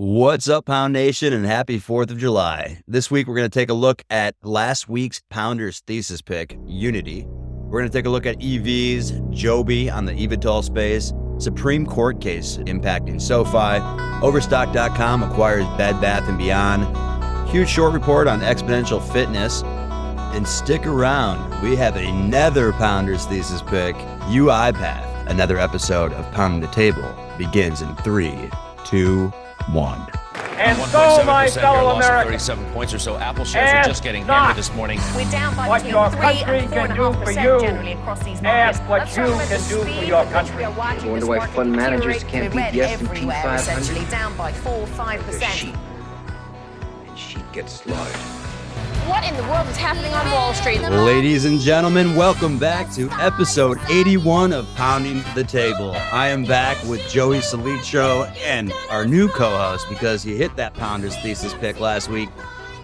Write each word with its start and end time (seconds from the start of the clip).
What's 0.00 0.48
up, 0.48 0.66
Pound 0.66 0.92
Nation, 0.92 1.32
and 1.32 1.44
happy 1.44 1.80
4th 1.80 2.12
of 2.12 2.18
July. 2.18 2.78
This 2.86 3.10
week, 3.10 3.26
we're 3.26 3.34
going 3.34 3.50
to 3.50 3.58
take 3.58 3.68
a 3.68 3.74
look 3.74 4.04
at 4.10 4.36
last 4.44 4.88
week's 4.88 5.22
Pounders 5.28 5.80
thesis 5.88 6.22
pick, 6.22 6.56
Unity. 6.68 7.26
We're 7.26 7.80
going 7.80 7.90
to 7.90 7.98
take 7.98 8.06
a 8.06 8.08
look 8.08 8.24
at 8.24 8.38
EVs, 8.38 9.28
Joby 9.32 9.90
on 9.90 10.04
the 10.04 10.12
eVTOL 10.12 10.62
space, 10.62 11.12
Supreme 11.38 11.84
Court 11.84 12.20
case 12.20 12.58
impacting 12.58 13.20
SoFi, 13.20 13.82
Overstock.com 14.24 15.24
acquires 15.24 15.66
Bed 15.76 16.00
Bath 16.00 16.28
& 16.36 16.38
Beyond, 16.38 17.50
huge 17.50 17.68
short 17.68 17.92
report 17.92 18.28
on 18.28 18.38
Xponential 18.38 19.02
Fitness, 19.12 19.64
and 19.64 20.46
stick 20.46 20.86
around. 20.86 21.60
We 21.60 21.74
have 21.74 21.96
another 21.96 22.72
Pounders 22.74 23.26
thesis 23.26 23.62
pick, 23.62 23.96
UiPath. 24.30 25.26
Another 25.26 25.58
episode 25.58 26.12
of 26.12 26.32
Pounding 26.34 26.60
the 26.60 26.68
Table 26.68 27.12
begins 27.36 27.82
in 27.82 27.96
three, 27.96 28.48
two, 28.84 29.32
one. 29.72 30.06
And 30.58 30.76
so, 30.90 31.22
my 31.24 31.48
fellow 31.48 31.90
Americans, 31.96 32.46
37 32.46 32.72
points 32.72 32.92
or 32.92 32.98
so. 32.98 33.16
Apple 33.16 33.44
shares 33.44 33.72
are 33.72 33.88
just 33.88 34.02
getting 34.02 34.26
not 34.26 34.40
hammered 34.40 34.56
this 34.56 34.74
morning. 34.74 34.98
We're 35.14 35.30
down 35.30 35.54
by 35.54 35.68
what 35.68 35.82
between 35.84 35.94
your 35.94 36.10
3 36.10 36.20
country 36.20 36.58
and 36.58 36.72
can 36.72 36.88
do 36.96 37.02
4.5% 37.02 37.24
for 37.24 37.30
you, 37.30 37.60
generally 37.60 37.92
across 37.92 38.24
these 38.24 38.42
markets. 38.42 38.78
ask 38.80 38.88
what 38.88 39.00
Let's 39.00 39.16
you 39.16 39.24
can 39.24 39.86
do 39.86 39.92
for 39.98 40.04
your 40.04 40.24
country. 40.26 40.56
we 40.56 40.64
are 40.64 40.72
watching 40.72 41.08
I 41.08 41.12
wonder 41.12 41.26
why 41.26 41.46
fund 41.46 41.72
managers 41.72 42.24
can't 42.24 42.52
We're 42.54 42.70
beat 42.70 42.72
the 42.72 42.80
S&P 42.82 43.04
everywhere, 43.06 43.42
500. 43.42 43.56
essentially 43.60 44.04
down 44.10 44.36
by 44.36 44.52
four, 44.52 44.86
five 44.88 45.20
percent. 45.20 45.52
sheep. 45.52 45.74
And 47.06 47.18
sheep 47.18 47.44
get 47.52 47.70
slaughtered. 47.70 48.37
What 49.08 49.24
in 49.24 49.34
the 49.38 49.42
world 49.44 49.66
is 49.68 49.76
happening 49.78 50.12
on 50.12 50.30
Wall 50.32 50.52
Street? 50.52 50.82
Ladies 50.82 51.46
and 51.46 51.58
gentlemen, 51.58 52.14
welcome 52.14 52.58
back 52.58 52.92
to 52.92 53.08
episode 53.12 53.78
81 53.88 54.52
of 54.52 54.66
Pounding 54.74 55.24
the 55.34 55.44
Table. 55.44 55.92
I 56.12 56.28
am 56.28 56.44
back 56.44 56.76
with 56.84 57.00
Joey 57.08 57.38
Solitro 57.38 58.30
and 58.44 58.70
our 58.90 59.06
new 59.06 59.28
co-host 59.28 59.88
because 59.88 60.22
he 60.22 60.36
hit 60.36 60.54
that 60.56 60.74
Pounders 60.74 61.16
thesis 61.22 61.54
pick 61.54 61.80
last 61.80 62.10
week. 62.10 62.28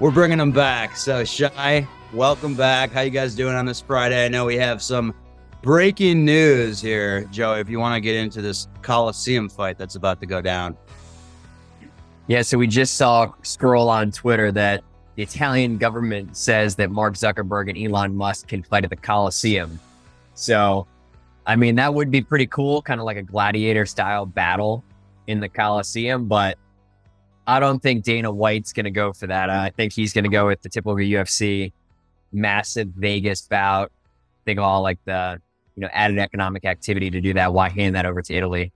We're 0.00 0.12
bringing 0.12 0.40
him 0.40 0.50
back. 0.50 0.96
So 0.96 1.24
Shy, 1.24 1.86
welcome 2.14 2.54
back. 2.54 2.90
How 2.90 3.02
you 3.02 3.10
guys 3.10 3.34
doing 3.34 3.54
on 3.54 3.66
this 3.66 3.82
Friday? 3.82 4.24
I 4.24 4.28
know 4.28 4.46
we 4.46 4.56
have 4.56 4.80
some 4.80 5.14
breaking 5.60 6.24
news 6.24 6.80
here, 6.80 7.24
Joey. 7.26 7.60
If 7.60 7.68
you 7.68 7.78
want 7.78 7.96
to 7.96 8.00
get 8.00 8.16
into 8.16 8.40
this 8.40 8.66
Coliseum 8.80 9.50
fight 9.50 9.76
that's 9.76 9.96
about 9.96 10.20
to 10.20 10.26
go 10.26 10.40
down. 10.40 10.74
Yeah, 12.28 12.40
so 12.40 12.56
we 12.56 12.66
just 12.66 12.94
saw 12.94 13.30
scroll 13.42 13.90
on 13.90 14.10
Twitter 14.10 14.50
that 14.52 14.84
the 15.16 15.22
Italian 15.22 15.78
government 15.78 16.36
says 16.36 16.76
that 16.76 16.90
Mark 16.90 17.14
Zuckerberg 17.14 17.68
and 17.68 17.78
Elon 17.78 18.16
Musk 18.16 18.48
can 18.48 18.62
fight 18.62 18.84
at 18.84 18.90
the 18.90 18.96
Coliseum. 18.96 19.78
So, 20.34 20.86
I 21.46 21.56
mean, 21.56 21.76
that 21.76 21.94
would 21.94 22.10
be 22.10 22.20
pretty 22.20 22.46
cool, 22.46 22.82
kind 22.82 23.00
of 23.00 23.06
like 23.06 23.16
a 23.16 23.22
gladiator 23.22 23.86
style 23.86 24.26
battle 24.26 24.82
in 25.26 25.40
the 25.40 25.48
Coliseum. 25.48 26.26
But 26.26 26.58
I 27.46 27.60
don't 27.60 27.80
think 27.80 28.04
Dana 28.04 28.32
White's 28.32 28.72
going 28.72 28.84
to 28.84 28.90
go 28.90 29.12
for 29.12 29.26
that. 29.26 29.50
I 29.50 29.70
think 29.70 29.92
he's 29.92 30.12
going 30.12 30.24
to 30.24 30.30
go 30.30 30.46
with 30.46 30.62
the 30.62 30.68
typical 30.68 30.96
UFC 30.96 31.72
massive 32.32 32.88
Vegas 32.88 33.42
bout. 33.42 33.92
Think 34.44 34.58
of 34.58 34.64
all 34.64 34.82
like 34.82 34.98
the 35.04 35.40
you 35.76 35.80
know 35.82 35.88
added 35.92 36.18
economic 36.18 36.64
activity 36.64 37.10
to 37.10 37.20
do 37.20 37.34
that. 37.34 37.52
Why 37.52 37.68
hand 37.68 37.94
that 37.94 38.06
over 38.06 38.20
to 38.22 38.34
Italy? 38.34 38.72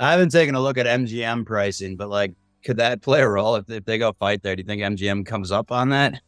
I 0.00 0.12
haven't 0.12 0.30
taken 0.30 0.54
a 0.54 0.60
look 0.60 0.78
at 0.78 0.86
MGM 0.86 1.46
pricing, 1.46 1.96
but 1.96 2.08
like, 2.08 2.32
could 2.64 2.76
that 2.78 3.02
play 3.02 3.20
a 3.20 3.28
role 3.28 3.56
if, 3.56 3.68
if 3.68 3.84
they 3.84 3.98
go 3.98 4.12
fight 4.12 4.42
there? 4.42 4.56
Do 4.56 4.62
you 4.62 4.66
think 4.66 4.82
MGM 4.82 5.26
comes 5.26 5.50
up 5.50 5.72
on 5.72 5.90
that? 5.90 6.20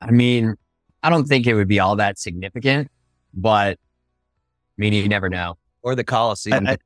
I 0.00 0.10
mean, 0.10 0.54
I 1.02 1.10
don't 1.10 1.24
think 1.26 1.46
it 1.46 1.54
would 1.54 1.68
be 1.68 1.80
all 1.80 1.96
that 1.96 2.18
significant, 2.18 2.88
but 3.34 3.78
I 3.78 4.76
mean, 4.78 4.92
you 4.92 5.08
never 5.08 5.28
know. 5.28 5.58
Or 5.82 5.94
the 5.94 6.04
Coliseum 6.04 6.66
I- 6.66 6.72
I- 6.72 6.78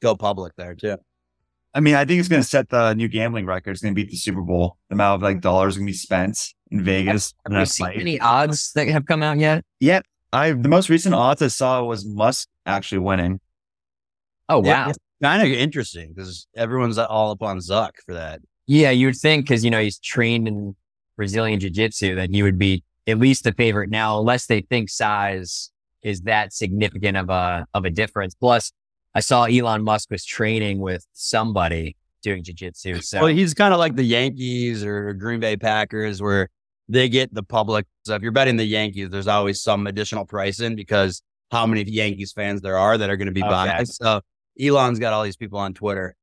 go 0.00 0.14
public 0.14 0.54
there 0.56 0.74
too? 0.74 0.96
I 1.76 1.80
mean, 1.80 1.96
I 1.96 2.04
think 2.04 2.20
it's 2.20 2.28
going 2.28 2.42
to 2.42 2.48
set 2.48 2.68
the 2.68 2.94
new 2.94 3.08
gambling 3.08 3.46
record. 3.46 3.72
It's 3.72 3.82
going 3.82 3.94
to 3.94 4.00
beat 4.00 4.08
the 4.10 4.16
Super 4.16 4.42
Bowl. 4.42 4.76
The 4.90 4.94
amount 4.94 5.16
of 5.16 5.22
like 5.22 5.40
dollars 5.40 5.76
going 5.76 5.86
to 5.88 5.90
be 5.90 5.96
spent 5.96 6.54
in 6.70 6.84
Vegas. 6.84 7.34
Have 7.44 7.52
in 7.52 7.58
you 7.58 7.64
that 7.64 7.66
seen 7.68 7.86
fight. 7.86 7.98
any 7.98 8.20
odds 8.20 8.72
that 8.74 8.86
have 8.88 9.06
come 9.06 9.24
out 9.24 9.38
yet? 9.38 9.64
Yeah, 9.80 10.02
I 10.32 10.52
the 10.52 10.68
most 10.68 10.88
recent 10.88 11.16
odds 11.16 11.42
I 11.42 11.48
saw 11.48 11.82
was 11.82 12.06
Musk 12.06 12.48
actually 12.64 12.98
winning. 12.98 13.40
Oh, 14.48 14.58
wow. 14.60 14.64
Yeah, 14.68 14.88
it's 14.90 14.98
kind 15.22 15.42
of 15.42 15.48
interesting 15.48 16.12
because 16.14 16.46
everyone's 16.56 16.98
all 16.98 17.30
up 17.32 17.42
on 17.42 17.58
Zuck 17.58 17.92
for 18.06 18.14
that. 18.14 18.40
Yeah, 18.66 18.90
you 18.90 19.06
would 19.08 19.16
think 19.16 19.44
because, 19.44 19.64
you 19.64 19.70
know, 19.70 19.80
he's 19.80 19.98
trained 19.98 20.48
in 20.48 20.74
Brazilian 21.16 21.60
Jiu 21.60 21.70
Jitsu 21.70 22.14
that 22.16 22.30
he 22.30 22.42
would 22.42 22.58
be 22.58 22.82
at 23.06 23.18
least 23.18 23.44
the 23.44 23.52
favorite 23.52 23.90
now, 23.90 24.18
unless 24.18 24.46
they 24.46 24.62
think 24.62 24.88
size 24.88 25.70
is 26.02 26.22
that 26.22 26.52
significant 26.52 27.16
of 27.16 27.28
a, 27.30 27.66
of 27.74 27.84
a 27.84 27.90
difference. 27.90 28.34
Plus, 28.34 28.72
I 29.14 29.20
saw 29.20 29.44
Elon 29.44 29.84
Musk 29.84 30.10
was 30.10 30.24
training 30.24 30.80
with 30.80 31.06
somebody 31.12 31.96
doing 32.22 32.42
Jiu 32.42 32.54
Jitsu. 32.54 33.00
So, 33.02 33.20
Well, 33.20 33.28
he's 33.28 33.54
kind 33.54 33.72
of 33.74 33.78
like 33.78 33.96
the 33.96 34.02
Yankees 34.04 34.82
or 34.82 35.12
Green 35.12 35.40
Bay 35.40 35.56
Packers, 35.56 36.22
where 36.22 36.48
they 36.88 37.08
get 37.08 37.32
the 37.32 37.42
public. 37.42 37.86
So 38.06 38.14
if 38.14 38.22
you're 38.22 38.32
betting 38.32 38.56
the 38.56 38.64
Yankees, 38.64 39.10
there's 39.10 39.28
always 39.28 39.62
some 39.62 39.86
additional 39.86 40.24
pricing 40.24 40.74
because 40.74 41.22
how 41.50 41.66
many 41.66 41.82
Yankees 41.84 42.32
fans 42.32 42.60
there 42.62 42.76
are 42.78 42.96
that 42.98 43.08
are 43.10 43.16
going 43.16 43.26
to 43.26 43.32
be 43.32 43.42
Okay. 43.42 43.50
buying. 43.50 43.84
So 43.86 44.20
Elon's 44.60 44.98
got 44.98 45.12
all 45.12 45.22
these 45.22 45.36
people 45.36 45.58
on 45.58 45.74
Twitter. 45.74 46.14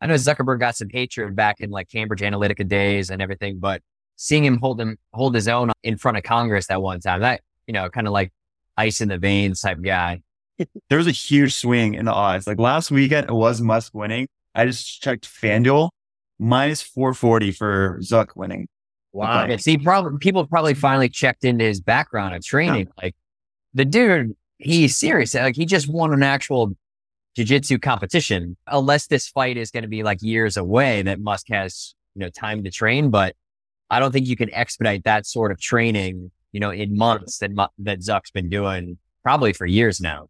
I 0.00 0.06
know 0.06 0.14
Zuckerberg 0.14 0.60
got 0.60 0.76
some 0.76 0.88
hatred 0.90 1.34
back 1.34 1.60
in 1.60 1.70
like 1.70 1.88
Cambridge 1.88 2.20
Analytica 2.20 2.66
days 2.68 3.10
and 3.10 3.20
everything, 3.20 3.58
but 3.58 3.82
seeing 4.16 4.44
him 4.44 4.58
hold 4.58 4.80
him 4.80 4.96
hold 5.12 5.34
his 5.34 5.48
own 5.48 5.72
in 5.82 5.96
front 5.96 6.16
of 6.16 6.22
Congress 6.22 6.66
that 6.68 6.82
one 6.82 7.00
time, 7.00 7.20
that 7.20 7.40
you 7.66 7.72
know, 7.72 7.88
kind 7.88 8.06
of 8.06 8.12
like 8.12 8.32
ice 8.76 9.00
in 9.00 9.08
the 9.08 9.18
veins 9.18 9.60
type 9.60 9.80
guy. 9.82 10.20
There 10.88 10.98
was 10.98 11.06
a 11.06 11.12
huge 11.12 11.54
swing 11.54 11.94
in 11.94 12.04
the 12.04 12.12
odds. 12.12 12.48
Like 12.48 12.58
last 12.58 12.90
weekend, 12.90 13.28
it 13.28 13.32
was 13.32 13.60
Musk 13.60 13.94
winning. 13.94 14.26
I 14.56 14.66
just 14.66 15.00
checked 15.00 15.28
FanDuel 15.28 15.90
minus 16.40 16.82
440 16.82 17.52
for 17.52 17.98
Zuck 18.02 18.30
winning. 18.34 18.66
Wow. 19.12 19.44
Okay. 19.44 19.56
See, 19.58 19.78
probably 19.78 20.18
people 20.18 20.44
probably 20.46 20.74
finally 20.74 21.08
checked 21.08 21.44
into 21.44 21.64
his 21.64 21.80
background 21.80 22.34
of 22.34 22.44
training. 22.44 22.88
Like 23.00 23.14
the 23.72 23.84
dude, 23.84 24.36
he's 24.58 24.96
serious. 24.96 25.34
Like 25.34 25.54
he 25.54 25.64
just 25.64 25.88
won 25.88 26.12
an 26.12 26.24
actual 26.24 26.74
jiu-jitsu 27.38 27.78
competition. 27.78 28.56
Unless 28.66 29.06
this 29.06 29.28
fight 29.28 29.56
is 29.56 29.70
going 29.70 29.82
to 29.82 29.88
be 29.88 30.02
like 30.02 30.18
years 30.20 30.56
away, 30.56 31.02
that 31.02 31.20
Musk 31.20 31.46
has 31.50 31.94
you 32.14 32.20
know 32.20 32.30
time 32.30 32.64
to 32.64 32.70
train. 32.70 33.10
But 33.10 33.36
I 33.90 34.00
don't 34.00 34.12
think 34.12 34.26
you 34.26 34.36
can 34.36 34.52
expedite 34.52 35.04
that 35.04 35.26
sort 35.26 35.52
of 35.52 35.60
training. 35.60 36.30
You 36.52 36.60
know, 36.60 36.70
in 36.70 36.96
months 36.96 37.38
that 37.38 37.50
that 37.78 38.00
Zuck's 38.00 38.30
been 38.30 38.48
doing 38.48 38.98
probably 39.22 39.52
for 39.52 39.66
years 39.66 40.00
now. 40.00 40.28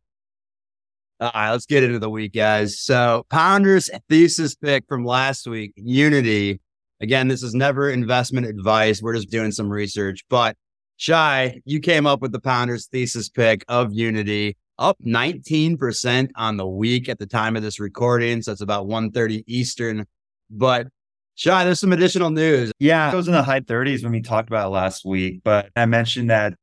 All 1.21 1.33
right, 1.35 1.51
let's 1.51 1.67
get 1.67 1.83
into 1.83 1.99
the 1.99 2.11
week, 2.11 2.33
guys. 2.33 2.79
So, 2.79 3.27
Pounders 3.29 3.91
thesis 4.09 4.55
pick 4.55 4.85
from 4.89 5.05
last 5.05 5.49
week, 5.49 5.73
Unity. 5.75 6.61
Again, 7.01 7.27
this 7.27 7.43
is 7.43 7.55
never 7.55 7.91
investment 7.91 8.47
advice. 8.47 9.03
We're 9.03 9.15
just 9.15 9.31
doing 9.31 9.51
some 9.51 9.69
research. 9.69 10.25
But 10.29 10.57
Shy, 10.97 11.61
you 11.65 11.81
came 11.81 12.07
up 12.07 12.21
with 12.21 12.33
the 12.33 12.41
Pounders 12.41 12.87
thesis 12.87 13.29
pick 13.29 13.65
of 13.69 13.93
Unity, 13.93 14.57
up 14.79 14.97
19% 15.05 16.31
on 16.37 16.57
the 16.57 16.67
week 16.67 17.09
at 17.09 17.19
the 17.19 17.27
time 17.27 17.57
of 17.57 17.63
this 17.63 17.81
recording. 17.81 18.43
So 18.43 18.53
it's 18.53 18.61
about 18.61 18.87
1:30 18.87 19.45
Eastern. 19.47 20.07
But 20.51 20.89
Shy, 21.35 21.65
there's 21.65 21.79
some 21.79 21.93
additional 21.93 22.31
news. 22.31 22.73
Yeah, 22.79 23.13
it 23.13 23.15
was 23.15 23.29
in 23.29 23.35
the 23.35 23.43
high 23.43 23.61
30s 23.61 24.03
when 24.03 24.13
we 24.13 24.23
talked 24.23 24.49
about 24.49 24.67
it 24.67 24.71
last 24.71 25.05
week, 25.05 25.43
but 25.45 25.71
I 25.77 25.87
mentioned 25.87 26.31
that 26.31 26.55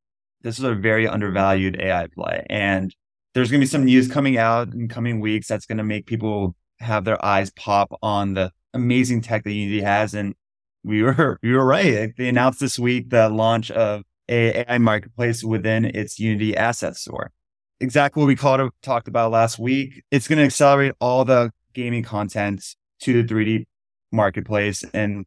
this 0.41 0.59
is 0.59 0.65
a 0.65 0.75
very 0.75 1.07
undervalued 1.07 1.79
AI 1.81 2.07
play. 2.13 2.45
And 2.49 2.93
there's 3.33 3.49
going 3.49 3.61
to 3.61 3.65
be 3.65 3.69
some 3.69 3.85
news 3.85 4.07
coming 4.07 4.37
out 4.37 4.73
in 4.73 4.87
coming 4.87 5.19
weeks 5.19 5.47
that's 5.47 5.65
going 5.65 5.77
to 5.77 5.83
make 5.83 6.05
people 6.05 6.55
have 6.79 7.03
their 7.03 7.23
eyes 7.23 7.51
pop 7.51 7.97
on 8.01 8.33
the 8.33 8.51
amazing 8.73 9.21
tech 9.21 9.43
that 9.43 9.51
Unity 9.51 9.81
has. 9.81 10.13
And 10.13 10.35
we 10.83 11.03
were 11.03 11.39
we 11.43 11.53
were 11.53 11.65
right. 11.65 12.13
They 12.17 12.29
announced 12.29 12.59
this 12.59 12.77
week 12.77 13.09
the 13.09 13.29
launch 13.29 13.71
of 13.71 14.03
a 14.29 14.69
AI 14.69 14.77
marketplace 14.77 15.43
within 15.43 15.85
its 15.85 16.19
Unity 16.19 16.55
asset 16.55 16.95
store. 16.95 17.31
Exactly 17.79 18.21
what 18.21 18.27
we 18.27 18.35
called 18.35 18.71
talked 18.81 19.07
about 19.07 19.31
last 19.31 19.59
week. 19.59 20.03
It's 20.11 20.27
going 20.27 20.39
to 20.39 20.45
accelerate 20.45 20.93
all 20.99 21.25
the 21.25 21.51
gaming 21.73 22.03
content 22.03 22.75
to 23.01 23.21
the 23.21 23.33
3D 23.33 23.65
marketplace. 24.11 24.83
And 24.93 25.25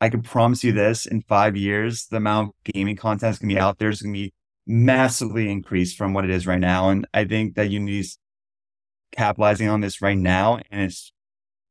I 0.00 0.08
can 0.08 0.22
promise 0.22 0.64
you 0.64 0.72
this 0.72 1.06
in 1.06 1.22
five 1.22 1.56
years, 1.56 2.06
the 2.06 2.16
amount 2.16 2.48
of 2.48 2.72
gaming 2.72 2.96
content 2.96 3.32
is 3.32 3.38
going 3.38 3.50
to 3.50 3.54
be 3.54 3.60
out 3.60 3.78
there 3.78 3.90
is 3.90 4.02
going 4.02 4.14
to 4.14 4.18
be 4.18 4.34
massively 4.66 5.50
increased 5.50 5.96
from 5.96 6.12
what 6.12 6.24
it 6.24 6.30
is 6.30 6.46
right 6.46 6.60
now. 6.60 6.90
And 6.90 7.06
I 7.14 7.24
think 7.24 7.54
that 7.54 7.70
Unity's 7.70 8.18
capitalizing 9.12 9.68
on 9.68 9.80
this 9.80 10.02
right 10.02 10.18
now. 10.18 10.60
And 10.70 10.82
it's 10.82 11.12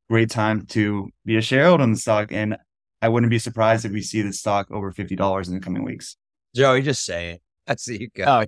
great 0.10 0.30
time 0.30 0.66
to 0.68 1.10
be 1.26 1.38
a 1.38 1.42
shareholder 1.42 1.84
in 1.84 1.92
the 1.92 1.98
stock. 1.98 2.32
And 2.32 2.58
I 3.02 3.10
wouldn't 3.10 3.30
be 3.30 3.40
surprised 3.40 3.86
if 3.86 3.92
we 3.92 4.02
see 4.02 4.22
the 4.22 4.34
stock 4.34 4.72
over 4.72 4.92
$50 4.92 5.48
in 5.48 5.54
the 5.54 5.60
coming 5.60 5.84
weeks. 5.84 6.18
Joey, 6.56 6.82
just 6.82 7.06
say 7.06 7.32
it. 7.32 7.42
That's 7.68 7.86
the 7.86 8.00
you 8.00 8.10
go. 8.10 8.24
Oh, 8.26 8.46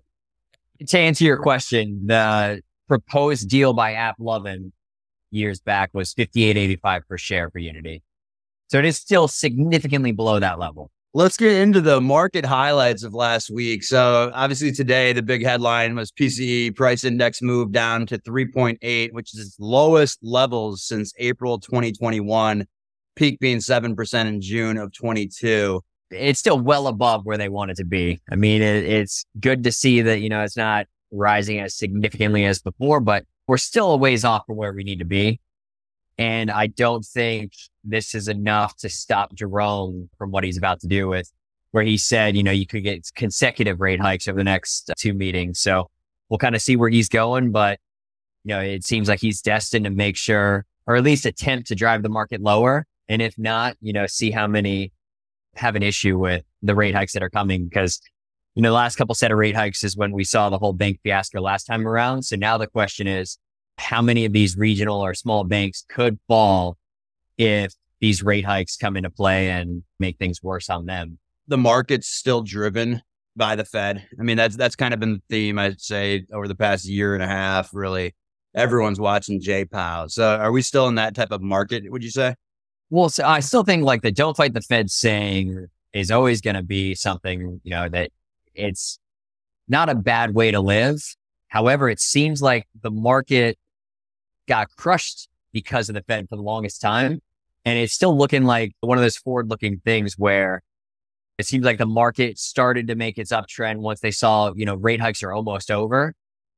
to 0.88 0.98
answer 1.00 1.24
your 1.26 1.38
question, 1.38 2.08
the 2.08 2.62
proposed 2.88 3.50
deal 3.50 3.74
by 3.74 3.94
AppLovin 3.94 4.72
years 5.32 5.60
back 5.62 5.92
was 5.94 6.14
fifty 6.14 6.44
eight 6.46 6.58
eighty 6.58 6.76
five 6.76 7.08
per 7.08 7.18
share 7.18 7.50
for 7.52 7.60
Unity. 7.60 8.02
So 8.68 8.80
it 8.80 8.86
is 8.86 8.98
still 8.98 9.28
significantly 9.28 10.12
below 10.12 10.40
that 10.40 10.60
level. 10.60 10.92
Let's 11.14 11.38
get 11.38 11.54
into 11.54 11.82
the 11.82 12.00
market 12.02 12.46
highlights 12.46 13.04
of 13.04 13.16
last 13.16 13.50
week. 13.50 13.84
So, 13.84 14.32
obviously, 14.34 14.72
today 14.72 15.12
the 15.12 15.24
big 15.24 15.44
headline 15.44 15.96
was 15.96 16.12
PCE 16.12 16.76
price 16.76 17.04
index 17.04 17.42
moved 17.42 17.74
down 17.74 18.06
to 18.08 18.20
3.8, 18.20 19.12
which 19.14 19.34
is 19.34 19.40
its 19.40 19.56
lowest 19.60 20.20
levels 20.22 20.84
since 20.84 21.12
April 21.18 21.60
2021. 21.60 22.68
peak 23.16 23.40
being 23.40 23.58
7% 23.58 24.26
in 24.28 24.40
June 24.42 24.78
of 24.78 24.94
22. 24.94 25.82
It's 26.12 26.40
still 26.40 26.60
well 26.60 26.88
above 26.88 27.26
where 27.26 27.38
they 27.38 27.50
want 27.50 27.72
it 27.72 27.78
to 27.78 27.86
be. 27.86 28.20
I 28.32 28.36
mean, 28.36 28.62
it, 28.62 28.84
it's 28.84 29.26
good 29.40 29.64
to 29.64 29.72
see 29.72 30.02
that, 30.02 30.22
you 30.22 30.30
know, 30.30 30.42
it's 30.42 30.58
not 30.58 30.88
rising 31.12 31.60
as 31.60 31.76
significantly 31.76 32.46
as 32.46 32.62
before, 32.62 33.00
but 33.00 33.26
we're 33.48 33.58
still 33.58 33.92
a 33.92 33.98
ways 33.98 34.26
off 34.26 34.46
from 34.46 34.58
where 34.58 34.74
we 34.74 34.84
need 34.84 35.00
to 35.00 35.06
be. 35.06 35.40
And 36.18 36.52
I 36.52 36.68
don't 36.68 37.06
think 37.06 37.54
this 37.84 38.14
is 38.14 38.28
enough 38.28 38.76
to 38.78 38.90
stop 38.90 39.34
Jerome 39.34 40.10
from 40.18 40.32
what 40.32 40.44
he's 40.44 40.58
about 40.58 40.82
to 40.82 40.88
do 40.88 41.08
with 41.08 41.32
where 41.72 41.84
he 41.84 41.98
said, 41.98 42.36
you 42.36 42.44
know, 42.44 42.52
you 42.52 42.66
could 42.66 42.84
get 42.84 43.10
consecutive 43.16 43.80
rate 43.80 44.02
hikes 44.02 44.28
over 44.28 44.38
the 44.38 44.44
next 44.44 44.92
two 44.98 45.14
meetings. 45.14 45.60
So 45.60 45.90
we'll 46.28 46.40
kind 46.40 46.56
of 46.56 46.62
see 46.62 46.76
where 46.76 46.90
he's 46.90 47.10
going. 47.10 47.52
But, 47.52 47.80
you 48.44 48.50
know, 48.50 48.60
it 48.60 48.84
seems 48.84 49.08
like 49.08 49.20
he's 49.20 49.42
destined 49.42 49.86
to 49.86 49.92
make 49.92 50.18
sure, 50.18 50.66
or 50.88 50.96
at 50.96 51.04
least 51.04 51.26
attempt 51.26 51.68
to 51.68 51.76
drive 51.76 52.04
the 52.04 52.10
market 52.10 52.42
lower. 52.42 52.86
And 53.08 53.22
if 53.22 53.38
not, 53.38 53.78
you 53.82 53.94
know, 53.94 54.08
see 54.08 54.32
how 54.32 54.48
many 54.48 54.92
have 55.56 55.76
an 55.76 55.84
issue 55.84 56.18
with 56.18 56.44
the 56.62 56.76
rate 56.76 56.96
hikes 56.96 57.14
that 57.14 57.24
are 57.24 57.30
coming 57.30 57.66
because, 57.66 58.00
you 58.56 58.62
know, 58.62 58.70
the 58.70 58.76
last 58.76 58.96
couple 58.96 59.16
set 59.16 59.32
of 59.32 59.38
rate 59.38 59.56
hikes 59.56 59.84
is 59.84 59.98
when 59.98 60.12
we 60.12 60.24
saw 60.24 60.50
the 60.50 60.58
whole 60.58 60.74
bank 60.74 61.00
fiasco 61.04 61.42
last 61.42 61.66
time 61.66 61.88
around. 61.88 62.24
So 62.24 62.36
now 62.36 62.58
the 62.58 62.68
question 62.68 63.08
is, 63.08 63.38
how 63.78 64.02
many 64.02 64.26
of 64.26 64.34
these 64.34 64.58
regional 64.58 65.00
or 65.00 65.14
small 65.14 65.44
banks 65.44 65.86
could 65.88 66.20
fall 66.28 66.78
if 67.38 67.74
these 68.02 68.22
rate 68.24 68.46
hikes 68.46 68.78
come 68.78 68.98
into 68.98 69.10
play 69.10 69.50
and 69.50 69.84
make 70.00 70.18
things 70.18 70.44
worse 70.44 70.70
on 70.70 70.86
them? 70.86 71.18
The 71.48 71.58
market's 71.58 72.08
still 72.08 72.42
driven 72.42 73.02
by 73.36 73.56
the 73.56 73.66
Fed. 73.66 74.06
I 74.20 74.24
mean, 74.24 74.38
that's 74.38 74.56
that's 74.56 74.76
kind 74.76 74.94
of 74.94 75.00
been 75.00 75.14
the 75.14 75.22
theme 75.30 75.58
I'd 75.58 75.82
say 75.82 76.26
over 76.32 76.48
the 76.48 76.56
past 76.56 76.86
year 76.86 77.14
and 77.16 77.24
a 77.24 77.28
half. 77.28 77.74
Really, 77.74 78.16
everyone's 78.54 79.00
watching 79.00 79.40
J. 79.40 79.66
So, 80.08 80.24
are 80.24 80.52
we 80.52 80.62
still 80.62 80.88
in 80.88 80.96
that 80.96 81.16
type 81.16 81.32
of 81.32 81.42
market? 81.42 81.90
Would 81.90 82.04
you 82.04 82.12
say? 82.12 82.36
Well, 82.90 83.10
so 83.10 83.26
I 83.26 83.40
still 83.40 83.64
think 83.64 83.84
like 83.84 84.02
the 84.02 84.12
"don't 84.12 84.36
fight 84.36 84.54
the 84.54 84.62
Fed" 84.62 84.90
saying 84.90 85.68
is 85.94 86.12
always 86.12 86.42
going 86.42 86.56
to 86.56 86.64
be 86.64 86.96
something 86.96 87.62
you 87.64 87.72
know 87.72 87.88
that 87.90 88.12
it's 88.56 89.00
not 89.68 89.90
a 89.90 89.96
bad 89.96 90.34
way 90.34 90.52
to 90.52 90.60
live. 90.60 91.02
However, 91.48 91.90
it 91.90 92.00
seems 92.00 92.42
like 92.42 92.68
the 92.82 92.92
market 92.92 93.58
got 94.48 94.70
crushed 94.76 95.30
because 95.52 95.90
of 95.90 95.96
the 95.96 96.02
Fed 96.02 96.28
for 96.30 96.36
the 96.36 96.42
longest 96.42 96.82
time. 96.82 97.22
And 97.66 97.78
it's 97.78 97.94
still 97.94 98.18
looking 98.18 98.44
like 98.44 98.74
one 98.82 98.98
of 98.98 99.04
those 99.04 99.18
forward 99.18 99.50
looking 99.50 99.80
things 99.86 100.16
where 100.18 100.62
it 101.38 101.46
seems 101.46 101.64
like 101.64 101.78
the 101.78 101.86
market 101.86 102.38
started 102.38 102.88
to 102.88 102.96
make 102.96 103.18
its 103.18 103.32
uptrend 103.32 103.78
once 103.78 104.00
they 104.00 104.12
saw, 104.12 104.52
you 104.56 104.66
know, 104.66 104.76
rate 104.76 105.02
hikes 105.02 105.24
are 105.24 105.32
almost 105.32 105.72
over. 105.72 106.14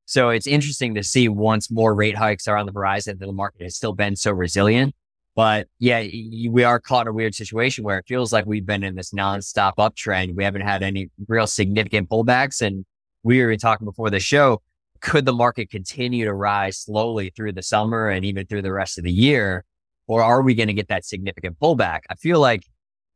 So 0.06 0.30
it's 0.30 0.48
interesting 0.48 0.96
to 0.96 1.04
see 1.04 1.28
once 1.28 1.70
more 1.70 1.94
rate 1.94 2.18
hikes 2.18 2.48
are 2.48 2.58
on 2.58 2.66
the 2.66 2.72
horizon 2.72 3.18
that 3.20 3.26
the 3.26 3.32
market 3.32 3.64
has 3.64 3.76
still 3.76 3.94
been 3.94 4.16
so 4.16 4.32
resilient. 4.32 4.94
But 5.36 5.68
yeah, 5.80 6.06
we 6.50 6.64
are 6.64 6.80
caught 6.80 7.08
in 7.08 7.12
a 7.12 7.14
weird 7.14 7.36
situation 7.36 7.84
where 7.84 8.00
it 8.00 8.06
feels 8.08 8.34
like 8.34 8.46
we've 8.46 8.66
been 8.66 8.84
in 8.84 8.96
this 8.96 9.12
nonstop 9.12 9.76
uptrend. 9.78 10.36
We 10.36 10.44
haven't 10.44 10.62
had 10.62 10.84
any 10.84 11.10
real 11.28 11.48
significant 11.48 12.10
pullbacks. 12.10 12.62
And 12.62 12.86
we 13.24 13.42
were 13.44 13.56
talking 13.56 13.86
before 13.86 14.10
the 14.10 14.20
show 14.20 14.62
could 15.02 15.26
the 15.26 15.34
market 15.34 15.70
continue 15.70 16.26
to 16.26 16.34
rise 16.34 16.78
slowly 16.78 17.32
through 17.36 17.52
the 17.54 17.64
summer 17.64 18.10
and 18.10 18.24
even 18.24 18.46
through 18.46 18.62
the 18.62 18.72
rest 18.72 18.98
of 18.98 19.04
the 19.04 19.12
year? 19.12 19.66
Or 20.08 20.24
are 20.24 20.42
we 20.42 20.54
going 20.54 20.68
to 20.68 20.74
get 20.74 20.88
that 20.90 21.06
significant 21.06 21.60
pullback? 21.60 22.02
I 22.10 22.16
feel 22.16 22.40
like 22.40 22.64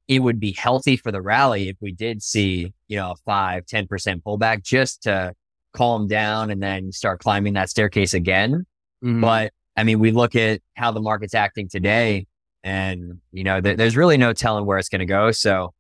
it 0.08 0.20
would 0.20 0.40
be 0.40 0.52
healthy 0.52 0.98
for 0.98 1.12
the 1.12 1.22
rally 1.22 1.70
if 1.70 1.78
we 1.82 1.92
did 1.92 2.22
see, 2.22 2.74
you 2.88 2.98
know, 2.98 3.12
a 3.12 3.16
five, 3.26 3.66
10% 3.66 3.88
pullback 4.24 4.64
just 4.64 5.04
to 5.04 5.34
calm 5.74 6.08
down 6.08 6.52
and 6.52 6.62
then 6.62 6.92
start 6.92 7.20
climbing 7.20 7.54
that 7.54 7.70
staircase 7.70 8.14
again. 8.14 8.66
Mm-hmm. 9.04 9.22
But 9.22 9.54
I 9.78 9.84
mean, 9.84 10.00
we 10.00 10.12
look 10.12 10.36
at 10.36 10.62
how 10.76 10.92
the 10.92 11.02
market's 11.02 11.34
acting 11.34 11.68
today 11.68 12.28
and, 12.64 13.20
you 13.32 13.44
know, 13.44 13.62
th- 13.62 13.78
there's 13.78 13.98
really 13.98 14.18
no 14.18 14.34
telling 14.34 14.66
where 14.66 14.78
it's 14.78 14.90
going 14.90 15.00
to 15.00 15.06
go. 15.06 15.32
So 15.32 15.74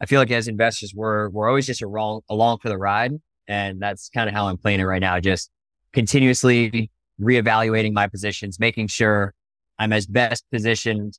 I 0.00 0.06
feel 0.06 0.20
like 0.20 0.30
as 0.30 0.48
investors, 0.48 0.92
we're, 0.94 1.28
we're 1.28 1.48
always 1.48 1.66
just 1.66 1.82
along, 1.82 2.22
along 2.28 2.58
for 2.58 2.68
the 2.68 2.78
ride. 2.78 3.12
And 3.46 3.80
that's 3.80 4.08
kind 4.08 4.28
of 4.28 4.34
how 4.34 4.48
I'm 4.48 4.56
playing 4.56 4.80
it 4.80 4.84
right 4.84 5.00
now. 5.00 5.20
Just 5.20 5.50
continuously 5.92 6.90
reevaluating 7.20 7.92
my 7.92 8.08
positions, 8.08 8.58
making 8.58 8.88
sure 8.88 9.34
I'm 9.78 9.92
as 9.92 10.06
best 10.06 10.44
positioned 10.50 11.18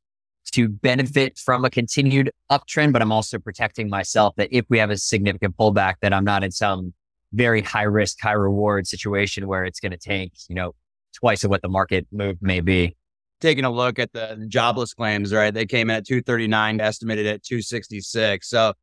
to 0.51 0.67
benefit 0.67 1.37
from 1.37 1.65
a 1.65 1.69
continued 1.69 2.31
uptrend, 2.51 2.93
but 2.93 3.01
I'm 3.01 3.11
also 3.11 3.39
protecting 3.39 3.89
myself 3.89 4.35
that 4.37 4.49
if 4.51 4.65
we 4.69 4.77
have 4.79 4.89
a 4.89 4.97
significant 4.97 5.57
pullback, 5.57 5.95
that 6.01 6.13
I'm 6.13 6.23
not 6.23 6.43
in 6.43 6.51
some 6.51 6.93
very 7.33 7.61
high 7.61 7.83
risk, 7.83 8.19
high 8.21 8.31
reward 8.31 8.87
situation 8.87 9.47
where 9.47 9.65
it's 9.65 9.79
going 9.79 9.91
to 9.91 9.97
tank, 9.97 10.33
you 10.47 10.55
know, 10.55 10.73
twice 11.15 11.43
of 11.43 11.49
what 11.49 11.61
the 11.61 11.69
market 11.69 12.07
move 12.11 12.37
may 12.41 12.59
be. 12.59 12.95
Taking 13.41 13.65
a 13.65 13.71
look 13.71 13.99
at 13.99 14.13
the 14.13 14.45
jobless 14.47 14.93
claims, 14.93 15.33
right? 15.33 15.53
They 15.53 15.65
came 15.65 15.89
in 15.89 15.97
at 15.97 16.05
239, 16.05 16.79
estimated 16.79 17.25
at 17.25 17.43
266. 17.43 18.49
So 18.49 18.73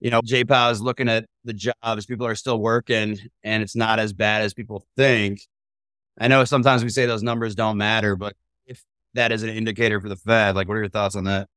you 0.00 0.10
know, 0.10 0.20
J 0.22 0.44
Powell 0.44 0.70
is 0.70 0.82
looking 0.82 1.08
at 1.08 1.24
the 1.44 1.54
jobs. 1.54 2.04
People 2.06 2.26
are 2.26 2.34
still 2.34 2.58
working 2.58 3.18
and 3.42 3.62
it's 3.62 3.74
not 3.74 3.98
as 3.98 4.12
bad 4.12 4.42
as 4.42 4.52
people 4.52 4.86
think. 4.96 5.40
I 6.18 6.28
know 6.28 6.44
sometimes 6.44 6.84
we 6.84 6.90
say 6.90 7.06
those 7.06 7.22
numbers 7.22 7.54
don't 7.54 7.78
matter, 7.78 8.14
but 8.14 8.34
if 8.66 8.82
that 9.14 9.32
is 9.32 9.42
an 9.42 9.48
indicator 9.48 10.00
for 10.00 10.08
the 10.08 10.16
Fed, 10.16 10.56
like 10.56 10.68
what 10.68 10.76
are 10.76 10.80
your 10.80 10.90
thoughts 10.90 11.16
on 11.16 11.24
that? 11.24 11.48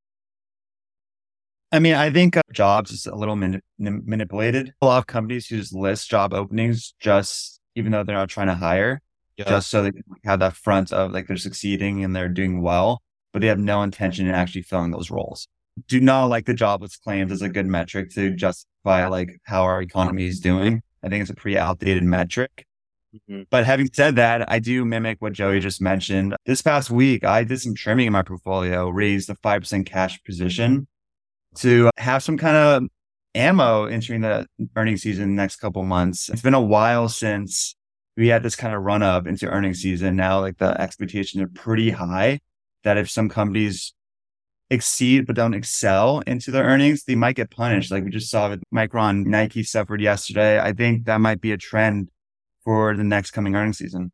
I 1.72 1.80
mean, 1.80 1.96
I 1.96 2.10
think 2.10 2.38
uh, 2.38 2.42
jobs 2.54 2.92
is 2.92 3.06
a 3.06 3.16
little 3.16 3.36
mani- 3.36 3.60
manipulated. 3.78 4.74
A 4.82 4.86
lot 4.86 5.00
of 5.00 5.08
companies 5.08 5.52
use 5.52 5.74
list 5.74 6.10
job 6.10 6.34
openings 6.34 6.94
just 7.00 7.60
even 7.76 7.92
though 7.92 8.04
they're 8.04 8.16
not 8.16 8.30
trying 8.30 8.48
to 8.48 8.56
hire, 8.56 9.02
yeah. 9.38 9.46
just 9.46 9.70
so 9.70 9.84
they 9.84 9.92
can 9.92 10.04
have 10.26 10.40
that 10.40 10.56
front 10.56 10.92
of 10.92 11.12
like 11.12 11.28
they're 11.28 11.38
succeeding 11.38 12.04
and 12.04 12.16
they're 12.16 12.30
doing 12.30 12.62
well, 12.62 13.02
but 13.34 13.42
they 13.42 13.48
have 13.48 13.60
no 13.60 13.82
intention 13.84 14.28
in 14.28 14.34
actually 14.34 14.64
filling 14.64 14.92
those 14.92 15.10
roles 15.10 15.48
do 15.88 16.00
not 16.00 16.26
like 16.26 16.46
the 16.46 16.54
jobless 16.54 16.98
claims 16.98 17.32
as 17.32 17.42
a 17.42 17.50
good 17.50 17.68
metric 17.68 18.10
to 18.12 18.32
justify 18.32 19.08
like 19.08 19.40
how 19.44 19.64
our 19.64 19.82
economy 19.82 20.26
is 20.26 20.40
doing. 20.40 20.82
I 21.04 21.10
think 21.10 21.22
it's 21.22 21.30
a 21.30 21.36
pretty 21.36 21.58
outdated 21.58 22.04
metric. 22.04 22.66
Mm-hmm. 23.16 23.44
But 23.50 23.66
having 23.66 23.90
said 23.94 24.16
that, 24.16 24.50
I 24.52 24.60
do 24.60 24.84
mimic 24.84 25.18
what 25.22 25.34
Joey 25.34 25.60
just 25.60 25.82
mentioned. 25.82 26.36
This 26.46 26.62
past 26.62 26.90
week, 26.90 27.24
I 27.24 27.44
did 27.44 27.62
some 27.62 27.76
trimming 27.76 28.08
in 28.08 28.14
my 28.14 28.24
portfolio, 28.24 28.90
raised 28.90 29.30
a 29.30 29.36
5% 29.36 29.86
cash 29.86 30.22
position 30.24 30.88
to 31.58 31.90
have 31.98 32.24
some 32.24 32.38
kind 32.38 32.58
of 32.58 32.84
ammo 33.36 33.86
entering 33.86 34.22
the 34.22 34.48
earnings 34.76 35.04
season 35.04 35.36
next 35.36 35.58
couple 35.58 35.84
months. 35.84 36.30
It's 36.30 36.42
been 36.42 36.54
a 36.54 36.62
while 36.62 37.08
since 37.08 37.76
we 38.18 38.28
had 38.28 38.44
this 38.44 38.56
kind 38.56 38.76
of 38.76 38.82
run 38.82 39.04
up 39.04 39.28
into 39.28 39.48
earnings 39.48 39.80
season. 39.80 40.16
Now, 40.16 40.42
like 40.42 40.58
the 40.58 40.80
expectations 40.82 41.42
are 41.42 41.48
pretty 41.48 41.92
high 41.92 42.40
that 42.84 42.98
if 42.98 43.10
some 43.10 43.30
companies 43.30 43.94
exceed 44.70 45.26
but 45.26 45.36
don't 45.36 45.54
excel 45.54 46.22
into 46.28 46.52
their 46.52 46.64
earnings, 46.64 47.04
they 47.04 47.16
might 47.16 47.36
get 47.36 47.52
punished. 47.52 47.92
Like 47.92 48.04
we 48.04 48.10
just 48.10 48.30
saw 48.30 48.50
with 48.50 48.64
Micron, 48.74 49.26
Nike 49.26 49.64
suffered 49.64 50.02
yesterday. 50.02 50.60
I 50.60 50.74
think 50.74 51.06
that 51.06 51.22
might 51.22 51.40
be 51.40 51.52
a 51.52 51.58
trend 51.58 52.10
for 52.64 52.96
the 52.96 53.04
next 53.04 53.32
coming 53.32 53.56
earnings 53.56 53.78
season. 53.78 54.12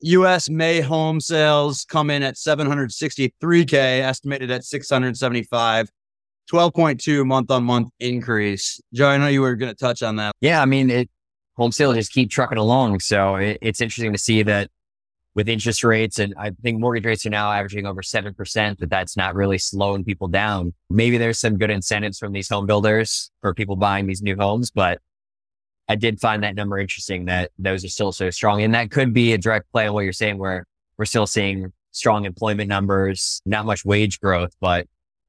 US 0.00 0.48
May 0.48 0.80
home 0.80 1.20
sales 1.20 1.84
come 1.84 2.10
in 2.10 2.22
at 2.22 2.34
763K, 2.34 3.72
estimated 4.00 4.50
at 4.50 4.64
675. 4.64 5.88
12.2 6.50 7.24
month 7.24 7.50
on 7.52 7.62
month 7.62 7.88
increase. 8.00 8.80
Joe, 8.92 9.08
I 9.08 9.16
know 9.16 9.28
you 9.28 9.42
were 9.42 9.54
going 9.54 9.70
to 9.70 9.78
touch 9.78 10.02
on 10.02 10.16
that. 10.16 10.32
Yeah, 10.40 10.60
I 10.60 10.64
mean, 10.64 10.90
it, 10.90 11.08
home 11.62 11.72
sales 11.72 11.94
just 11.94 12.12
keep 12.12 12.28
trucking 12.28 12.58
along. 12.58 12.98
So 13.00 13.36
it, 13.36 13.58
it's 13.62 13.80
interesting 13.80 14.12
to 14.12 14.18
see 14.18 14.42
that 14.42 14.68
with 15.34 15.48
interest 15.48 15.84
rates. 15.84 16.18
And 16.18 16.34
I 16.36 16.50
think 16.62 16.80
mortgage 16.80 17.06
rates 17.06 17.24
are 17.24 17.30
now 17.30 17.52
averaging 17.52 17.86
over 17.86 18.02
7%, 18.02 18.76
but 18.78 18.90
that's 18.90 19.16
not 19.16 19.34
really 19.34 19.58
slowing 19.58 20.04
people 20.04 20.28
down. 20.28 20.74
Maybe 20.90 21.18
there's 21.18 21.38
some 21.38 21.56
good 21.56 21.70
incentives 21.70 22.18
from 22.18 22.32
these 22.32 22.48
home 22.48 22.66
builders 22.66 23.30
for 23.40 23.54
people 23.54 23.76
buying 23.76 24.06
these 24.06 24.22
new 24.22 24.36
homes, 24.36 24.70
but 24.70 24.98
I 25.88 25.94
did 25.94 26.20
find 26.20 26.42
that 26.42 26.56
number 26.56 26.78
interesting 26.78 27.26
that 27.26 27.52
those 27.58 27.84
are 27.84 27.88
still 27.88 28.12
so 28.12 28.28
strong. 28.30 28.62
And 28.62 28.74
that 28.74 28.90
could 28.90 29.14
be 29.14 29.32
a 29.32 29.38
direct 29.38 29.70
play 29.72 29.86
on 29.86 29.94
what 29.94 30.00
you're 30.04 30.12
saying, 30.12 30.38
where 30.38 30.66
we're 30.98 31.04
still 31.04 31.26
seeing 31.26 31.72
strong 31.92 32.24
employment 32.24 32.68
numbers, 32.68 33.40
not 33.46 33.66
much 33.66 33.84
wage 33.84 34.20
growth, 34.20 34.54
but 34.60 34.86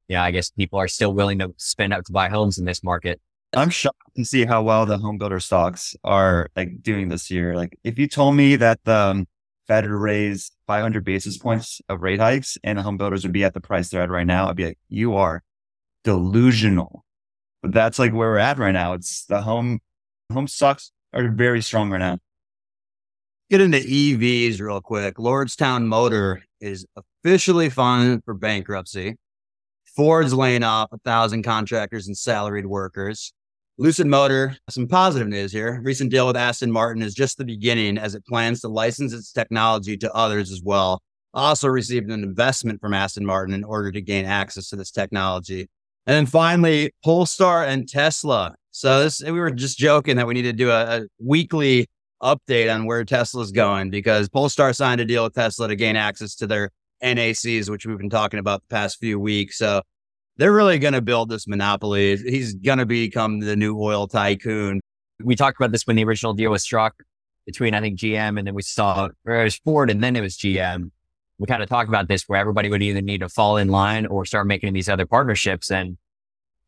yeah, 0.08 0.22
I 0.22 0.32
guess 0.32 0.50
people 0.50 0.78
are 0.80 0.88
still 0.88 1.14
willing 1.14 1.38
to 1.38 1.54
spend 1.58 1.92
up 1.92 2.04
to 2.04 2.12
buy 2.12 2.28
homes 2.28 2.58
in 2.58 2.64
this 2.64 2.82
market. 2.82 3.20
I'm 3.56 3.70
shocked 3.70 3.98
to 4.16 4.24
see 4.24 4.44
how 4.44 4.62
well 4.62 4.86
the 4.86 4.98
home 4.98 5.18
builder 5.18 5.40
stocks 5.40 5.96
are 6.04 6.48
like 6.56 6.82
doing 6.82 7.08
this 7.08 7.30
year. 7.30 7.54
Like 7.54 7.78
if 7.84 7.98
you 7.98 8.06
told 8.06 8.36
me 8.36 8.56
that 8.56 8.80
the 8.84 8.94
um, 8.94 9.28
Fed 9.66 9.84
would 9.84 9.96
raise 9.96 10.52
500 10.66 11.04
basis 11.04 11.38
points 11.38 11.80
of 11.88 12.02
rate 12.02 12.20
hikes 12.20 12.58
and 12.62 12.78
home 12.78 12.96
builders 12.96 13.24
would 13.24 13.32
be 13.32 13.44
at 13.44 13.54
the 13.54 13.60
price 13.60 13.88
they're 13.88 14.02
at 14.02 14.10
right 14.10 14.26
now, 14.26 14.48
I'd 14.48 14.56
be 14.56 14.66
like, 14.66 14.78
you 14.88 15.14
are 15.14 15.42
delusional. 16.04 17.04
But 17.62 17.72
that's 17.72 17.98
like 17.98 18.12
where 18.12 18.30
we're 18.30 18.38
at 18.38 18.58
right 18.58 18.72
now. 18.72 18.92
It's 18.92 19.24
the 19.24 19.40
home, 19.40 19.80
home 20.32 20.48
stocks 20.48 20.92
are 21.12 21.28
very 21.28 21.62
strong 21.62 21.90
right 21.90 21.98
now. 21.98 22.18
Get 23.50 23.60
into 23.60 23.78
EVs 23.78 24.60
real 24.60 24.80
quick. 24.80 25.16
Lordstown 25.16 25.84
Motor 25.84 26.42
is 26.60 26.86
officially 26.96 27.70
filed 27.70 28.24
for 28.24 28.34
bankruptcy. 28.34 29.16
Ford's 29.94 30.34
laying 30.34 30.64
off 30.64 30.90
a 30.92 30.98
thousand 30.98 31.42
contractors 31.42 32.06
and 32.06 32.16
salaried 32.16 32.66
workers. 32.66 33.32
Lucid 33.76 34.06
Motor, 34.06 34.56
some 34.70 34.86
positive 34.86 35.26
news 35.26 35.50
here. 35.50 35.80
Recent 35.82 36.12
deal 36.12 36.28
with 36.28 36.36
Aston 36.36 36.70
Martin 36.70 37.02
is 37.02 37.12
just 37.12 37.38
the 37.38 37.44
beginning 37.44 37.98
as 37.98 38.14
it 38.14 38.24
plans 38.24 38.60
to 38.60 38.68
license 38.68 39.12
its 39.12 39.32
technology 39.32 39.96
to 39.96 40.12
others 40.12 40.52
as 40.52 40.62
well. 40.62 41.02
also 41.34 41.66
received 41.66 42.08
an 42.08 42.22
investment 42.22 42.80
from 42.80 42.94
Aston 42.94 43.26
Martin 43.26 43.52
in 43.52 43.64
order 43.64 43.90
to 43.90 44.00
gain 44.00 44.26
access 44.26 44.68
to 44.68 44.76
this 44.76 44.92
technology. 44.92 45.62
And 46.06 46.14
then 46.14 46.26
finally, 46.26 46.92
Polestar 47.02 47.64
and 47.64 47.88
Tesla. 47.88 48.54
So 48.70 49.02
this, 49.02 49.20
we 49.20 49.32
were 49.32 49.50
just 49.50 49.76
joking 49.76 50.14
that 50.16 50.28
we 50.28 50.34
need 50.34 50.42
to 50.42 50.52
do 50.52 50.70
a, 50.70 50.98
a 50.98 51.06
weekly 51.18 51.88
update 52.22 52.72
on 52.72 52.84
where 52.84 53.04
Tesla's 53.04 53.50
going 53.50 53.90
because 53.90 54.28
Polestar 54.28 54.72
signed 54.72 55.00
a 55.00 55.04
deal 55.04 55.24
with 55.24 55.34
Tesla 55.34 55.66
to 55.66 55.74
gain 55.74 55.96
access 55.96 56.36
to 56.36 56.46
their 56.46 56.70
NACS, 57.02 57.68
which 57.68 57.86
we've 57.86 57.98
been 57.98 58.08
talking 58.08 58.38
about 58.38 58.62
the 58.62 58.72
past 58.72 58.98
few 59.00 59.18
weeks. 59.18 59.58
So 59.58 59.82
they're 60.36 60.52
really 60.52 60.78
going 60.78 60.94
to 60.94 61.02
build 61.02 61.28
this 61.28 61.46
monopoly. 61.46 62.16
He's 62.16 62.54
going 62.54 62.78
to 62.78 62.86
become 62.86 63.40
the 63.40 63.56
new 63.56 63.78
oil 63.80 64.08
tycoon. 64.08 64.80
We 65.22 65.36
talked 65.36 65.58
about 65.58 65.72
this 65.72 65.86
when 65.86 65.96
the 65.96 66.04
original 66.04 66.34
deal 66.34 66.50
was 66.50 66.62
struck 66.62 66.94
between, 67.46 67.74
I 67.74 67.80
think, 67.80 67.98
GM 67.98 68.38
and 68.38 68.46
then 68.46 68.54
we 68.54 68.62
saw 68.62 69.06
it 69.06 69.12
was 69.24 69.56
Ford 69.56 69.90
and 69.90 70.02
then 70.02 70.16
it 70.16 70.20
was 70.20 70.36
GM. 70.36 70.90
We 71.38 71.46
kind 71.46 71.62
of 71.62 71.68
talked 71.68 71.88
about 71.88 72.08
this 72.08 72.24
where 72.28 72.38
everybody 72.40 72.68
would 72.68 72.82
either 72.82 73.02
need 73.02 73.20
to 73.20 73.28
fall 73.28 73.56
in 73.56 73.68
line 73.68 74.06
or 74.06 74.24
start 74.24 74.46
making 74.46 74.72
these 74.72 74.88
other 74.88 75.06
partnerships. 75.06 75.70
And 75.70 75.98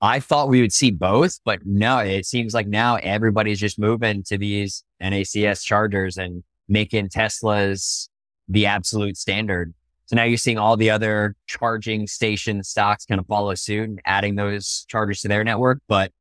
I 0.01 0.21
thought 0.21 0.49
we 0.49 0.61
would 0.61 0.73
see 0.73 0.91
both, 0.91 1.41
but 1.45 1.61
no, 1.65 1.99
it 1.99 2.27
seems 2.27 2.53
like 2.53 2.67
now 2.67 2.97
everybody's 2.97 3.61
just 3.61 3.79
moving 3.79 4.23
to 4.25 4.37
these 4.37 4.85
NACS 5.03 5.63
chargers 5.63 6.17
and 6.17 6.43
making 6.69 7.09
Teslas 7.09 8.09
the 8.49 8.67
absolute 8.67 9.17
standard. 9.17 9.73
So 10.07 10.17
now 10.17 10.25
you're 10.25 10.39
seeing 10.39 10.59
all 10.59 10.77
the 10.77 10.91
other 10.91 11.35
charging 11.47 12.07
station 12.07 12.63
stocks 12.63 13.05
kind 13.05 13.21
of 13.21 13.27
follow 13.27 13.55
suit 13.55 13.89
and 13.89 14.01
adding 14.07 14.37
those 14.37 14.87
chargers 14.89 15.21
to 15.23 15.29
their 15.29 15.43
network. 15.45 15.81
But 15.89 16.13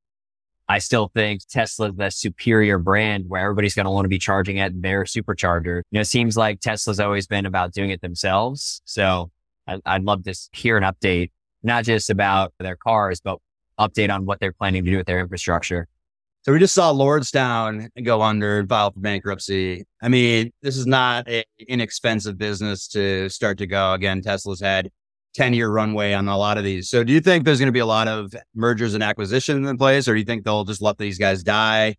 I 0.68 0.80
still 0.80 1.12
think 1.14 1.42
Tesla's 1.48 1.94
the 1.96 2.10
superior 2.10 2.80
brand 2.80 3.26
where 3.28 3.44
everybody's 3.44 3.76
going 3.76 3.86
to 3.86 3.92
want 3.92 4.06
to 4.06 4.10
be 4.10 4.18
charging 4.18 4.60
at 4.60 4.82
their 4.82 5.04
supercharger. 5.04 5.84
You 5.92 5.98
know, 5.98 6.02
it 6.02 6.06
seems 6.06 6.36
like 6.36 6.60
Tesla's 6.60 7.00
always 7.00 7.28
been 7.28 7.46
about 7.46 7.74
doing 7.74 7.92
it 7.92 8.02
themselves. 8.02 8.82
So 8.86 9.30
I, 9.68 9.80
I'd 9.86 10.04
love 10.04 10.24
to 10.24 10.36
hear 10.54 10.78
an 10.78 10.84
update, 10.84 11.32
not 11.62 11.84
just 11.84 12.10
about 12.10 12.54
their 12.60 12.76
cars, 12.76 13.22
but 13.22 13.38
update 13.80 14.12
on 14.12 14.26
what 14.26 14.40
they're 14.40 14.54
planning 14.54 14.84
to 14.86 14.92
do 14.92 14.98
with 14.98 15.06
their 15.06 15.20
infrastructure. 15.20 15.88
So 16.46 16.54
we 16.54 16.60
just 16.60 16.76
saw 16.76 16.94
Lordstown 16.94 17.90
go 18.04 18.22
under 18.22 18.60
and 18.60 18.70
file 18.70 18.92
for 18.92 19.00
bankruptcy. 19.00 19.84
I 20.04 20.10
mean, 20.10 20.52
this 20.62 20.78
is 20.78 20.86
not 20.86 21.28
an 21.28 21.42
inexpensive 21.68 22.38
business 22.38 22.88
to 22.90 23.30
start 23.30 23.58
to 23.58 23.66
go. 23.66 23.94
Again, 23.94 24.22
Tesla's 24.22 24.62
had 24.62 24.92
10 25.34 25.56
year 25.56 25.72
runway 25.72 26.14
on 26.14 26.28
a 26.28 26.38
lot 26.38 26.60
of 26.60 26.64
these. 26.64 26.88
So 26.88 27.04
do 27.04 27.12
you 27.12 27.20
think 27.20 27.46
there's 27.46 27.58
going 27.58 27.66
to 27.66 27.74
be 27.74 27.80
a 27.80 27.86
lot 27.88 28.08
of 28.08 28.36
mergers 28.54 28.94
and 28.94 29.02
acquisitions 29.02 29.68
in 29.68 29.76
place, 29.76 30.08
or 30.08 30.14
do 30.14 30.20
you 30.20 30.26
think 30.26 30.44
they'll 30.44 30.66
just 30.66 30.84
let 30.84 31.00
these 31.00 31.18
guys 31.18 31.42
die, 31.42 31.96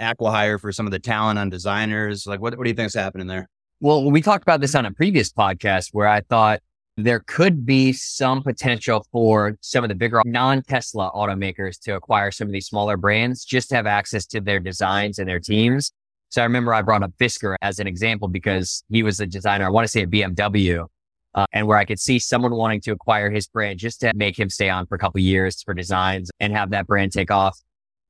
acquihire 0.00 0.60
for 0.60 0.70
some 0.70 0.86
of 0.86 0.92
the 0.92 1.00
talent 1.00 1.40
on 1.40 1.50
designers? 1.50 2.24
Like, 2.24 2.40
what, 2.40 2.56
what 2.56 2.62
do 2.62 2.70
you 2.70 2.76
think 2.76 2.86
is 2.86 2.94
happening 2.94 3.26
there? 3.26 3.48
Well, 3.80 4.08
we 4.08 4.22
talked 4.22 4.44
about 4.44 4.60
this 4.60 4.76
on 4.76 4.86
a 4.86 4.92
previous 4.92 5.32
podcast 5.32 5.88
where 5.90 6.06
I 6.06 6.20
thought 6.20 6.60
there 6.98 7.20
could 7.20 7.64
be 7.64 7.92
some 7.92 8.42
potential 8.42 9.06
for 9.12 9.56
some 9.60 9.84
of 9.84 9.88
the 9.88 9.94
bigger 9.94 10.20
non 10.26 10.62
Tesla 10.62 11.12
automakers 11.14 11.78
to 11.82 11.94
acquire 11.94 12.32
some 12.32 12.48
of 12.48 12.52
these 12.52 12.66
smaller 12.66 12.96
brands 12.96 13.44
just 13.44 13.68
to 13.68 13.76
have 13.76 13.86
access 13.86 14.26
to 14.26 14.40
their 14.40 14.58
designs 14.58 15.20
and 15.20 15.28
their 15.28 15.38
teams. 15.38 15.92
So 16.30 16.42
I 16.42 16.44
remember 16.44 16.74
I 16.74 16.82
brought 16.82 17.04
up 17.04 17.12
Fisker 17.20 17.54
as 17.62 17.78
an 17.78 17.86
example 17.86 18.26
because 18.26 18.82
he 18.90 19.04
was 19.04 19.20
a 19.20 19.26
designer, 19.26 19.64
I 19.64 19.70
want 19.70 19.84
to 19.84 19.88
say 19.88 20.02
at 20.02 20.10
BMW, 20.10 20.86
uh, 21.34 21.46
and 21.52 21.68
where 21.68 21.78
I 21.78 21.84
could 21.84 22.00
see 22.00 22.18
someone 22.18 22.52
wanting 22.52 22.80
to 22.82 22.90
acquire 22.90 23.30
his 23.30 23.46
brand 23.46 23.78
just 23.78 24.00
to 24.00 24.12
make 24.16 24.36
him 24.36 24.50
stay 24.50 24.68
on 24.68 24.86
for 24.86 24.96
a 24.96 24.98
couple 24.98 25.20
years 25.20 25.62
for 25.62 25.74
designs 25.74 26.32
and 26.40 26.52
have 26.52 26.70
that 26.70 26.88
brand 26.88 27.12
take 27.12 27.30
off. 27.30 27.56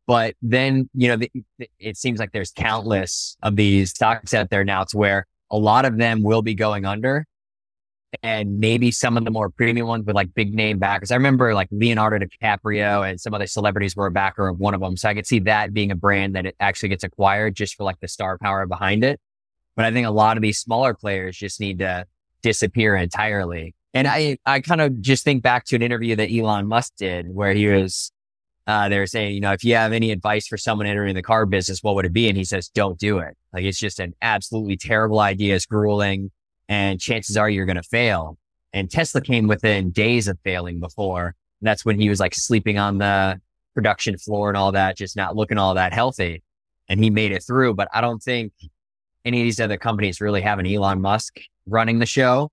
But 0.06 0.34
then, 0.40 0.88
you 0.94 1.08
know, 1.08 1.16
the, 1.16 1.30
it 1.78 1.98
seems 1.98 2.18
like 2.18 2.32
there's 2.32 2.52
countless 2.52 3.36
of 3.42 3.56
these 3.56 3.90
stocks 3.90 4.32
out 4.32 4.48
there 4.48 4.64
now 4.64 4.84
to 4.84 4.96
where 4.96 5.26
a 5.50 5.58
lot 5.58 5.84
of 5.84 5.98
them 5.98 6.22
will 6.22 6.40
be 6.40 6.54
going 6.54 6.86
under 6.86 7.26
and 8.22 8.58
maybe 8.58 8.90
some 8.90 9.16
of 9.16 9.24
the 9.24 9.30
more 9.30 9.50
premium 9.50 9.86
ones 9.86 10.06
with 10.06 10.16
like 10.16 10.32
big 10.34 10.54
name 10.54 10.78
backers. 10.78 11.10
I 11.10 11.16
remember 11.16 11.54
like 11.54 11.68
Leonardo 11.70 12.24
DiCaprio 12.24 13.08
and 13.08 13.20
some 13.20 13.34
other 13.34 13.46
celebrities 13.46 13.94
were 13.94 14.06
a 14.06 14.10
backer 14.10 14.48
of 14.48 14.58
one 14.58 14.74
of 14.74 14.80
them. 14.80 14.96
So 14.96 15.08
I 15.08 15.14
could 15.14 15.26
see 15.26 15.40
that 15.40 15.74
being 15.74 15.90
a 15.90 15.96
brand 15.96 16.34
that 16.34 16.46
it 16.46 16.56
actually 16.58 16.88
gets 16.88 17.04
acquired 17.04 17.54
just 17.54 17.76
for 17.76 17.84
like 17.84 18.00
the 18.00 18.08
star 18.08 18.38
power 18.38 18.66
behind 18.66 19.04
it. 19.04 19.20
But 19.76 19.84
I 19.84 19.92
think 19.92 20.06
a 20.06 20.10
lot 20.10 20.36
of 20.36 20.42
these 20.42 20.58
smaller 20.58 20.94
players 20.94 21.36
just 21.36 21.60
need 21.60 21.80
to 21.80 22.06
disappear 22.42 22.96
entirely. 22.96 23.74
And 23.94 24.06
I, 24.06 24.38
I 24.44 24.60
kind 24.60 24.80
of 24.80 25.00
just 25.00 25.24
think 25.24 25.42
back 25.42 25.64
to 25.66 25.76
an 25.76 25.82
interview 25.82 26.16
that 26.16 26.30
Elon 26.32 26.66
Musk 26.66 26.94
did 26.96 27.26
where 27.32 27.52
he 27.52 27.66
was, 27.68 28.10
uh, 28.66 28.88
they 28.88 28.98
were 28.98 29.06
saying, 29.06 29.34
you 29.34 29.40
know, 29.40 29.52
if 29.52 29.64
you 29.64 29.74
have 29.74 29.92
any 29.92 30.12
advice 30.12 30.46
for 30.46 30.56
someone 30.56 30.86
entering 30.86 31.14
the 31.14 31.22
car 31.22 31.46
business, 31.46 31.82
what 31.82 31.94
would 31.94 32.04
it 32.04 32.12
be? 32.12 32.28
And 32.28 32.36
he 32.36 32.44
says, 32.44 32.68
don't 32.68 32.98
do 32.98 33.18
it. 33.18 33.36
Like 33.52 33.64
it's 33.64 33.78
just 33.78 33.98
an 33.98 34.14
absolutely 34.20 34.76
terrible 34.76 35.20
idea. 35.20 35.54
It's 35.54 35.66
grueling 35.66 36.30
and 36.68 37.00
chances 37.00 37.36
are 37.36 37.48
you're 37.48 37.66
going 37.66 37.76
to 37.76 37.82
fail. 37.82 38.36
And 38.72 38.90
Tesla 38.90 39.20
came 39.20 39.46
within 39.46 39.90
days 39.90 40.28
of 40.28 40.38
failing 40.44 40.80
before. 40.80 41.34
And 41.60 41.66
that's 41.66 41.84
when 41.84 41.98
he 41.98 42.08
was 42.08 42.20
like 42.20 42.34
sleeping 42.34 42.78
on 42.78 42.98
the 42.98 43.40
production 43.74 44.18
floor 44.18 44.48
and 44.48 44.56
all 44.56 44.72
that, 44.72 44.96
just 44.96 45.16
not 45.16 45.36
looking 45.36 45.58
all 45.58 45.74
that 45.74 45.92
healthy. 45.92 46.42
And 46.88 47.02
he 47.02 47.10
made 47.10 47.32
it 47.32 47.42
through. 47.42 47.74
But 47.74 47.88
I 47.92 48.00
don't 48.00 48.22
think 48.22 48.52
any 49.24 49.40
of 49.40 49.44
these 49.44 49.60
other 49.60 49.78
companies 49.78 50.20
really 50.20 50.42
have 50.42 50.58
an 50.58 50.66
Elon 50.66 51.00
Musk 51.00 51.40
running 51.66 51.98
the 51.98 52.06
show 52.06 52.50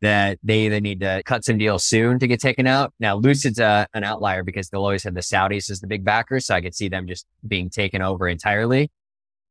that 0.00 0.38
they 0.42 0.66
either 0.66 0.80
need 0.80 1.00
to 1.00 1.22
cut 1.24 1.44
some 1.44 1.58
deals 1.58 1.84
soon 1.84 2.18
to 2.18 2.26
get 2.26 2.40
taken 2.40 2.66
out. 2.66 2.92
Now, 2.98 3.16
Lucid's 3.16 3.60
a, 3.60 3.86
an 3.94 4.02
outlier 4.02 4.42
because 4.42 4.68
they'll 4.68 4.82
always 4.82 5.04
have 5.04 5.14
the 5.14 5.20
Saudis 5.20 5.70
as 5.70 5.80
the 5.80 5.86
big 5.86 6.04
backers. 6.04 6.46
So 6.46 6.54
I 6.54 6.60
could 6.60 6.74
see 6.74 6.88
them 6.88 7.06
just 7.06 7.26
being 7.46 7.70
taken 7.70 8.02
over 8.02 8.26
entirely. 8.26 8.90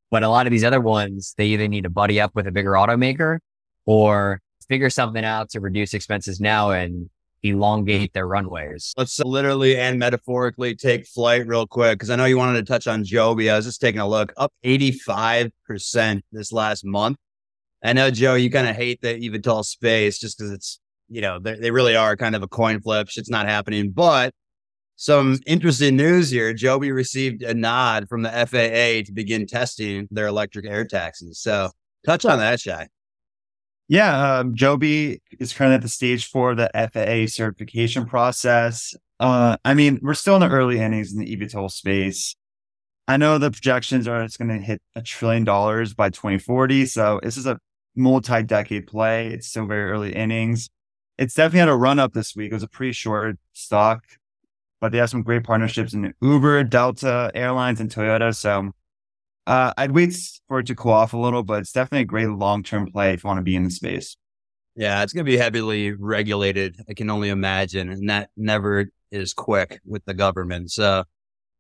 But 0.10 0.24
a 0.24 0.30
lot 0.30 0.48
of 0.48 0.52
these 0.52 0.66
other 0.66 0.82
ones, 0.82 1.34
they 1.38 1.46
either 1.48 1.70
need 1.70 1.84
to 1.84 1.90
buddy 1.90 2.20
up 2.20 2.36
with 2.36 2.48
a 2.48 2.52
bigger 2.52 2.72
automaker 2.72 3.40
or 3.86 4.42
figure 4.68 4.90
something 4.90 5.24
out 5.24 5.50
to 5.50 5.60
reduce 5.60 5.94
expenses 5.94 6.40
now 6.40 6.72
and 6.72 7.10
elongate 7.44 8.14
their 8.14 8.28
runways. 8.28 8.94
Let's 8.98 9.20
uh, 9.20 9.24
literally 9.26 9.78
and 9.78 9.98
metaphorically 9.98 10.76
take 10.76 11.08
flight 11.08 11.48
real 11.48 11.66
quick 11.66 11.98
because 11.98 12.10
I 12.10 12.16
know 12.16 12.26
you 12.26 12.38
wanted 12.38 12.66
to 12.66 12.72
touch 12.72 12.88
on 12.88 13.04
Joby. 13.04 13.50
I 13.50 13.56
was 13.56 13.66
just 13.66 13.82
taking 13.82 14.02
a 14.02 14.08
look, 14.08 14.32
up 14.38 14.54
85% 14.64 16.22
this 16.32 16.52
last 16.52 16.86
month. 16.86 17.18
I 17.84 17.94
know, 17.94 18.12
Joe, 18.12 18.36
you 18.36 18.52
kind 18.52 18.68
of 18.68 18.76
hate 18.76 19.02
the 19.02 19.20
eVTOL 19.20 19.66
space 19.66 20.20
just 20.20 20.38
because 20.38 20.52
it's, 20.52 20.80
you 21.10 21.22
know, 21.22 21.40
they, 21.40 21.72
really 21.72 21.96
are 21.96 22.16
kind 22.16 22.36
of 22.36 22.44
a 22.44 22.48
coin 22.48 22.80
flip. 22.80 23.10
Shit's 23.10 23.30
not 23.30 23.48
happening. 23.48 23.90
But 23.90 24.34
some 24.98 25.40
interesting 25.48 25.96
news 25.96 26.30
here. 26.30 26.54
Joby 26.54 26.92
received 26.92 27.42
a 27.42 27.56
nod 27.56 28.08
from 28.08 28.22
the 28.22 28.30
FAA 28.30 29.08
to 29.08 29.12
begin 29.12 29.48
testing 29.48 30.08
their 30.12 30.28
electric 30.28 30.68
air 30.68 30.86
taxis. 30.86 31.40
So 31.40 31.72
touch 32.06 32.24
on 32.24 32.38
that, 32.38 32.60
Shai. 32.60 32.88
Yeah, 33.88 34.40
um, 34.40 34.56
Joby 34.56 35.22
is 35.40 35.54
currently 35.54 35.76
at 35.76 35.82
the 35.82 35.90
stage 35.90 36.28
four 36.28 36.52
of 36.52 36.58
the 36.58 36.72
FAA 36.74 37.28
certification 37.28 38.06
process. 38.06 38.96
Uh, 39.20 39.58
I 39.66 39.74
mean, 39.74 40.00
we're 40.02 40.14
still 40.14 40.36
in 40.36 40.42
the 40.42 40.50
early 40.50 40.80
innings 40.80 41.14
in 41.14 41.20
the 41.20 41.36
eVTOL 41.36 41.70
space. 41.70 42.36
I 43.08 43.18
know 43.18 43.38
the 43.38 43.52
projections 43.52 44.08
are 44.08 44.24
it's 44.24 44.38
going 44.38 44.48
to 44.48 44.66
hit 44.66 44.82
a 44.96 45.02
trillion 45.02 45.44
dollars 45.44 45.94
by 45.94 46.10
2040. 46.10 46.86
So 46.86 47.20
this 47.22 47.36
is 47.36 47.46
a 47.46 47.60
multi-decade 47.96 48.88
play. 48.88 49.28
It's 49.28 49.48
still 49.48 49.66
very 49.66 49.92
early 49.92 50.14
innings. 50.14 50.70
It's 51.18 51.34
definitely 51.34 51.60
had 51.60 51.70
a 51.70 51.76
run 51.76 52.00
up 52.00 52.14
this 52.14 52.36
week. 52.36 52.52
It 52.52 52.56
was 52.56 52.64
a 52.64 52.68
pretty 52.68 52.94
short 52.94 53.38
stock, 53.54 54.06
but 54.80 54.92
they 54.92 54.98
have 55.00 55.10
some 55.10 55.24
great 55.24 55.44
partnerships 55.44 55.94
in 55.94 56.14
Uber, 56.22 56.64
Delta 56.64 57.30
Airlines, 57.36 57.80
and 57.80 57.92
Toyota. 57.92 58.36
So 58.36 58.72
uh, 59.52 59.74
I'd 59.76 59.92
wait 59.92 60.16
for 60.48 60.60
it 60.60 60.68
to 60.68 60.76
cool 60.76 60.94
off 60.94 61.12
a 61.12 61.18
little, 61.18 61.44
but 61.44 61.60
it's 61.60 61.74
definitely 61.74 62.04
a 62.04 62.06
great 62.06 62.30
long 62.30 62.64
term 62.64 62.90
play 62.90 63.14
if 63.14 63.24
you 63.24 63.28
want 63.28 63.40
to 63.40 63.44
be 63.44 63.58
in 63.58 63.66
the 63.66 63.70
space. 63.70 64.16
Yeah, 64.78 65.04
it's 65.04 65.12
going 65.12 65.26
to 65.26 65.30
be 65.30 65.36
heavily 65.36 65.92
regulated. 65.92 66.78
I 66.90 66.94
can 66.94 67.10
only 67.10 67.28
imagine, 67.28 67.90
and 67.90 68.10
that 68.10 68.30
never 68.38 68.86
is 69.12 69.34
quick 69.34 69.82
with 69.86 70.06
the 70.06 70.14
government. 70.14 70.72
So, 70.72 71.04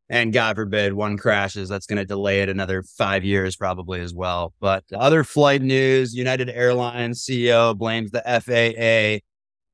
and 0.08 0.32
God 0.32 0.56
forbid 0.56 0.94
one 0.94 1.18
crashes, 1.18 1.68
that's 1.68 1.86
going 1.86 1.98
to 1.98 2.06
delay 2.06 2.42
it 2.42 2.48
another 2.48 2.82
five 2.82 3.26
years 3.26 3.58
probably 3.58 4.00
as 4.00 4.14
well. 4.14 4.54
But 4.62 4.86
other 4.94 5.26
flight 5.26 5.62
news: 5.62 6.16
United 6.16 6.50
Airlines 6.50 7.26
CEO 7.26 7.78
blames 7.78 8.12
the 8.12 8.22
FAA 8.22 9.26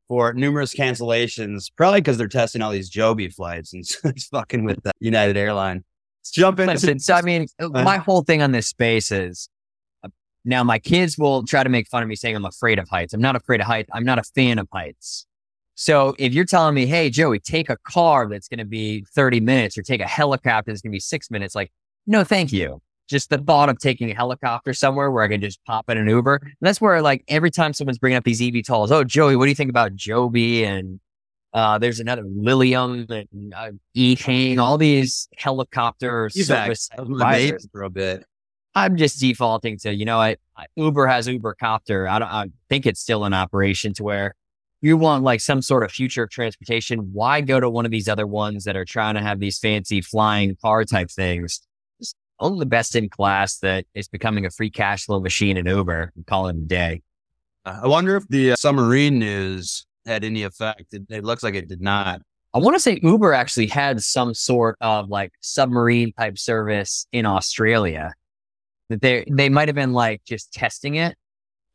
for 0.07 0.33
numerous 0.33 0.74
cancellations, 0.74 1.65
probably 1.77 2.01
because 2.01 2.17
they're 2.17 2.27
testing 2.27 2.63
all 2.63 2.71
these 2.71 2.89
Joby 2.89 3.29
flights 3.29 3.74
and 3.74 3.83
it's 4.05 4.25
fucking 4.29 4.63
with 4.63 4.81
the 4.81 4.91
United 5.00 5.38
Airline. 5.38 5.83
Jump 6.31 6.60
into. 6.60 6.74
Listen, 6.74 7.00
so 7.00 7.13
I 7.13 7.22
mean, 7.22 7.48
my 7.60 7.98
whole 7.98 8.24
thing 8.24 8.41
on 8.41 8.51
this 8.51 8.67
space 8.67 9.12
is 9.12 9.50
uh, 10.03 10.10
now 10.46 10.63
my 10.63 10.79
kids 10.79 11.17
will 11.17 11.43
try 11.46 11.63
to 11.63 11.69
make 11.69 11.88
fun 11.88 12.03
of 12.03 12.10
me 12.10 12.15
saying 12.15 12.36
I'm 12.36 12.46
afraid 12.46 12.79
of 12.79 12.88
heights. 12.89 13.13
I'm 13.13 13.22
not 13.22 13.36
afraid 13.36 13.62
of 13.62 13.67
heights. 13.67 13.89
I'm 13.93 14.05
not 14.05 14.19
a 14.19 14.24
fan 14.24 14.60
of 14.60 14.67
heights. 14.72 15.25
So 15.79 16.15
if 16.17 16.34
you're 16.34 16.43
telling 16.43 16.74
me, 16.74 16.88
hey, 16.88 17.12
Joey, 17.12 17.39
take 17.39 17.69
a 17.69 17.77
car 17.77 18.27
that's 18.27 18.48
going 18.48 18.57
to 18.57 18.65
be 18.65 19.05
30 19.13 19.39
minutes 19.41 19.77
or 19.77 19.84
take 19.84 20.01
a 20.01 20.07
helicopter 20.07 20.72
that's 20.72 20.81
going 20.81 20.91
to 20.91 20.96
be 20.96 21.00
six 21.00 21.29
minutes, 21.29 21.53
like, 21.53 21.72
no, 22.07 22.24
thank 22.24 22.51
you. 22.51 22.81
Just 23.07 23.29
the 23.29 23.38
thought 23.38 23.69
of 23.69 23.77
taking 23.77 24.10
a 24.10 24.15
helicopter 24.15 24.74
somewhere 24.74 25.12
where 25.12 25.24
I 25.24 25.27
can 25.27 25.39
just 25.39 25.63
pop 25.65 25.88
in 25.91 26.00
an 26.00 26.10
Uber. 26.10 26.39
And 26.41 26.55
that's 26.62 26.81
where, 26.81 27.00
like, 27.03 27.24
every 27.27 27.51
time 27.51 27.74
someone's 27.74 28.00
bringing 28.00 28.17
up 28.17 28.24
these 28.24 28.41
eVTOLs, 28.41 28.89
oh, 28.89 29.03
Joey, 29.03 29.36
what 29.36 29.46
do 29.46 29.50
you 29.50 29.55
think 29.55 29.69
about 29.69 29.96
Joby 29.96 30.65
and 30.65 31.00
uh, 31.57 31.79
there's 31.79 31.99
another 31.99 32.21
Lilium 32.23 33.07
and 33.09 33.51
uh, 33.51 34.61
all 34.61 34.77
these 34.77 35.27
helicopter 35.35 36.29
service 36.29 36.87
for 37.71 37.81
a 37.81 37.89
bit. 37.89 38.23
I'm 38.75 38.95
just 38.95 39.19
defaulting 39.19 39.79
to, 39.79 39.91
you 39.91 40.05
know, 40.05 40.19
I, 40.19 40.37
I 40.55 40.67
Uber 40.75 41.07
has 41.07 41.27
Uber 41.27 41.55
Copter. 41.59 42.07
I 42.07 42.19
don't 42.19 42.27
I 42.27 42.49
think 42.69 42.85
it's 42.85 42.99
still 42.99 43.25
in 43.25 43.33
operation 43.33 43.95
to 43.95 44.03
where 44.03 44.35
you 44.81 44.97
want 44.97 45.23
like 45.23 45.41
some 45.41 45.63
sort 45.63 45.83
of 45.83 45.89
future 45.91 46.21
of 46.21 46.29
transportation. 46.29 47.09
Why 47.11 47.41
go 47.41 47.59
to 47.59 47.71
one 47.71 47.85
of 47.85 47.91
these 47.91 48.07
other 48.07 48.27
ones 48.27 48.65
that 48.65 48.77
are 48.77 48.85
trying 48.85 49.15
to 49.15 49.21
have 49.21 49.39
these 49.39 49.57
fancy 49.57 49.99
flying 50.01 50.55
car 50.61 50.83
type 50.83 51.09
things? 51.09 51.61
Just 51.99 52.15
own 52.39 52.59
the 52.59 52.67
best 52.67 52.95
in 52.95 53.09
class 53.09 53.57
that 53.59 53.85
is 53.95 54.07
becoming 54.07 54.45
a 54.45 54.51
free 54.51 54.69
cash 54.69 55.05
flow 55.05 55.19
machine 55.19 55.57
in 55.57 55.65
Uber 55.65 56.11
and 56.15 56.27
call 56.27 56.49
it 56.49 56.55
a 56.55 56.59
day. 56.59 57.01
Uh, 57.65 57.79
I 57.81 57.87
wonder 57.87 58.15
if 58.15 58.27
the 58.27 58.51
uh, 58.51 58.55
submarine 58.57 59.17
news 59.17 59.87
had 60.07 60.23
any 60.23 60.43
effect. 60.43 60.93
It, 60.93 61.03
it 61.09 61.23
looks 61.23 61.43
like 61.43 61.55
it 61.55 61.67
did 61.67 61.81
not. 61.81 62.21
I 62.53 62.59
want 62.59 62.75
to 62.75 62.79
say 62.79 62.99
Uber 63.03 63.33
actually 63.33 63.67
had 63.67 64.01
some 64.01 64.33
sort 64.33 64.77
of 64.81 65.09
like 65.09 65.31
submarine 65.41 66.13
type 66.13 66.37
service 66.37 67.05
in 67.11 67.25
Australia 67.25 68.13
that 68.89 69.01
they 69.01 69.25
they 69.29 69.49
might 69.49 69.67
have 69.67 69.75
been 69.75 69.93
like 69.93 70.23
just 70.25 70.53
testing 70.53 70.95
it. 70.95 71.15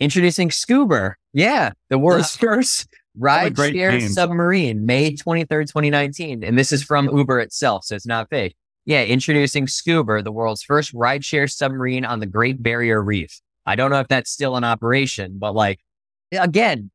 Introducing 0.00 0.48
Scoober. 0.48 1.14
Yeah, 1.32 1.72
the 1.88 1.98
world's 1.98 2.36
first 2.36 2.88
ride 3.16 3.56
share 3.56 3.92
name. 3.92 4.08
submarine, 4.08 4.86
May 4.86 5.12
23rd, 5.12 5.66
2019. 5.66 6.42
And 6.42 6.58
this 6.58 6.72
is 6.72 6.82
from 6.82 7.16
Uber 7.16 7.40
itself, 7.40 7.84
so 7.84 7.94
it's 7.94 8.06
not 8.06 8.28
fake. 8.30 8.56
Yeah, 8.84 9.04
introducing 9.04 9.66
Scoober, 9.66 10.24
the 10.24 10.32
world's 10.32 10.62
first 10.62 10.92
rideshare 10.92 11.50
submarine 11.50 12.04
on 12.04 12.18
the 12.18 12.26
Great 12.26 12.62
Barrier 12.62 13.00
Reef. 13.02 13.40
I 13.64 13.76
don't 13.76 13.92
know 13.92 14.00
if 14.00 14.08
that's 14.08 14.30
still 14.30 14.56
in 14.56 14.64
operation, 14.64 15.36
but 15.38 15.54
like, 15.54 15.78
again, 16.32 16.90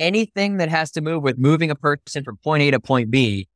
anything 0.00 0.56
that 0.56 0.68
has 0.68 0.90
to 0.92 1.00
move 1.00 1.22
with 1.22 1.38
moving 1.38 1.70
a 1.70 1.76
person 1.76 2.24
from 2.24 2.36
point 2.38 2.62
A 2.64 2.70
to 2.72 2.80
point 2.80 3.10
B, 3.10 3.46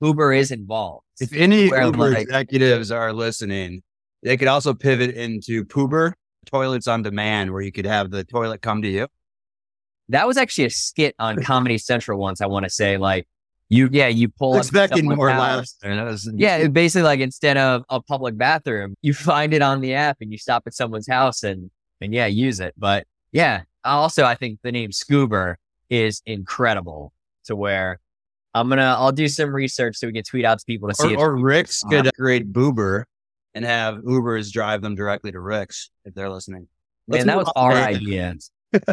Uber 0.00 0.32
is 0.32 0.50
involved. 0.52 1.04
If 1.20 1.32
any 1.32 1.68
Where, 1.70 1.84
Uber 1.84 2.10
like- 2.10 2.18
executives 2.22 2.90
are 2.92 3.12
listening, 3.12 3.82
they 4.22 4.36
could 4.36 4.48
also 4.48 4.74
pivot 4.74 5.14
into 5.16 5.64
Poober, 5.64 6.12
toilets 6.46 6.86
on 6.86 7.02
demand, 7.02 7.52
where 7.52 7.62
you 7.62 7.72
could 7.72 7.86
have 7.86 8.10
the 8.10 8.22
toilet 8.24 8.62
come 8.62 8.82
to 8.82 8.88
you. 8.88 9.08
That 10.10 10.26
was 10.26 10.36
actually 10.36 10.66
a 10.66 10.70
skit 10.70 11.14
on 11.18 11.42
Comedy 11.42 11.78
Central 11.78 12.18
once. 12.20 12.40
I 12.42 12.46
want 12.46 12.64
to 12.64 12.70
say, 12.70 12.98
like, 12.98 13.26
you, 13.70 13.88
yeah, 13.90 14.08
you 14.08 14.28
pull 14.28 14.56
Expecting 14.58 15.06
more 15.06 15.28
laughs. 15.30 15.76
there. 15.80 15.96
That 15.96 16.04
was- 16.04 16.30
Yeah, 16.36 16.58
it 16.58 16.72
basically 16.74 17.02
like 17.04 17.20
instead 17.20 17.56
of 17.56 17.82
a 17.88 18.00
public 18.02 18.36
bathroom, 18.36 18.94
you 19.00 19.14
find 19.14 19.54
it 19.54 19.62
on 19.62 19.80
the 19.80 19.94
app 19.94 20.18
and 20.20 20.30
you 20.30 20.36
stop 20.38 20.64
at 20.66 20.74
someone's 20.74 21.08
house 21.08 21.42
and 21.42 21.70
and 22.00 22.12
yeah, 22.12 22.26
use 22.26 22.60
it. 22.60 22.74
But 22.76 23.06
yeah, 23.32 23.62
also 23.84 24.24
I 24.24 24.34
think 24.34 24.58
the 24.62 24.70
name 24.72 24.90
Scoober 24.90 25.54
is 25.90 26.22
incredible 26.26 27.12
to 27.44 27.56
where 27.56 28.00
I'm 28.54 28.68
gonna 28.68 28.96
I'll 28.98 29.12
do 29.12 29.28
some 29.28 29.54
research 29.54 29.96
so 29.96 30.06
we 30.06 30.12
can 30.12 30.22
tweet 30.22 30.44
out 30.44 30.58
to 30.58 30.64
people 30.64 30.88
to 30.88 30.94
see 30.94 31.08
Or, 31.08 31.12
if 31.12 31.18
or 31.18 31.36
Rick's 31.36 31.82
could 31.82 32.14
create 32.14 32.52
Boober 32.52 33.04
and 33.54 33.64
have 33.64 33.96
Ubers 33.98 34.52
drive 34.52 34.82
them 34.82 34.94
directly 34.94 35.32
to 35.32 35.40
Rick's 35.40 35.90
if 36.04 36.14
they're 36.14 36.30
listening. 36.30 36.68
man, 37.08 37.26
that 37.26 37.36
was 37.36 37.52
our 37.56 37.72
idea. 37.72 38.34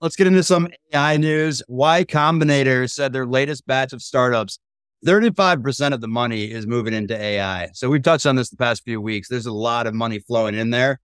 Let's 0.00 0.14
get 0.16 0.26
into 0.26 0.42
some 0.42 0.68
AI 0.92 1.16
news. 1.16 1.62
Y 1.68 2.04
Combinator 2.04 2.90
said 2.90 3.12
their 3.14 3.26
latest 3.26 3.66
batch 3.66 3.94
of 3.94 4.02
startups, 4.02 4.58
35% 5.06 5.92
of 5.94 6.00
the 6.02 6.08
money 6.08 6.50
is 6.50 6.66
moving 6.66 6.92
into 6.92 7.18
AI. 7.18 7.70
So 7.72 7.88
we've 7.88 8.02
touched 8.02 8.26
on 8.26 8.36
this 8.36 8.50
the 8.50 8.56
past 8.56 8.84
few 8.84 9.00
weeks. 9.00 9.28
There's 9.28 9.46
a 9.46 9.52
lot 9.52 9.86
of 9.86 9.94
money 9.94 10.18
flowing 10.18 10.54
in 10.54 10.68
there. 10.70 11.00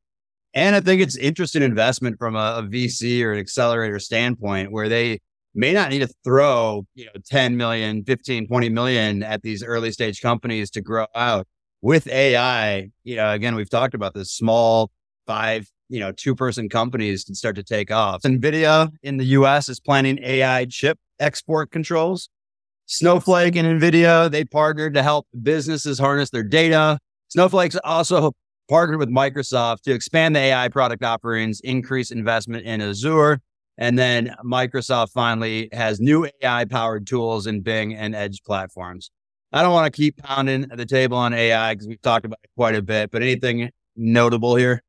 And 0.55 0.77
I 0.77 0.81
think 0.81 1.01
it's 1.01 1.17
interesting 1.17 1.63
investment 1.63 2.19
from 2.19 2.37
a, 2.37 2.57
a 2.59 2.63
VC 2.63 3.23
or 3.23 3.33
an 3.33 3.39
accelerator 3.39 3.99
standpoint 3.99 4.71
where 4.71 4.89
they 4.89 5.21
may 5.55 5.73
not 5.73 5.91
need 5.91 6.01
to 6.01 6.09
throw, 6.25 6.87
you 6.95 7.07
know, 7.07 7.13
10 7.27 7.57
million, 7.57 8.05
15, 8.05 8.49
20 8.49 8.69
million 8.69 9.23
at 9.23 9.43
these 9.43 9.63
early 9.63 9.93
stage 9.93 10.21
companies 10.21 10.71
to 10.71 10.81
grow 10.81 11.07
out. 11.15 11.47
With 11.81 12.07
AI, 12.07 12.91
you 13.03 13.17
know, 13.17 13.33
again, 13.33 13.57
we've 13.57 13.71
talked 13.71 13.95
about 13.95 14.15
this 14.15 14.31
small 14.31 14.91
five, 15.27 15.69
you 15.89 15.99
know, 15.99 16.13
two 16.13 16.35
person 16.35 16.69
companies 16.69 17.25
can 17.25 17.35
start 17.35 17.57
to 17.57 17.65
take 17.65 17.91
off. 17.91 18.23
NVIDIA 18.23 18.91
in 19.03 19.17
the 19.17 19.25
US 19.25 19.69
is 19.69 19.81
planning 19.81 20.19
AI 20.23 20.67
chip 20.67 20.99
export 21.19 21.71
controls. 21.71 22.29
Snowflake 22.87 23.57
and 23.57 23.81
NVIDIA, 23.81 24.31
they 24.31 24.45
partnered 24.45 24.95
to 24.95 25.03
help 25.03 25.27
businesses 25.43 25.99
harness 25.99 26.31
their 26.31 26.43
data. 26.43 26.99
Snowflake's 27.29 27.77
also 27.85 28.33
partnered 28.69 28.99
with 28.99 29.09
Microsoft 29.09 29.83
to 29.83 29.93
expand 29.93 30.37
the 30.37 30.41
AI 30.41 30.69
product 30.69 31.03
offerings, 31.03 31.61
increase 31.61 32.11
investment 32.11 32.65
in 32.65 32.81
Azure. 32.81 33.41
And 33.79 33.99
then 33.99 34.35
Microsoft 34.45 35.13
finally 35.13 35.69
has 35.73 36.01
new 36.01 36.29
AI 36.43 36.65
powered 36.67 37.07
tools 37.07 37.47
in 37.47 37.63
Bing 37.63 37.95
and 37.95 38.15
Edge 38.15 38.43
platforms. 38.45 39.11
I 39.53 39.63
don't 39.63 39.73
want 39.73 39.93
to 39.93 39.97
keep 39.97 40.17
pounding 40.17 40.63
the 40.69 40.87
table 40.87 41.19
on 41.19 41.35
AI 41.35 41.75
because 41.75 41.87
we've 41.87 42.01
talked 42.01 42.25
about 42.25 42.39
it 42.43 42.51
quite 42.57 42.75
a 42.75 42.83
bit, 42.83 43.11
but 43.11 43.23
anything 43.23 43.71
notable 43.97 44.57
here? 44.57 44.83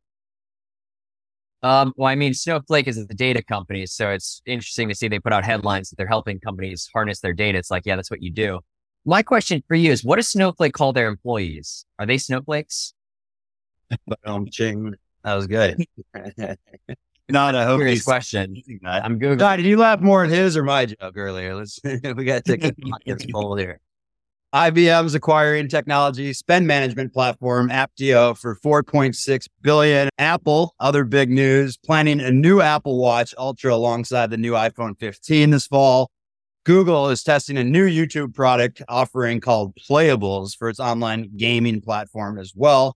Um, 1.61 1.93
well, 1.95 2.09
I 2.09 2.15
mean, 2.15 2.33
Snowflake 2.33 2.87
is 2.87 3.07
the 3.07 3.13
data 3.13 3.41
company, 3.41 3.85
so 3.85 4.09
it's 4.09 4.41
interesting 4.45 4.89
to 4.89 4.95
see 4.95 5.07
they 5.07 5.19
put 5.19 5.31
out 5.31 5.45
headlines 5.45 5.89
that 5.89 5.95
they're 5.95 6.07
helping 6.07 6.39
companies 6.39 6.89
harness 6.93 7.21
their 7.21 7.33
data. 7.33 7.57
It's 7.57 7.71
like, 7.71 7.83
yeah, 7.85 7.95
that's 7.95 8.11
what 8.11 8.21
you 8.21 8.31
do. 8.31 8.59
My 9.05 9.23
question 9.23 9.63
for 9.67 9.75
you 9.75 9.91
is, 9.91 10.03
what 10.03 10.17
does 10.17 10.29
Snowflake 10.29 10.73
call 10.73 10.93
their 10.93 11.07
employees? 11.07 11.85
Are 11.99 12.05
they 12.05 12.17
snowflakes? 12.17 12.93
But 14.07 14.19
um, 14.25 14.47
ching, 14.49 14.95
that 15.23 15.33
was 15.33 15.47
good. 15.47 15.85
Not, 17.29 17.55
a 17.55 17.63
hope 17.63 17.79
Curious 17.79 17.99
he's 17.99 18.03
question. 18.03 18.61
I'm 18.85 19.19
googling. 19.19 19.39
Guy, 19.39 19.55
did 19.55 19.65
you 19.65 19.77
laugh 19.77 20.01
more 20.01 20.25
at 20.25 20.29
his 20.29 20.57
or 20.57 20.63
my 20.63 20.85
joke 20.85 21.13
earlier? 21.15 21.55
Let's 21.55 21.79
we 21.83 22.25
got 22.25 22.43
to 22.43 22.57
take 22.57 22.63
a 22.65 22.73
pockets 22.89 23.25
full 23.31 23.55
here. 23.55 23.79
IBM's 24.53 25.15
acquiring 25.15 25.67
technology 25.67 26.31
spend 26.31 26.67
management 26.67 27.11
platform 27.11 27.69
Apptio 27.69 28.37
for 28.37 28.55
4.6 28.57 29.47
billion. 29.63 30.09
Apple, 30.19 30.75
other 30.79 31.05
big 31.05 31.31
news, 31.31 31.75
planning 31.75 32.19
a 32.19 32.29
new 32.29 32.61
Apple 32.61 32.99
Watch 32.99 33.33
Ultra 33.35 33.73
alongside 33.73 34.29
the 34.29 34.37
new 34.37 34.51
iPhone 34.51 34.99
15 34.99 35.49
this 35.49 35.65
fall. 35.65 36.11
Google 36.65 37.09
is 37.09 37.23
testing 37.23 37.57
a 37.57 37.63
new 37.63 37.87
YouTube 37.87 38.35
product 38.35 38.83
offering 38.87 39.41
called 39.41 39.73
Playables 39.75 40.55
for 40.55 40.69
its 40.69 40.79
online 40.79 41.31
gaming 41.35 41.81
platform 41.81 42.37
as 42.37 42.53
well. 42.55 42.95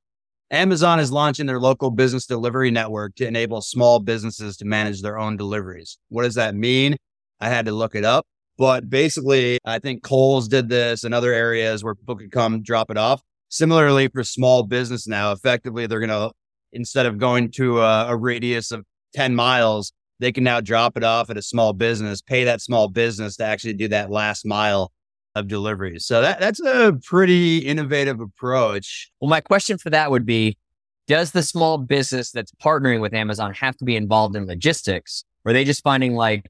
Amazon 0.49 0.99
is 0.99 1.12
launching 1.12 1.45
their 1.45 1.60
local 1.60 1.91
business 1.91 2.25
delivery 2.25 2.71
network 2.71 3.15
to 3.15 3.27
enable 3.27 3.62
small 3.62 3.99
businesses 3.99 4.55
to 4.57 4.65
manage 4.65 5.01
their 5.01 5.19
own 5.19 5.36
deliveries. 5.36 5.97
What 6.07 6.23
does 6.23 6.36
that 6.36 6.55
mean? 6.55 6.95
I 7.41 7.49
had 7.49 7.65
to 7.65 7.73
look 7.73 7.95
it 7.95 8.05
up. 8.05 8.25
But 8.57 8.89
basically, 8.89 9.60
I 9.65 9.79
think 9.79 10.03
Kohl's 10.03 10.47
did 10.47 10.69
this 10.69 11.03
and 11.03 11.13
other 11.13 11.33
areas 11.33 11.83
where 11.83 11.93
people 11.93 12.15
could 12.15 12.31
come 12.31 12.63
drop 12.63 12.89
it 12.89 12.97
off. 12.97 13.21
Similarly, 13.49 14.07
for 14.07 14.23
small 14.23 14.63
business 14.63 15.07
now, 15.07 15.31
effectively, 15.31 15.86
they're 15.86 15.99
going 15.99 16.10
to, 16.10 16.31
instead 16.71 17.05
of 17.05 17.17
going 17.17 17.51
to 17.51 17.81
a, 17.81 18.07
a 18.07 18.15
radius 18.15 18.71
of 18.71 18.83
10 19.15 19.36
miles, 19.36 19.93
they 20.19 20.31
can 20.31 20.43
now 20.43 20.60
drop 20.62 20.97
it 20.97 21.03
off 21.03 21.29
at 21.29 21.38
a 21.38 21.41
small 21.41 21.73
business, 21.73 22.21
pay 22.21 22.45
that 22.45 22.62
small 22.62 22.88
business 22.88 23.36
to 23.38 23.43
actually 23.43 23.73
do 23.73 23.89
that 23.89 24.10
last 24.10 24.45
mile 24.45 24.91
of 25.38 25.47
deliveries. 25.47 26.06
So 26.06 26.21
that, 26.21 26.39
that's 26.39 26.60
a 26.60 26.97
pretty 27.04 27.60
innovative 27.60 28.19
approach. 28.19 29.12
Well, 29.21 29.30
my 29.30 29.41
question 29.41 29.78
for 29.78 29.89
that 29.91 30.12
would 30.12 30.26
be, 30.26 30.58
does 31.08 31.32
the 31.32 31.43
small 31.43 31.78
business 31.78 32.32
that's 32.32 32.52
partnering 32.62 33.00
with 33.00 33.13
Amazon 33.13 33.54
have 33.54 33.78
to 33.78 33.86
be 33.86 33.95
involved 33.95 34.36
in 34.36 34.45
logistics? 34.45 35.23
Or 35.45 35.52
are 35.52 35.54
they 35.54 35.63
just 35.63 35.84
finding 35.84 36.15
like, 36.15 36.50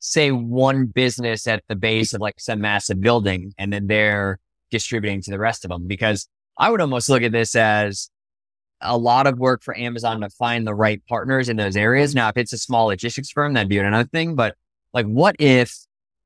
say 0.00 0.30
one 0.30 0.84
business 0.84 1.46
at 1.46 1.62
the 1.68 1.74
base 1.74 2.12
of 2.12 2.20
like 2.20 2.38
some 2.38 2.60
massive 2.60 3.00
building 3.00 3.54
and 3.56 3.72
then 3.72 3.86
they're 3.86 4.38
distributing 4.70 5.22
to 5.22 5.30
the 5.30 5.38
rest 5.38 5.64
of 5.64 5.70
them? 5.70 5.86
Because 5.86 6.28
I 6.58 6.70
would 6.70 6.82
almost 6.82 7.08
look 7.08 7.22
at 7.22 7.32
this 7.32 7.56
as 7.56 8.10
a 8.82 8.98
lot 8.98 9.26
of 9.26 9.38
work 9.38 9.62
for 9.62 9.74
Amazon 9.78 10.20
to 10.20 10.28
find 10.28 10.66
the 10.66 10.74
right 10.74 11.00
partners 11.08 11.48
in 11.48 11.56
those 11.56 11.76
areas. 11.76 12.14
Now, 12.14 12.28
if 12.28 12.36
it's 12.36 12.52
a 12.52 12.58
small 12.58 12.88
logistics 12.88 13.30
firm, 13.30 13.54
that'd 13.54 13.70
be 13.70 13.78
another 13.78 14.08
thing. 14.08 14.34
But 14.34 14.56
like, 14.92 15.06
what 15.06 15.36
if, 15.38 15.74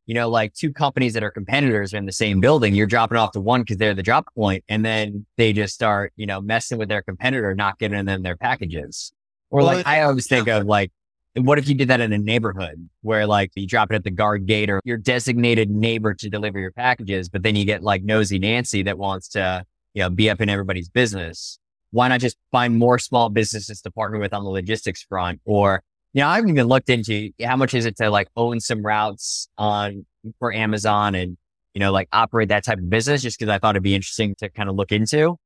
you 0.09 0.15
know, 0.15 0.31
like 0.31 0.55
two 0.55 0.73
companies 0.73 1.13
that 1.13 1.23
are 1.23 1.31
competitors 1.31 1.93
are 1.93 1.99
in 1.99 2.07
the 2.07 2.13
same 2.13 2.41
building, 2.41 2.75
you're 2.75 2.87
dropping 2.87 3.19
off 3.19 3.33
to 3.33 3.41
one 3.41 3.61
because 3.61 3.77
they're 3.77 3.93
the 3.93 4.03
drop 4.03 4.27
point, 4.35 4.65
and 4.67 4.83
then 4.83 5.27
they 5.37 5.53
just 5.53 5.75
start, 5.75 6.15
you 6.17 6.25
know, 6.25 6.41
messing 6.41 6.79
with 6.79 6.89
their 6.89 7.03
competitor, 7.03 7.55
not 7.55 7.79
getting 7.79 8.07
them 8.07 8.23
their 8.23 8.37
packages. 8.37 9.13
Or 9.51 9.59
Well, 9.59 9.67
like, 9.67 9.87
I 9.87 10.01
always 10.01 10.27
think 10.27 10.49
of 10.49 10.65
like, 10.65 10.91
what 11.35 11.59
if 11.59 11.69
you 11.69 11.75
did 11.75 11.89
that 11.89 12.01
in 12.01 12.11
a 12.15 12.19
neighborhood 12.19 12.89
where 13.03 13.27
like 13.27 13.53
you 13.55 13.67
drop 13.67 13.93
it 13.93 13.97
at 13.97 14.03
the 14.03 14.11
guard 14.11 14.47
gate 14.47 14.71
or 14.71 14.81
your 14.83 14.97
designated 14.97 15.71
neighbor 15.71 16.15
to 16.15 16.31
deliver 16.31 16.59
your 16.59 16.73
packages, 16.73 17.29
but 17.29 17.43
then 17.43 17.55
you 17.55 17.67
get 17.67 17.83
like 17.83 18.03
nosy 18.03 18.39
Nancy 18.39 18.83
that 18.85 18.97
wants 18.97 19.29
to, 19.29 19.63
you 19.93 20.03
know, 20.03 20.09
be 20.09 20.31
up 20.31 20.41
in 20.41 20.49
everybody's 20.49 20.89
business. 20.89 21.59
Why 21.91 22.09
not 22.09 22.21
just 22.21 22.39
find 22.51 22.79
more 22.79 22.99
small 22.99 23.29
businesses 23.29 23.83
to 23.83 23.91
partner 23.91 24.19
with 24.19 24.33
on 24.33 24.43
the 24.43 24.51
logistics 24.51 25.03
front? 25.03 25.43
Or, 25.45 25.83
you 26.13 26.23
know, 26.23 26.29
I 26.29 26.37
haven't 26.37 26.51
even 26.51 26.67
looked 26.67 26.89
into 26.89 27.31
how 27.43 27.57
much 27.57 27.75
is 27.75 27.87
it 27.87 27.97
to 27.99 28.11
like 28.11 28.29
own 28.37 28.61
some 28.61 28.85
routes 28.85 29.49
on 29.59 30.07
for 30.39 30.53
Amazon 30.53 31.15
and, 31.15 31.37
you 31.75 31.81
know, 31.81 31.93
like 31.93 32.09
operate 32.13 32.49
that 32.49 32.65
type 32.65 32.79
of 32.79 32.89
business 32.91 33.23
just 33.23 33.39
because 33.39 33.51
I 33.51 33.59
thought 33.59 33.77
it'd 33.77 33.83
be 33.83 33.95
interesting 33.95 34.35
to 34.39 34.49
kind 34.49 34.69
of 34.69 34.77
look 34.77 34.93
into. 34.93 35.37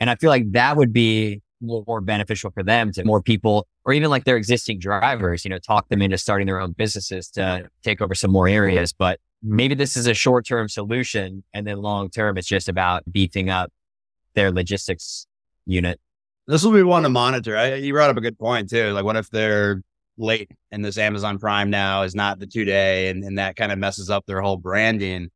And 0.00 0.10
I 0.10 0.14
feel 0.16 0.30
like 0.30 0.52
that 0.52 0.76
would 0.76 0.92
be 0.92 1.42
more, 1.60 1.82
more 1.86 2.00
beneficial 2.00 2.50
for 2.50 2.62
them 2.62 2.92
to 2.92 3.04
more 3.04 3.22
people 3.22 3.66
or 3.84 3.92
even 3.92 4.10
like 4.10 4.24
their 4.24 4.36
existing 4.36 4.78
drivers, 4.78 5.44
you 5.44 5.48
know, 5.48 5.58
talk 5.58 5.88
them 5.88 6.02
into 6.02 6.18
starting 6.18 6.46
their 6.46 6.60
own 6.60 6.72
businesses 6.72 7.30
to 7.30 7.68
take 7.82 8.00
over 8.00 8.14
some 8.14 8.30
more 8.30 8.46
areas. 8.46 8.92
But 8.92 9.18
maybe 9.42 9.74
this 9.74 9.96
is 9.96 10.06
a 10.06 10.14
short 10.14 10.46
term 10.46 10.68
solution. 10.68 11.42
And 11.54 11.66
then 11.66 11.78
long 11.78 12.10
term, 12.10 12.38
it's 12.38 12.46
just 12.46 12.68
about 12.68 13.02
beefing 13.10 13.50
up 13.50 13.72
their 14.34 14.52
logistics 14.52 15.26
unit. 15.66 15.98
This 16.48 16.64
will 16.64 16.72
be 16.72 16.82
one 16.82 17.02
to 17.02 17.10
monitor. 17.10 17.56
I, 17.56 17.74
you 17.74 17.92
brought 17.92 18.08
up 18.08 18.16
a 18.16 18.22
good 18.22 18.38
point 18.38 18.70
too. 18.70 18.90
Like, 18.92 19.04
what 19.04 19.16
if 19.16 19.28
they're 19.28 19.82
late 20.16 20.50
and 20.72 20.82
this 20.82 20.96
Amazon 20.96 21.38
Prime 21.38 21.68
now 21.68 22.02
is 22.02 22.14
not 22.14 22.40
the 22.40 22.46
two 22.46 22.64
day, 22.64 23.10
and, 23.10 23.22
and 23.22 23.38
that 23.38 23.54
kind 23.54 23.70
of 23.70 23.78
messes 23.78 24.08
up 24.08 24.24
their 24.26 24.40
whole 24.40 24.56
branding? 24.56 25.30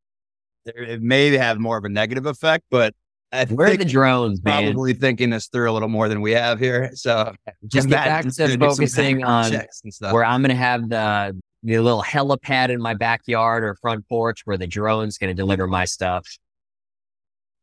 It 0.64 1.02
may 1.02 1.28
have 1.36 1.58
more 1.58 1.76
of 1.76 1.84
a 1.84 1.90
negative 1.90 2.24
effect, 2.24 2.64
but 2.70 2.94
I 3.30 3.44
Where 3.44 3.68
think 3.68 3.80
the 3.80 3.84
drones, 3.84 4.42
man? 4.42 4.64
probably 4.64 4.94
thinking 4.94 5.30
this 5.30 5.48
through 5.48 5.70
a 5.70 5.72
little 5.72 5.88
more 5.88 6.08
than 6.08 6.22
we 6.22 6.32
have 6.32 6.58
here. 6.58 6.90
So 6.94 7.34
Just 7.66 7.88
get 7.88 8.04
back 8.04 8.24
to 8.24 8.58
focusing 8.58 9.22
on 9.22 9.50
checks 9.50 9.82
and 9.84 9.92
stuff. 9.92 10.12
where 10.12 10.24
I'm 10.24 10.40
going 10.40 10.50
to 10.50 10.56
have 10.56 10.88
the 10.88 11.38
the 11.62 11.78
little 11.78 12.02
helipad 12.02 12.70
in 12.70 12.80
my 12.80 12.94
backyard 12.94 13.62
or 13.64 13.76
front 13.76 14.08
porch 14.08 14.40
where 14.44 14.56
the 14.58 14.66
drone's 14.66 15.16
going 15.16 15.28
to 15.28 15.34
deliver 15.34 15.66
my 15.66 15.84
stuff. 15.84 16.26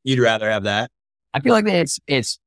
You'd 0.03 0.19
rather 0.19 0.49
have 0.49 0.63
that. 0.63 0.89
I 1.33 1.39
feel 1.41 1.53
like 1.53 1.67
it's 1.67 1.99
it's 2.07 2.39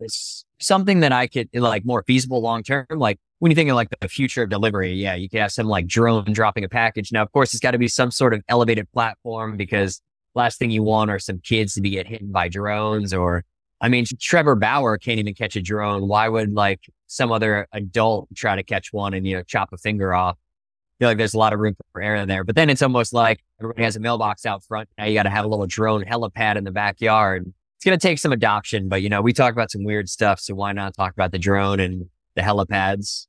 it's 0.00 0.44
something 0.60 1.00
that 1.00 1.12
I 1.12 1.26
could 1.26 1.48
eh, 1.54 1.60
like 1.60 1.84
more 1.84 2.02
feasible 2.06 2.40
long 2.40 2.62
term. 2.62 2.86
Like 2.90 3.18
when 3.38 3.50
you 3.50 3.56
think 3.56 3.70
of 3.70 3.76
like 3.76 3.88
the 4.00 4.08
future 4.08 4.42
of 4.42 4.50
delivery, 4.50 4.92
yeah, 4.92 5.14
you 5.14 5.28
could 5.28 5.40
have 5.40 5.52
some 5.52 5.66
like 5.66 5.86
drone 5.86 6.32
dropping 6.32 6.64
a 6.64 6.68
package. 6.68 7.12
Now, 7.12 7.22
of 7.22 7.32
course, 7.32 7.54
it's 7.54 7.60
got 7.60 7.72
to 7.72 7.78
be 7.78 7.88
some 7.88 8.10
sort 8.10 8.34
of 8.34 8.42
elevated 8.48 8.90
platform 8.92 9.56
because 9.56 10.00
last 10.34 10.58
thing 10.58 10.70
you 10.70 10.82
want 10.82 11.10
are 11.10 11.18
some 11.18 11.40
kids 11.40 11.74
to 11.74 11.80
be 11.80 11.90
get 11.90 12.06
hit 12.06 12.30
by 12.30 12.48
drones 12.48 13.14
or 13.14 13.44
I 13.80 13.88
mean, 13.88 14.04
Trevor 14.20 14.56
Bauer 14.56 14.98
can't 14.98 15.20
even 15.20 15.34
catch 15.34 15.54
a 15.54 15.62
drone. 15.62 16.08
Why 16.08 16.28
would 16.28 16.52
like 16.52 16.80
some 17.06 17.30
other 17.30 17.68
adult 17.72 18.28
try 18.34 18.56
to 18.56 18.62
catch 18.62 18.92
one 18.92 19.14
and, 19.14 19.26
you 19.26 19.36
know, 19.36 19.42
chop 19.44 19.72
a 19.72 19.76
finger 19.76 20.12
off? 20.14 20.36
I 20.36 20.94
feel 20.98 21.08
like 21.10 21.18
there's 21.18 21.34
a 21.34 21.38
lot 21.38 21.52
of 21.52 21.60
room 21.60 21.76
for 21.92 22.02
error 22.02 22.26
there. 22.26 22.42
But 22.42 22.56
then 22.56 22.70
it's 22.70 22.82
almost 22.82 23.12
like 23.12 23.38
everybody 23.60 23.84
has 23.84 23.94
a 23.94 24.00
mailbox 24.00 24.44
out 24.44 24.64
front. 24.64 24.88
Now 24.98 25.04
you 25.04 25.14
got 25.14 25.24
to 25.24 25.30
have 25.30 25.44
a 25.44 25.48
little 25.48 25.66
drone 25.66 26.04
helipad 26.04 26.56
in 26.56 26.64
the 26.64 26.72
backyard. 26.72 27.52
It's 27.78 27.84
going 27.84 27.96
to 27.96 28.04
take 28.04 28.18
some 28.18 28.32
adoption, 28.32 28.88
but 28.88 29.02
you 29.02 29.08
know, 29.08 29.22
we 29.22 29.32
talk 29.32 29.52
about 29.52 29.70
some 29.70 29.84
weird 29.84 30.08
stuff. 30.08 30.40
So 30.40 30.52
why 30.52 30.72
not 30.72 30.96
talk 30.96 31.12
about 31.12 31.30
the 31.30 31.38
drone 31.38 31.78
and 31.78 32.06
the 32.34 32.42
helipads? 32.42 33.28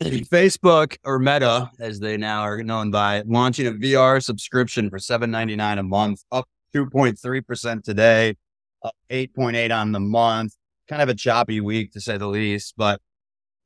Facebook 0.00 0.96
or 1.02 1.18
Meta, 1.18 1.72
as 1.80 1.98
they 1.98 2.16
now 2.16 2.42
are 2.42 2.62
known 2.62 2.92
by, 2.92 3.24
launching 3.26 3.66
a 3.66 3.72
VR 3.72 4.22
subscription 4.22 4.90
for 4.90 5.00
seven 5.00 5.28
ninety 5.30 5.56
nine 5.56 5.78
a 5.78 5.82
month, 5.82 6.22
up 6.30 6.48
two 6.72 6.88
point 6.88 7.18
three 7.20 7.40
percent 7.40 7.84
today, 7.84 8.36
up 8.84 8.94
eight 9.10 9.34
point 9.34 9.56
eight 9.56 9.72
on 9.72 9.90
the 9.90 10.00
month. 10.00 10.54
Kind 10.88 11.02
of 11.02 11.08
a 11.08 11.14
choppy 11.14 11.60
week 11.60 11.90
to 11.92 12.00
say 12.00 12.16
the 12.16 12.28
least, 12.28 12.74
but 12.76 13.00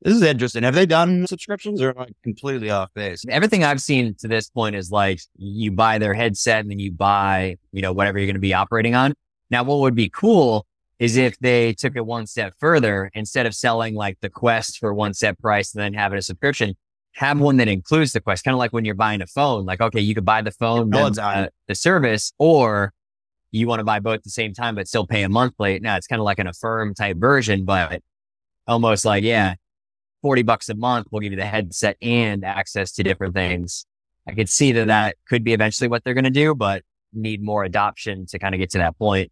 this 0.01 0.15
is 0.15 0.21
interesting. 0.21 0.63
Have 0.63 0.75
they 0.75 0.85
done 0.85 1.25
subscriptions 1.27 1.81
or 1.81 1.89
am 1.89 1.99
I 1.99 2.07
completely 2.23 2.69
off 2.69 2.89
base? 2.93 3.25
Everything 3.29 3.63
I've 3.63 3.81
seen 3.81 4.15
to 4.15 4.27
this 4.27 4.49
point 4.49 4.75
is 4.75 4.91
like 4.91 5.19
you 5.37 5.71
buy 5.71 5.97
their 5.97 6.13
headset 6.13 6.59
and 6.59 6.71
then 6.71 6.79
you 6.79 6.91
buy, 6.91 7.57
you 7.71 7.81
know, 7.81 7.93
whatever 7.93 8.19
you're 8.19 8.27
going 8.27 8.35
to 8.35 8.39
be 8.39 8.53
operating 8.53 8.95
on. 8.95 9.13
Now, 9.49 9.63
what 9.63 9.79
would 9.79 9.95
be 9.95 10.09
cool 10.09 10.65
is 10.99 11.17
if 11.17 11.37
they 11.39 11.73
took 11.73 11.95
it 11.95 12.05
one 12.05 12.27
step 12.27 12.53
further, 12.59 13.09
instead 13.13 13.45
of 13.45 13.55
selling 13.55 13.95
like 13.95 14.19
the 14.21 14.29
Quest 14.29 14.79
for 14.79 14.93
one 14.93 15.13
set 15.13 15.39
price 15.39 15.73
and 15.73 15.81
then 15.81 15.93
having 15.93 16.17
a 16.17 16.21
subscription, 16.21 16.75
have 17.13 17.39
one 17.39 17.57
that 17.57 17.67
includes 17.67 18.13
the 18.13 18.21
Quest, 18.21 18.43
kind 18.43 18.53
of 18.53 18.59
like 18.59 18.73
when 18.73 18.85
you're 18.85 18.95
buying 18.95 19.21
a 19.21 19.27
phone. 19.27 19.65
Like, 19.65 19.81
okay, 19.81 19.99
you 19.99 20.13
could 20.13 20.25
buy 20.25 20.41
the 20.41 20.51
phone, 20.51 20.89
then, 20.89 21.17
uh, 21.19 21.49
the 21.67 21.75
service, 21.75 22.33
or 22.37 22.93
you 23.51 23.67
want 23.67 23.79
to 23.79 23.83
buy 23.83 23.99
both 23.99 24.15
at 24.15 24.23
the 24.23 24.29
same 24.29 24.53
time, 24.53 24.75
but 24.75 24.87
still 24.87 25.07
pay 25.07 25.23
a 25.23 25.29
monthly. 25.29 25.79
Now 25.79 25.97
it's 25.97 26.07
kind 26.07 26.19
of 26.19 26.25
like 26.25 26.39
an 26.39 26.47
affirm 26.47 26.93
type 26.93 27.17
version, 27.17 27.65
but 27.65 28.01
almost 28.67 29.05
like, 29.05 29.23
yeah, 29.23 29.55
40 30.21 30.43
bucks 30.43 30.69
a 30.69 30.75
month 30.75 31.07
will 31.11 31.19
give 31.19 31.31
you 31.31 31.37
the 31.37 31.45
headset 31.45 31.97
and 32.01 32.43
access 32.43 32.91
to 32.93 33.03
different 33.03 33.33
things. 33.33 33.85
I 34.27 34.33
could 34.33 34.49
see 34.49 34.71
that 34.73 34.87
that 34.87 35.15
could 35.27 35.43
be 35.43 35.53
eventually 35.53 35.87
what 35.87 36.03
they're 36.03 36.13
going 36.13 36.23
to 36.25 36.29
do, 36.29 36.53
but 36.53 36.83
need 37.13 37.41
more 37.41 37.63
adoption 37.63 38.25
to 38.27 38.39
kind 38.39 38.53
of 38.53 38.59
get 38.59 38.69
to 38.71 38.77
that 38.79 38.97
point. 38.97 39.31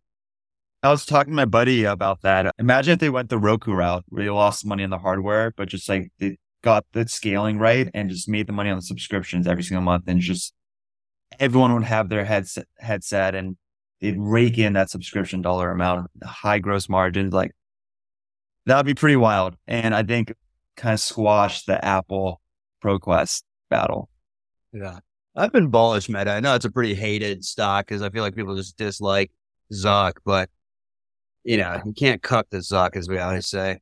I 0.84 0.90
was 0.90 1.06
talking 1.06 1.32
to 1.32 1.36
my 1.36 1.46
buddy 1.46 1.84
about 1.84 2.22
that. 2.22 2.54
Imagine 2.60 2.94
if 2.94 3.00
they 3.00 3.10
went 3.10 3.30
the 3.30 3.40
Roku 3.40 3.74
route 3.74 4.06
where 4.10 4.24
they 4.24 4.30
lost 4.30 4.66
money 4.66 4.84
on 4.84 4.92
the 4.92 5.00
hardware, 5.00 5.52
but 5.58 5.68
just 5.68 5.90
like 5.90 6.12
they 6.20 6.38
got 6.62 6.86
the 6.94 7.08
scaling 7.08 7.58
right 7.58 7.90
and 7.94 8.10
just 8.10 8.30
made 8.30 8.48
the 8.48 8.54
money 8.54 8.70
on 8.70 8.78
the 8.78 8.84
subscriptions 8.84 9.48
every 9.48 9.64
single 9.64 9.84
month 9.84 10.04
and 10.08 10.20
just 10.20 10.54
everyone 11.40 11.74
would 11.74 11.84
have 11.84 12.10
their 12.10 12.24
headset 12.24 12.68
headset 12.78 13.36
and 13.36 13.58
they'd 14.00 14.18
rake 14.18 14.58
in 14.58 14.74
that 14.74 14.90
subscription 14.90 15.42
dollar 15.42 15.72
amount, 15.72 16.10
high 16.24 16.60
gross 16.60 16.88
margins. 16.88 17.34
Like 17.34 17.52
that 18.66 18.78
would 18.78 18.86
be 18.86 18.94
pretty 18.94 19.16
wild. 19.16 19.56
And 19.68 19.96
I 19.96 20.04
think 20.04 20.34
kind 20.76 20.94
of 20.94 21.00
squash 21.00 21.66
the 21.66 21.84
Apple 21.84 22.42
ProQuest 22.84 23.44
battle. 23.70 24.10
Yeah. 24.74 25.00
I've 25.36 25.52
been 25.52 25.68
bullish 25.68 26.08
Meta. 26.08 26.32
I 26.32 26.40
know 26.40 26.56
it's 26.56 26.66
a 26.66 26.72
pretty 26.72 26.94
hated 26.94 27.44
stock 27.44 27.88
because 27.88 28.02
I 28.02 28.10
feel 28.10 28.24
like 28.24 28.36
people 28.36 28.56
just 28.56 28.78
dislike 28.78 29.32
Zuck, 29.74 30.14
but 30.24 30.50
you 31.44 31.58
know, 31.58 31.82
you 31.86 31.94
can't 31.94 32.22
cuck 32.22 32.48
the 32.50 32.58
Zuck, 32.58 32.96
as 32.96 33.08
we 33.08 33.20
always 33.20 33.48
say. 33.48 33.80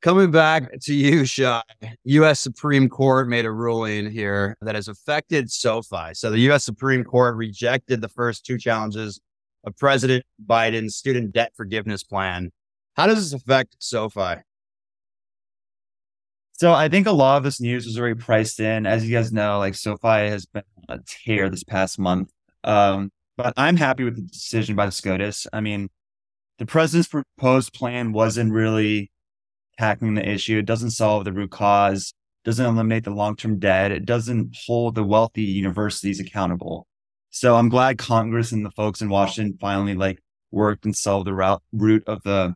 Coming 0.00 0.30
back 0.30 0.80
to 0.80 0.94
you, 0.94 1.24
Shy, 1.24 1.62
U.S. 2.04 2.40
Supreme 2.40 2.88
Court 2.88 3.28
made 3.28 3.44
a 3.44 3.52
ruling 3.52 4.10
here 4.10 4.56
that 4.60 4.74
has 4.74 4.88
affected 4.88 5.50
SoFi. 5.50 6.14
So 6.14 6.30
the 6.30 6.40
U.S. 6.40 6.64
Supreme 6.64 7.04
Court 7.04 7.36
rejected 7.36 8.00
the 8.00 8.08
first 8.08 8.44
two 8.44 8.58
challenges 8.58 9.20
of 9.64 9.76
President 9.76 10.24
Biden's 10.44 10.96
student 10.96 11.32
debt 11.32 11.52
forgiveness 11.54 12.02
plan. 12.02 12.50
How 12.94 13.06
does 13.06 13.30
this 13.30 13.40
affect 13.40 13.76
SoFi? 13.78 14.42
So 16.54 16.72
I 16.72 16.88
think 16.88 17.06
a 17.06 17.12
lot 17.12 17.38
of 17.38 17.42
this 17.42 17.60
news 17.60 17.86
was 17.86 17.98
already 17.98 18.20
priced 18.20 18.60
in. 18.60 18.86
As 18.86 19.04
you 19.04 19.16
guys 19.16 19.32
know, 19.32 19.58
like 19.58 19.74
SoFi 19.74 20.28
has 20.28 20.46
been 20.46 20.62
a 20.88 21.00
tear 21.06 21.48
this 21.48 21.64
past 21.64 21.98
month. 21.98 22.30
Um, 22.64 23.10
but 23.36 23.54
I'm 23.56 23.76
happy 23.76 24.04
with 24.04 24.16
the 24.16 24.22
decision 24.22 24.76
by 24.76 24.86
the 24.86 24.92
SCOTUS. 24.92 25.46
I 25.52 25.60
mean, 25.60 25.88
the 26.58 26.66
president's 26.66 27.08
proposed 27.08 27.72
plan 27.72 28.12
wasn't 28.12 28.52
really 28.52 29.10
tackling 29.78 30.14
the 30.14 30.28
issue. 30.28 30.58
It 30.58 30.66
doesn't 30.66 30.90
solve 30.90 31.24
the 31.24 31.32
root 31.32 31.50
cause, 31.50 32.12
doesn't 32.44 32.64
eliminate 32.64 33.04
the 33.04 33.10
long-term 33.10 33.58
debt. 33.58 33.90
It 33.90 34.04
doesn't 34.04 34.56
hold 34.66 34.94
the 34.94 35.02
wealthy 35.02 35.42
universities 35.42 36.20
accountable. 36.20 36.86
So 37.30 37.56
I'm 37.56 37.70
glad 37.70 37.98
Congress 37.98 38.52
and 38.52 38.64
the 38.64 38.70
folks 38.70 39.00
in 39.00 39.08
Washington 39.08 39.56
finally 39.60 39.94
like 39.94 40.20
worked 40.50 40.84
and 40.84 40.94
solved 40.94 41.26
the 41.26 41.34
route, 41.34 41.62
root 41.72 42.04
of 42.06 42.22
the, 42.22 42.54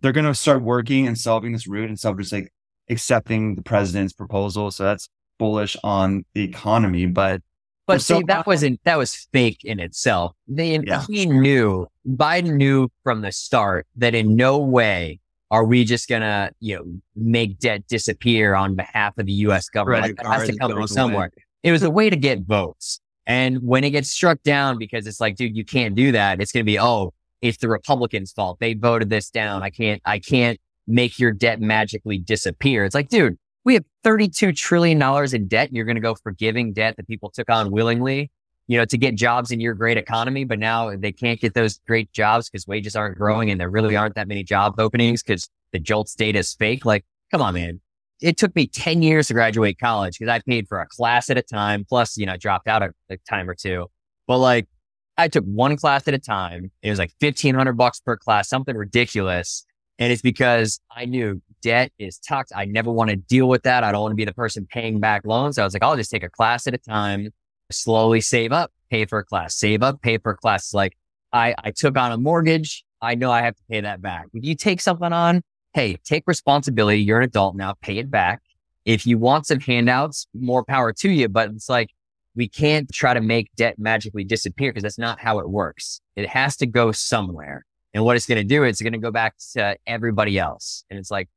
they're 0.00 0.12
going 0.12 0.26
to 0.26 0.34
start 0.34 0.62
working 0.62 1.06
and 1.06 1.16
solving 1.16 1.52
this 1.52 1.68
root 1.68 1.88
and 1.88 2.04
of 2.04 2.18
just 2.18 2.32
like 2.32 2.52
accepting 2.88 3.54
the 3.54 3.62
president's 3.62 4.12
proposal. 4.12 4.70
So 4.70 4.84
that's 4.84 5.08
bullish 5.38 5.76
on 5.82 6.24
the 6.34 6.42
economy. 6.42 7.06
But 7.06 7.42
But 7.86 8.00
see, 8.00 8.14
SoFi- 8.14 8.24
that 8.28 8.46
wasn't 8.46 8.80
that 8.84 8.98
was 8.98 9.14
fake 9.32 9.60
in 9.64 9.80
itself. 9.80 10.32
They 10.48 10.78
Yeah. 10.78 11.04
he 11.08 11.26
knew 11.26 11.86
Biden 12.06 12.56
knew 12.56 12.88
from 13.02 13.22
the 13.22 13.32
start 13.32 13.86
that 13.96 14.14
in 14.14 14.36
no 14.36 14.58
way 14.58 15.20
are 15.50 15.64
we 15.64 15.84
just 15.84 16.08
gonna 16.08 16.50
you 16.60 16.76
know 16.76 16.84
make 17.14 17.58
debt 17.58 17.86
disappear 17.88 18.54
on 18.54 18.74
behalf 18.74 19.16
of 19.18 19.26
the 19.26 19.32
U.S. 19.32 19.68
government. 19.68 20.02
Like, 20.02 20.12
it 20.12 20.26
has 20.26 20.48
to 20.48 20.56
come 20.56 20.72
from 20.72 20.86
somewhere. 20.86 21.30
It 21.62 21.72
was 21.72 21.82
a 21.82 21.90
way 21.90 22.10
to 22.10 22.16
get 22.16 22.40
votes. 22.40 23.00
And 23.26 23.62
when 23.62 23.84
it 23.84 23.90
gets 23.90 24.10
struck 24.10 24.42
down 24.42 24.76
because 24.78 25.06
it's 25.06 25.18
like, 25.20 25.36
dude, 25.36 25.56
you 25.56 25.64
can't 25.64 25.94
do 25.94 26.12
that. 26.12 26.40
It's 26.40 26.52
gonna 26.52 26.64
be 26.64 26.78
oh, 26.78 27.12
it's 27.40 27.58
the 27.58 27.68
Republicans' 27.68 28.32
fault. 28.32 28.58
They 28.60 28.74
voted 28.74 29.10
this 29.10 29.30
down. 29.30 29.62
I 29.62 29.70
can't. 29.70 30.00
I 30.04 30.18
can't 30.18 30.58
make 30.86 31.18
your 31.18 31.32
debt 31.32 31.60
magically 31.60 32.18
disappear. 32.18 32.84
It's 32.84 32.94
like, 32.94 33.08
dude, 33.08 33.38
we 33.64 33.74
have 33.74 33.84
$32 34.04 34.54
trillion 34.56 35.02
in 35.34 35.48
debt. 35.48 35.70
You're 35.72 35.84
going 35.84 35.96
to 35.96 36.00
go 36.00 36.14
forgiving 36.14 36.72
debt 36.72 36.96
that 36.96 37.08
people 37.08 37.30
took 37.30 37.50
on 37.50 37.70
willingly, 37.70 38.30
you 38.66 38.78
know, 38.78 38.84
to 38.84 38.98
get 38.98 39.14
jobs 39.14 39.50
in 39.50 39.60
your 39.60 39.74
great 39.74 39.96
economy. 39.96 40.44
But 40.44 40.58
now 40.58 40.94
they 40.96 41.12
can't 41.12 41.40
get 41.40 41.54
those 41.54 41.80
great 41.86 42.12
jobs 42.12 42.50
because 42.50 42.66
wages 42.66 42.94
aren't 42.94 43.16
growing 43.16 43.50
and 43.50 43.60
there 43.60 43.70
really 43.70 43.96
aren't 43.96 44.14
that 44.16 44.28
many 44.28 44.44
job 44.44 44.74
openings 44.78 45.22
because 45.22 45.48
the 45.72 45.80
JOLTS 45.80 46.14
data 46.14 46.38
is 46.38 46.52
fake. 46.54 46.84
Like, 46.84 47.04
come 47.30 47.40
on, 47.40 47.54
man. 47.54 47.80
It 48.20 48.36
took 48.36 48.54
me 48.54 48.66
10 48.66 49.02
years 49.02 49.26
to 49.28 49.34
graduate 49.34 49.78
college 49.78 50.18
because 50.18 50.30
I 50.30 50.40
paid 50.40 50.68
for 50.68 50.80
a 50.80 50.86
class 50.86 51.30
at 51.30 51.36
a 51.36 51.42
time. 51.42 51.84
Plus, 51.88 52.16
you 52.16 52.26
know, 52.26 52.34
I 52.34 52.36
dropped 52.36 52.68
out 52.68 52.82
a, 52.82 52.90
a 53.10 53.16
time 53.28 53.48
or 53.48 53.54
two. 53.54 53.86
But 54.26 54.38
like, 54.38 54.68
I 55.16 55.28
took 55.28 55.44
one 55.44 55.76
class 55.76 56.06
at 56.08 56.14
a 56.14 56.18
time. 56.18 56.70
It 56.82 56.90
was 56.90 56.98
like 56.98 57.12
1500 57.20 57.72
bucks 57.74 58.00
per 58.00 58.16
class, 58.16 58.48
something 58.48 58.76
ridiculous. 58.76 59.64
And 59.98 60.12
it's 60.12 60.22
because 60.22 60.80
I 60.90 61.04
knew 61.04 61.40
debt 61.62 61.92
is 61.98 62.18
toxic. 62.18 62.56
I 62.56 62.64
never 62.64 62.90
want 62.90 63.10
to 63.10 63.16
deal 63.16 63.48
with 63.48 63.62
that. 63.62 63.84
I 63.84 63.92
don't 63.92 64.02
want 64.02 64.12
to 64.12 64.16
be 64.16 64.24
the 64.24 64.34
person 64.34 64.66
paying 64.70 65.00
back 65.00 65.24
loans. 65.24 65.56
So 65.56 65.62
I 65.62 65.64
was 65.64 65.72
like, 65.72 65.82
I'll 65.82 65.96
just 65.96 66.10
take 66.10 66.24
a 66.24 66.28
class 66.28 66.66
at 66.66 66.74
a 66.74 66.78
time, 66.78 67.30
slowly 67.70 68.20
save 68.20 68.52
up, 68.52 68.72
pay 68.90 69.04
for 69.06 69.18
a 69.18 69.24
class, 69.24 69.56
save 69.56 69.82
up, 69.82 70.02
pay 70.02 70.18
for 70.18 70.32
a 70.32 70.36
class. 70.36 70.74
Like 70.74 70.96
I, 71.32 71.54
I 71.58 71.70
took 71.70 71.96
on 71.96 72.12
a 72.12 72.18
mortgage. 72.18 72.84
I 73.00 73.14
know 73.14 73.30
I 73.30 73.42
have 73.42 73.56
to 73.56 73.62
pay 73.70 73.80
that 73.80 74.02
back. 74.02 74.26
If 74.34 74.44
you 74.44 74.54
take 74.54 74.80
something 74.80 75.12
on, 75.12 75.42
hey, 75.74 75.96
take 76.04 76.24
responsibility. 76.26 77.00
You're 77.00 77.18
an 77.18 77.24
adult 77.24 77.56
now, 77.56 77.74
pay 77.80 77.98
it 77.98 78.10
back. 78.10 78.42
If 78.84 79.06
you 79.06 79.18
want 79.18 79.46
some 79.46 79.60
handouts, 79.60 80.26
more 80.34 80.64
power 80.64 80.92
to 80.92 81.10
you. 81.10 81.28
But 81.28 81.50
it's 81.50 81.68
like, 81.68 81.90
we 82.36 82.48
can't 82.48 82.92
try 82.92 83.14
to 83.14 83.20
make 83.20 83.50
debt 83.56 83.78
magically 83.78 84.24
disappear 84.24 84.70
because 84.70 84.82
that's 84.82 84.98
not 84.98 85.20
how 85.20 85.38
it 85.38 85.48
works. 85.48 86.00
It 86.16 86.28
has 86.28 86.56
to 86.56 86.66
go 86.66 86.90
somewhere. 86.92 87.64
And 87.94 88.04
what 88.04 88.16
it's 88.16 88.26
going 88.26 88.38
to 88.38 88.44
do, 88.44 88.64
it's 88.64 88.82
going 88.82 88.92
to 88.92 88.98
go 88.98 89.12
back 89.12 89.36
to 89.52 89.76
everybody 89.86 90.38
else. 90.38 90.84
And 90.90 90.98
it's 90.98 91.10
like, 91.10 91.28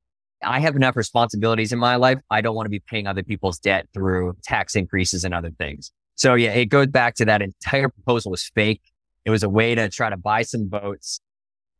I 0.43 0.59
have 0.59 0.75
enough 0.75 0.95
responsibilities 0.95 1.71
in 1.71 1.79
my 1.79 1.95
life. 1.95 2.19
I 2.29 2.41
don't 2.41 2.55
want 2.55 2.65
to 2.65 2.71
be 2.71 2.79
paying 2.79 3.07
other 3.07 3.23
people's 3.23 3.59
debt 3.59 3.87
through 3.93 4.35
tax 4.43 4.75
increases 4.75 5.23
and 5.23 5.33
other 5.33 5.51
things. 5.51 5.91
So 6.15 6.33
yeah, 6.33 6.51
it 6.51 6.65
goes 6.65 6.87
back 6.87 7.15
to 7.15 7.25
that 7.25 7.41
entire 7.41 7.89
proposal 7.89 8.31
was 8.31 8.43
fake. 8.43 8.81
It 9.23 9.29
was 9.29 9.43
a 9.43 9.49
way 9.49 9.75
to 9.75 9.87
try 9.89 10.09
to 10.09 10.17
buy 10.17 10.41
some 10.41 10.69
votes. 10.69 11.19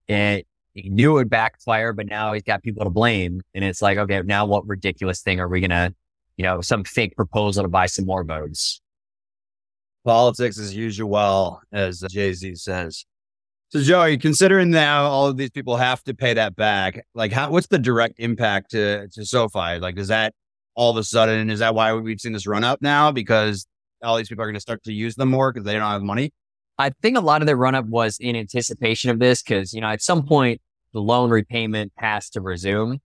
It 0.07 0.47
he 0.77 0.89
knew 0.89 1.11
it 1.11 1.15
would 1.15 1.29
backfire, 1.29 1.91
but 1.91 2.05
now 2.05 2.33
he's 2.33 2.43
got 2.43 2.61
people 2.61 2.83
to 2.83 2.91
blame. 2.91 3.41
And 3.55 3.63
it's 3.63 3.81
like, 3.81 3.97
okay, 3.97 4.21
now 4.21 4.45
what 4.45 4.67
ridiculous 4.67 5.21
thing 5.21 5.39
are 5.39 5.47
we 5.47 5.59
going 5.59 5.71
to, 5.71 5.93
you 6.37 6.43
know, 6.43 6.61
some 6.61 6.83
fake 6.83 7.15
proposal 7.15 7.63
to 7.63 7.67
buy 7.67 7.87
some 7.87 8.05
more 8.05 8.23
votes? 8.23 8.79
Politics 10.05 10.59
as 10.59 10.75
usual, 10.75 11.61
as 11.71 12.01
Jay 12.09 12.31
Z 12.31 12.55
says. 12.55 13.05
So, 13.69 13.81
Joey, 13.81 14.17
considering 14.17 14.71
now 14.71 15.03
all 15.07 15.27
of 15.27 15.35
these 15.35 15.49
people 15.49 15.75
have 15.75 16.01
to 16.05 16.13
pay 16.13 16.33
that 16.33 16.55
back, 16.55 17.05
like, 17.13 17.33
how 17.33 17.51
what's 17.51 17.67
the 17.67 17.77
direct 17.77 18.15
impact 18.17 18.71
to 18.71 19.09
to 19.09 19.25
SoFi? 19.25 19.79
Like, 19.79 19.97
is 19.97 20.07
that 20.07 20.33
all 20.75 20.91
of 20.91 20.97
a 20.97 21.03
sudden 21.03 21.49
is 21.49 21.59
that 21.59 21.75
why 21.75 21.93
we've 21.93 22.21
seen 22.21 22.31
this 22.31 22.47
run 22.47 22.63
up 22.63 22.81
now 22.81 23.11
because 23.11 23.67
all 24.01 24.15
these 24.15 24.29
people 24.29 24.43
are 24.43 24.47
going 24.47 24.53
to 24.53 24.61
start 24.61 24.83
to 24.83 24.93
use 24.93 25.15
them 25.15 25.29
more 25.29 25.51
because 25.51 25.65
they 25.65 25.73
don't 25.73 25.81
have 25.81 26.01
money? 26.01 26.31
I 26.77 26.91
think 27.01 27.17
a 27.17 27.21
lot 27.21 27.41
of 27.41 27.47
the 27.47 27.57
run 27.57 27.75
up 27.75 27.85
was 27.87 28.17
in 28.19 28.35
anticipation 28.35 29.09
of 29.09 29.19
this 29.19 29.41
because 29.43 29.73
you 29.73 29.81
know 29.81 29.89
at 29.89 30.01
some 30.01 30.25
point 30.25 30.61
the 30.93 31.01
loan 31.01 31.29
repayment 31.29 31.91
has 31.97 32.29
to 32.31 32.41
resume. 32.41 32.99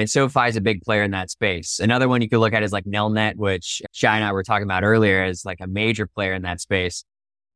And 0.00 0.10
SoFi 0.10 0.48
is 0.48 0.56
a 0.56 0.62
big 0.62 0.80
player 0.80 1.02
in 1.02 1.10
that 1.10 1.30
space. 1.30 1.78
Another 1.78 2.08
one 2.08 2.22
you 2.22 2.28
could 2.28 2.38
look 2.38 2.54
at 2.54 2.62
is 2.62 2.72
like 2.72 2.86
Nelnet, 2.86 3.36
which 3.36 3.82
Shai 3.92 4.16
and 4.16 4.24
I 4.24 4.32
were 4.32 4.42
talking 4.42 4.64
about 4.64 4.82
earlier, 4.82 5.24
is 5.24 5.44
like 5.44 5.58
a 5.60 5.66
major 5.66 6.06
player 6.06 6.32
in 6.32 6.40
that 6.42 6.60
space. 6.62 7.04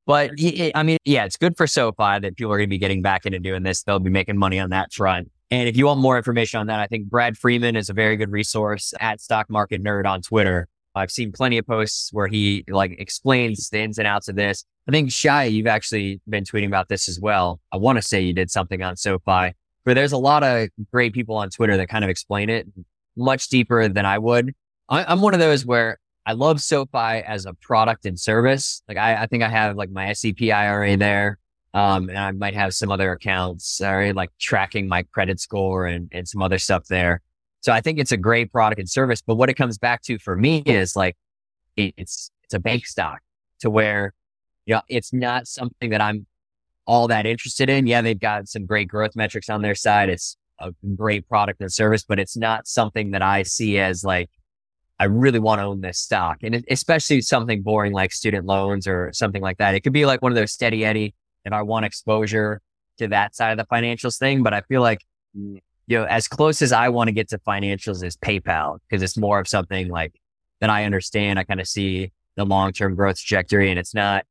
But 0.07 0.33
I 0.75 0.83
mean, 0.83 0.99
yeah, 1.05 1.25
it's 1.25 1.37
good 1.37 1.57
for 1.57 1.67
SoFi 1.67 2.21
that 2.21 2.37
people 2.37 2.53
are 2.53 2.59
going 2.59 2.69
to 2.69 2.71
be 2.71 2.79
getting 2.79 3.03
back 3.03 3.25
into 3.25 3.39
doing 3.39 3.63
this. 3.63 3.83
They'll 3.83 3.99
be 3.99 4.11
making 4.11 4.37
money 4.37 4.59
on 4.59 4.71
that 4.71 4.93
front. 4.93 5.31
And 5.51 5.69
if 5.69 5.77
you 5.77 5.87
want 5.87 6.01
more 6.01 6.17
information 6.17 6.61
on 6.61 6.67
that, 6.67 6.81
I 6.81 6.87
think 6.87 7.09
Brad 7.09 7.39
Freeman 7.39 7.77
is 7.77 7.89
a 7.89 7.93
very 7.95 8.17
good 8.17 8.31
resource 8.31 8.93
at 9.01 9.21
Stock 9.21 9.49
Market 9.49 9.83
Nerd 9.83 10.07
on 10.07 10.21
Twitter. 10.21 10.69
I've 10.95 11.11
seen 11.11 11.33
plenty 11.33 11.59
of 11.59 11.67
posts 11.67 12.13
where 12.13 12.29
he 12.29 12.65
like 12.69 12.97
explains 12.99 13.69
the 13.71 13.81
ins 13.81 13.99
and 13.99 14.07
outs 14.07 14.29
of 14.29 14.37
this. 14.37 14.65
I 14.89 14.93
think 14.93 15.11
Shai, 15.11 15.45
you've 15.45 15.67
actually 15.67 16.21
been 16.29 16.45
tweeting 16.45 16.67
about 16.67 16.89
this 16.89 17.09
as 17.09 17.19
well. 17.19 17.61
I 17.73 17.79
want 17.79 17.97
to 17.97 18.03
say 18.03 18.21
you 18.21 18.33
did 18.33 18.51
something 18.51 18.83
on 18.83 18.97
SoFi, 18.97 19.55
but 19.85 19.95
there's 19.95 20.13
a 20.13 20.19
lot 20.19 20.45
of 20.45 20.69
great 20.93 21.13
people 21.13 21.37
on 21.37 21.51
Twitter 21.51 21.77
that 21.77 21.89
kind 21.89 22.05
of 22.05 22.11
explain 22.11 22.51
it 22.51 22.67
much 23.17 23.49
deeper 23.49 23.89
than 23.89 24.05
I 24.07 24.19
would. 24.19 24.55
I, 24.89 25.13
am 25.13 25.21
one 25.21 25.35
of 25.35 25.41
those 25.41 25.65
where 25.65 25.99
I 26.27 26.33
love 26.33 26.61
SoFi 26.61 27.23
as 27.27 27.45
a 27.47 27.55
product 27.55 28.07
and 28.07 28.19
service. 28.19 28.83
Like 28.89 28.97
I, 28.97 29.23
I 29.23 29.27
think 29.27 29.43
I 29.43 29.49
have 29.49 29.77
like 29.77 29.91
my 29.91 30.13
SEP 30.13 30.43
IRA 30.43 30.97
there. 30.97 31.39
Um, 31.75 32.09
and 32.09 32.17
I 32.17 32.31
might 32.31 32.55
have 32.55 32.73
some 32.73 32.91
other 32.91 33.11
accounts, 33.13 33.69
sorry, 33.69 34.13
like 34.13 34.31
tracking 34.39 34.87
my 34.87 35.03
credit 35.03 35.41
score 35.41 35.87
and, 35.87 36.09
and 36.13 36.27
some 36.27 36.41
other 36.41 36.59
stuff 36.59 36.87
there. 36.87 37.21
So 37.63 37.73
I 37.73 37.81
think 37.81 37.99
it's 37.99 38.13
a 38.13 38.17
great 38.17 38.53
product 38.53 38.79
and 38.79 38.89
service. 38.89 39.21
But 39.21 39.35
what 39.35 39.51
it 39.51 39.55
comes 39.55 39.77
back 39.77 40.03
to 40.03 40.19
for 40.19 40.37
me 40.37 40.59
is 40.67 40.95
like, 40.95 41.17
it, 41.77 41.93
it's, 41.97 42.31
it's 42.45 42.55
a 42.55 42.61
bank 42.61 42.87
stock 42.87 43.21
to 43.61 43.71
where, 43.71 44.15
you 44.67 44.75
know, 44.75 44.83
it's 44.89 45.13
not 45.13 45.49
something 45.49 45.91
that 45.91 46.01
I'm 46.01 46.27
all 46.87 47.09
that 47.09 47.27
interested 47.27 47.69
in. 47.69 47.87
Yeah, 47.87 48.03
they've 48.03 48.19
got 48.19 48.49
some 48.49 48.67
great 48.67 48.87
growth 48.87 49.17
metrics 49.17 49.51
on 49.51 49.63
their 49.63 49.75
side. 49.75 50.11
It's 50.11 50.37
a 50.61 50.73
great 50.95 51.29
product 51.29 51.61
and 51.61 51.73
service, 51.73 52.05
but 52.05 52.21
it's 52.21 52.37
not 52.37 52.69
something 52.69 53.11
that 53.11 53.23
I 53.23 53.43
see 53.43 53.79
as 53.79 54.05
like, 54.05 54.31
I 54.99 55.05
really 55.05 55.41
want 55.41 55.61
to 55.61 55.65
own 55.65 55.81
this 55.81 55.99
stock. 55.99 56.39
And 56.43 56.55
it, 56.55 56.65
especially 56.71 57.21
something 57.21 57.63
boring 57.63 57.93
like 57.93 58.13
student 58.13 58.47
loans 58.47 58.87
or 58.87 59.11
something 59.13 59.43
like 59.43 59.59
that. 59.59 59.75
It 59.75 59.81
could 59.81 59.93
be 59.93 60.07
like 60.07 60.23
one 60.23 60.33
of 60.33 60.37
those 60.37 60.53
steady 60.53 60.85
Eddie 60.85 61.15
if 61.45 61.53
I 61.53 61.63
want 61.63 61.85
exposure 61.85 62.61
to 62.99 63.09
that 63.09 63.35
side 63.35 63.51
of 63.51 63.59
the 63.59 63.75
financials 63.75 64.19
thing. 64.19 64.43
But 64.43 64.55
I 64.55 64.61
feel 64.63 64.83
like, 64.83 65.01
mm. 65.37 65.61
you 65.87 65.99
know, 65.99 66.05
as 66.05 66.29
close 66.29 66.63
as 66.63 66.73
I 66.73 66.89
want 66.91 67.09
to 67.09 67.13
get 67.13 67.29
to 67.31 67.39
financials 67.39 68.05
is 68.05 68.17
PayPal 68.17 68.79
because 68.89 69.03
it's 69.03 69.17
more 69.17 69.41
of 69.41 69.49
something 69.49 69.89
like 69.89 70.15
that 70.61 70.71
I 70.71 70.85
understand. 70.85 71.39
I 71.39 71.45
kind 71.45 71.61
of 71.61 71.67
see 71.67 72.13
the 72.37 72.45
long 72.45 72.73
term 72.73 72.95
growth 72.95 73.19
trajectory 73.19 73.71
and 73.71 73.79
it's 73.79 73.95
not 73.95 74.25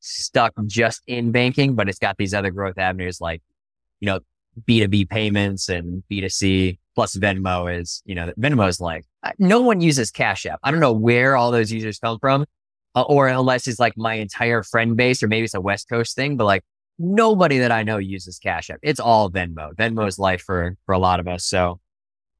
stuck 0.00 0.52
just 0.66 1.00
in 1.06 1.32
banking, 1.32 1.74
but 1.74 1.88
it's 1.88 1.98
got 1.98 2.18
these 2.18 2.34
other 2.34 2.50
growth 2.50 2.76
avenues 2.76 3.20
like, 3.20 3.40
you 4.00 4.06
know, 4.06 4.20
B2B 4.66 5.08
payments 5.08 5.68
and 5.68 6.02
B2C 6.10 6.78
plus 6.94 7.16
Venmo 7.16 7.80
is, 7.80 8.02
you 8.04 8.14
know, 8.14 8.32
Venmo 8.38 8.68
is 8.68 8.80
like, 8.80 9.04
no 9.38 9.60
one 9.60 9.80
uses 9.80 10.10
Cash 10.10 10.46
App. 10.46 10.60
I 10.62 10.70
don't 10.70 10.80
know 10.80 10.92
where 10.92 11.36
all 11.36 11.50
those 11.50 11.72
users 11.72 11.98
come 11.98 12.18
from, 12.18 12.44
uh, 12.94 13.02
or 13.02 13.28
unless 13.28 13.66
it's 13.66 13.78
like 13.78 13.94
my 13.96 14.14
entire 14.14 14.62
friend 14.62 14.96
base, 14.96 15.22
or 15.22 15.28
maybe 15.28 15.44
it's 15.44 15.54
a 15.54 15.60
West 15.60 15.88
Coast 15.88 16.14
thing, 16.14 16.36
but 16.36 16.44
like 16.44 16.64
nobody 16.98 17.58
that 17.58 17.72
I 17.72 17.82
know 17.82 17.98
uses 17.98 18.38
Cash 18.38 18.70
App. 18.70 18.78
It's 18.82 19.00
all 19.00 19.30
Venmo. 19.30 19.74
Venmo 19.74 20.06
is 20.06 20.18
life 20.18 20.42
for, 20.42 20.76
for 20.86 20.92
a 20.92 20.98
lot 20.98 21.20
of 21.20 21.28
us. 21.28 21.44
So, 21.44 21.80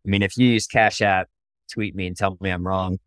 I 0.06 0.08
mean, 0.08 0.22
if 0.22 0.36
you 0.36 0.48
use 0.48 0.66
Cash 0.66 1.00
App, 1.00 1.28
tweet 1.70 1.94
me 1.94 2.06
and 2.06 2.16
tell 2.16 2.36
me 2.40 2.50
I'm 2.50 2.66
wrong. 2.66 2.98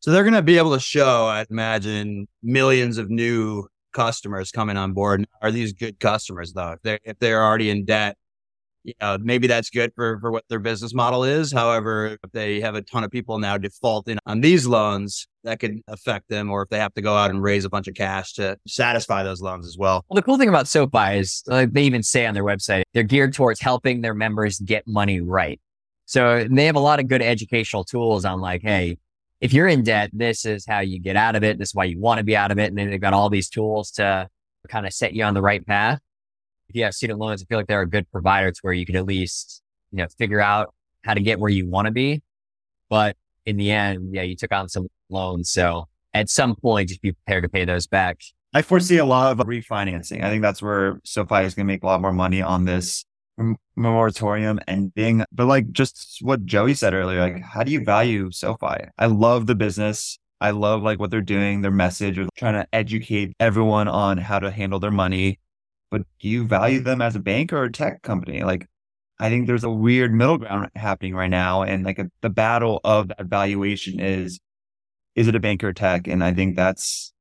So 0.00 0.10
they're 0.10 0.24
going 0.24 0.34
to 0.34 0.42
be 0.42 0.58
able 0.58 0.74
to 0.74 0.80
show, 0.80 1.26
I'd 1.26 1.46
imagine, 1.50 2.26
millions 2.42 2.98
of 2.98 3.08
new 3.08 3.68
customers 3.92 4.50
coming 4.50 4.76
on 4.76 4.94
board. 4.94 5.24
Are 5.42 5.52
these 5.52 5.72
good 5.72 6.00
customers 6.00 6.52
though? 6.52 6.72
If 6.72 6.82
they're, 6.82 7.00
if 7.04 7.18
they're 7.20 7.44
already 7.44 7.70
in 7.70 7.84
debt, 7.84 8.16
you 8.84 8.94
know, 9.00 9.18
maybe 9.20 9.46
that's 9.46 9.70
good 9.70 9.92
for, 9.94 10.18
for 10.20 10.30
what 10.30 10.44
their 10.48 10.58
business 10.58 10.94
model 10.94 11.24
is. 11.24 11.52
However, 11.52 12.18
if 12.22 12.32
they 12.32 12.60
have 12.60 12.74
a 12.74 12.82
ton 12.82 13.04
of 13.04 13.10
people 13.10 13.38
now 13.38 13.56
defaulting 13.56 14.18
on 14.26 14.40
these 14.40 14.66
loans, 14.66 15.26
that 15.44 15.60
could 15.60 15.80
affect 15.88 16.28
them, 16.28 16.50
or 16.50 16.62
if 16.62 16.68
they 16.68 16.78
have 16.78 16.94
to 16.94 17.02
go 17.02 17.14
out 17.14 17.30
and 17.30 17.42
raise 17.42 17.64
a 17.64 17.68
bunch 17.68 17.88
of 17.88 17.94
cash 17.94 18.34
to 18.34 18.56
satisfy 18.66 19.22
those 19.22 19.40
loans 19.40 19.66
as 19.66 19.76
well. 19.76 20.04
Well, 20.08 20.16
the 20.16 20.22
cool 20.22 20.38
thing 20.38 20.48
about 20.48 20.68
SoFi 20.68 21.18
is 21.18 21.42
like 21.46 21.72
they 21.72 21.82
even 21.82 22.02
say 22.02 22.26
on 22.26 22.34
their 22.34 22.44
website, 22.44 22.82
they're 22.94 23.02
geared 23.02 23.34
towards 23.34 23.60
helping 23.60 24.00
their 24.00 24.14
members 24.14 24.58
get 24.60 24.86
money 24.86 25.20
right. 25.20 25.60
So 26.06 26.46
they 26.50 26.66
have 26.66 26.76
a 26.76 26.80
lot 26.80 27.00
of 27.00 27.08
good 27.08 27.22
educational 27.22 27.84
tools 27.84 28.24
on 28.24 28.40
like, 28.40 28.62
hey, 28.62 28.98
if 29.40 29.52
you're 29.52 29.68
in 29.68 29.82
debt, 29.82 30.10
this 30.12 30.44
is 30.44 30.64
how 30.66 30.80
you 30.80 31.00
get 31.00 31.16
out 31.16 31.34
of 31.34 31.42
it. 31.42 31.58
This 31.58 31.70
is 31.70 31.74
why 31.74 31.84
you 31.84 31.98
want 31.98 32.18
to 32.18 32.24
be 32.24 32.36
out 32.36 32.52
of 32.52 32.58
it. 32.58 32.66
And 32.66 32.78
then 32.78 32.90
they've 32.90 33.00
got 33.00 33.12
all 33.12 33.30
these 33.30 33.48
tools 33.48 33.90
to 33.92 34.28
kind 34.68 34.86
of 34.86 34.92
set 34.92 35.14
you 35.14 35.24
on 35.24 35.34
the 35.34 35.42
right 35.42 35.66
path 35.66 35.98
if 36.72 36.76
you 36.76 36.84
have 36.84 36.94
student 36.94 37.18
loans, 37.18 37.42
I 37.42 37.44
feel 37.44 37.58
like 37.58 37.66
they're 37.66 37.82
a 37.82 37.88
good 37.88 38.10
provider 38.10 38.50
to 38.50 38.58
where 38.62 38.72
you 38.72 38.86
can 38.86 38.96
at 38.96 39.04
least, 39.04 39.60
you 39.90 39.98
know, 39.98 40.06
figure 40.16 40.40
out 40.40 40.72
how 41.04 41.12
to 41.12 41.20
get 41.20 41.38
where 41.38 41.50
you 41.50 41.68
want 41.68 41.84
to 41.84 41.92
be. 41.92 42.22
But 42.88 43.14
in 43.44 43.58
the 43.58 43.70
end, 43.70 44.14
yeah, 44.14 44.22
you 44.22 44.36
took 44.36 44.52
on 44.52 44.70
some 44.70 44.88
loans. 45.10 45.50
So 45.50 45.86
at 46.14 46.30
some 46.30 46.56
point, 46.56 46.88
just 46.88 47.02
be 47.02 47.12
prepared 47.12 47.42
to 47.42 47.50
pay 47.50 47.66
those 47.66 47.86
back. 47.86 48.20
I 48.54 48.62
foresee 48.62 48.96
a 48.96 49.04
lot 49.04 49.32
of 49.32 49.46
refinancing. 49.46 50.24
I 50.24 50.30
think 50.30 50.40
that's 50.40 50.62
where 50.62 50.98
SoFi 51.04 51.44
is 51.44 51.54
going 51.54 51.66
to 51.66 51.72
make 51.72 51.82
a 51.82 51.86
lot 51.86 52.00
more 52.00 52.12
money 52.12 52.40
on 52.40 52.64
this 52.64 53.04
moratorium 53.76 54.58
ending. 54.66 55.24
But 55.30 55.46
like 55.46 55.72
just 55.72 56.20
what 56.22 56.46
Joey 56.46 56.72
said 56.72 56.94
earlier, 56.94 57.20
like 57.20 57.42
how 57.42 57.64
do 57.64 57.72
you 57.72 57.84
value 57.84 58.30
SoFi? 58.30 58.88
I 58.96 59.06
love 59.06 59.46
the 59.46 59.54
business. 59.54 60.18
I 60.40 60.52
love 60.52 60.82
like 60.82 60.98
what 60.98 61.10
they're 61.10 61.20
doing, 61.20 61.60
their 61.60 61.70
message 61.70 62.16
of 62.16 62.30
trying 62.34 62.54
to 62.54 62.66
educate 62.72 63.34
everyone 63.38 63.88
on 63.88 64.16
how 64.16 64.38
to 64.38 64.50
handle 64.50 64.80
their 64.80 64.90
money 64.90 65.38
but 65.92 66.02
do 66.20 66.28
you 66.28 66.46
value 66.46 66.80
them 66.80 67.02
as 67.02 67.14
a 67.14 67.20
bank 67.20 67.52
or 67.52 67.64
a 67.64 67.70
tech 67.70 68.00
company? 68.00 68.42
Like, 68.42 68.66
I 69.20 69.28
think 69.28 69.46
there's 69.46 69.62
a 69.62 69.70
weird 69.70 70.12
middle 70.12 70.38
ground 70.38 70.70
happening 70.74 71.14
right 71.14 71.28
now. 71.30 71.62
And 71.62 71.84
like 71.84 71.98
a, 71.98 72.06
the 72.22 72.30
battle 72.30 72.80
of 72.82 73.08
that 73.08 73.26
valuation 73.26 74.00
is, 74.00 74.40
is 75.14 75.28
it 75.28 75.34
a 75.34 75.40
bank 75.40 75.62
or 75.62 75.74
tech? 75.74 76.08
And 76.08 76.24
I 76.24 76.32
think 76.32 76.56
that's 76.56 77.12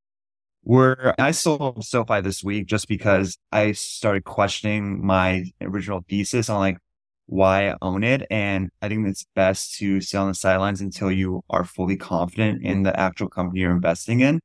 where 0.62 1.14
I 1.20 1.32
sold 1.32 1.84
SoFi 1.84 2.22
this 2.22 2.46
week 2.46 2.66
just 2.66 2.88
because 2.88 3.38
I 3.52 3.74
started 3.74 4.24
questioning 4.24 5.06
my 5.06 5.44
original 5.60 6.06
thesis 6.08 6.50
on 6.50 6.60
like 6.60 6.78
why 7.26 7.72
I 7.72 7.76
own 7.82 8.06
it. 8.06 8.26
And 8.32 8.70
I 8.82 8.88
think 8.88 9.06
it's 9.06 9.26
best 9.36 9.76
to 9.80 10.00
stay 10.00 10.18
on 10.18 10.30
the 10.30 10.34
sidelines 10.34 10.80
until 10.80 11.12
you 11.12 11.44
are 11.50 11.66
fully 11.66 11.98
confident 11.98 12.64
in 12.64 12.84
the 12.84 12.98
actual 12.98 13.28
company 13.28 13.60
you're 13.60 13.76
investing 13.76 14.22
in. 14.22 14.40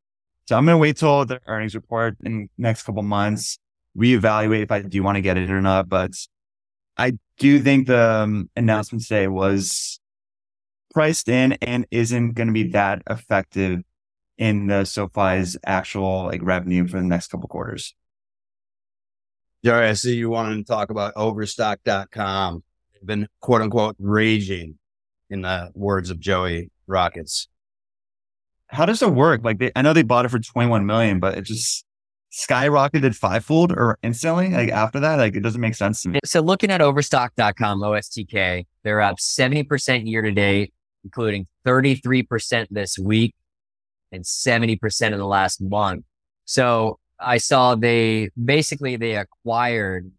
So 0.46 0.56
I'm 0.56 0.64
going 0.64 0.74
to 0.74 0.78
wait 0.78 0.96
till 0.96 1.24
the 1.24 1.38
earnings 1.46 1.76
report 1.76 2.16
in 2.24 2.38
the 2.38 2.48
next 2.58 2.82
couple 2.82 3.02
months 3.04 3.58
reevaluate 3.96 4.62
if 4.62 4.70
I 4.70 4.82
do 4.82 5.02
want 5.02 5.16
to 5.16 5.22
get 5.22 5.36
it 5.36 5.50
or 5.50 5.60
not. 5.60 5.88
But 5.88 6.12
I 6.96 7.18
do 7.38 7.60
think 7.60 7.86
the 7.86 8.10
um, 8.10 8.50
announcement 8.56 9.02
today 9.02 9.28
was 9.28 10.00
priced 10.92 11.28
in 11.28 11.52
and 11.62 11.86
isn't 11.90 12.32
going 12.32 12.48
to 12.48 12.54
be 12.54 12.68
that 12.68 13.02
effective 13.08 13.82
in 14.38 14.66
the 14.66 14.84
SoFi's 14.84 15.56
actual 15.64 16.24
like 16.24 16.40
revenue 16.42 16.86
for 16.86 16.98
the 16.98 17.06
next 17.06 17.28
couple 17.28 17.48
quarters. 17.48 17.94
Jerry, 19.64 19.88
I 19.88 19.94
see 19.94 20.14
you 20.14 20.30
wanted 20.30 20.56
to 20.56 20.64
talk 20.64 20.90
about 20.90 21.14
overstock.com. 21.16 22.62
They've 22.92 23.06
been 23.06 23.28
quote 23.40 23.62
unquote 23.62 23.96
raging 23.98 24.78
in 25.30 25.42
the 25.42 25.70
words 25.74 26.10
of 26.10 26.20
Joey 26.20 26.70
Rockets. 26.86 27.48
How 28.68 28.86
does 28.86 29.02
it 29.02 29.10
work? 29.10 29.42
Like 29.44 29.58
they, 29.58 29.72
I 29.74 29.82
know 29.82 29.92
they 29.92 30.02
bought 30.02 30.24
it 30.24 30.30
for 30.30 30.38
21 30.38 30.86
million, 30.86 31.20
but 31.20 31.38
it 31.38 31.42
just 31.42 31.85
skyrocketed 32.36 33.14
fivefold 33.14 33.72
or 33.72 33.98
instantly 34.02 34.50
like 34.50 34.68
mm-hmm. 34.68 34.76
after 34.76 35.00
that 35.00 35.16
like 35.16 35.34
it 35.34 35.40
doesn't 35.40 35.60
make 35.60 35.74
sense 35.74 36.02
to 36.02 36.10
me. 36.10 36.20
So 36.24 36.40
looking 36.40 36.70
at 36.70 36.82
overstock.com 36.82 37.80
ostk 37.80 38.66
they're 38.82 39.00
up 39.00 39.16
70% 39.16 40.06
year 40.06 40.20
to 40.20 40.32
date 40.32 40.74
including 41.02 41.46
33% 41.64 42.66
this 42.70 42.98
week 42.98 43.34
and 44.12 44.22
70% 44.24 45.02
in 45.12 45.18
the 45.18 45.26
last 45.26 45.60
month. 45.62 46.04
So 46.44 46.98
i 47.18 47.38
saw 47.38 47.74
they 47.74 48.28
basically 48.42 48.96
they 48.96 49.16
acquired 49.16 50.10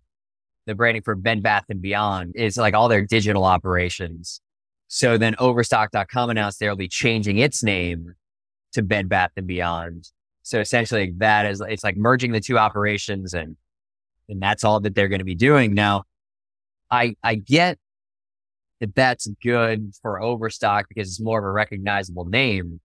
the 0.65 0.73
branding 0.73 1.03
for 1.03 1.13
bed 1.13 1.43
bath 1.43 1.65
and 1.69 1.82
beyond 1.82 2.34
is 2.36 2.58
like 2.58 2.73
all 2.73 2.88
their 2.88 3.06
digital 3.06 3.43
operations. 3.43 4.41
So 4.88 5.19
then 5.19 5.36
overstock.com 5.38 6.32
announced 6.32 6.60
they'll 6.60 6.75
be 6.75 6.88
changing 6.88 7.38
its 7.38 7.62
name 7.62 8.15
to 8.73 8.82
bed 8.82 9.08
bath 9.08 9.32
and 9.38 9.45
beyond 9.45 10.10
so 10.47 10.62
essentially 10.62 11.13
that 11.17 11.45
is, 11.45 11.62
it's 11.67 11.83
like 11.83 11.97
merging 11.97 12.31
the 12.31 12.39
two 12.39 12.57
operations 12.57 13.33
and, 13.33 13.57
and 14.29 14.41
that's 14.41 14.63
all 14.63 14.79
that 14.79 14.95
they're 14.95 15.10
going 15.10 15.19
to 15.19 15.25
be 15.25 15.36
doing. 15.36 15.73
Now, 15.73 16.03
I, 16.89 17.15
I 17.21 17.36
get 17.36 17.77
that 18.79 18.95
that's 18.95 19.27
good 19.43 19.91
for 20.01 20.21
Overstock 20.21 20.86
because 20.88 21.10
it's 21.10 21.19
more 21.19 21.39
of 21.39 21.43
a 21.43 21.51
recognizable 21.51 22.23
name, 22.23 22.79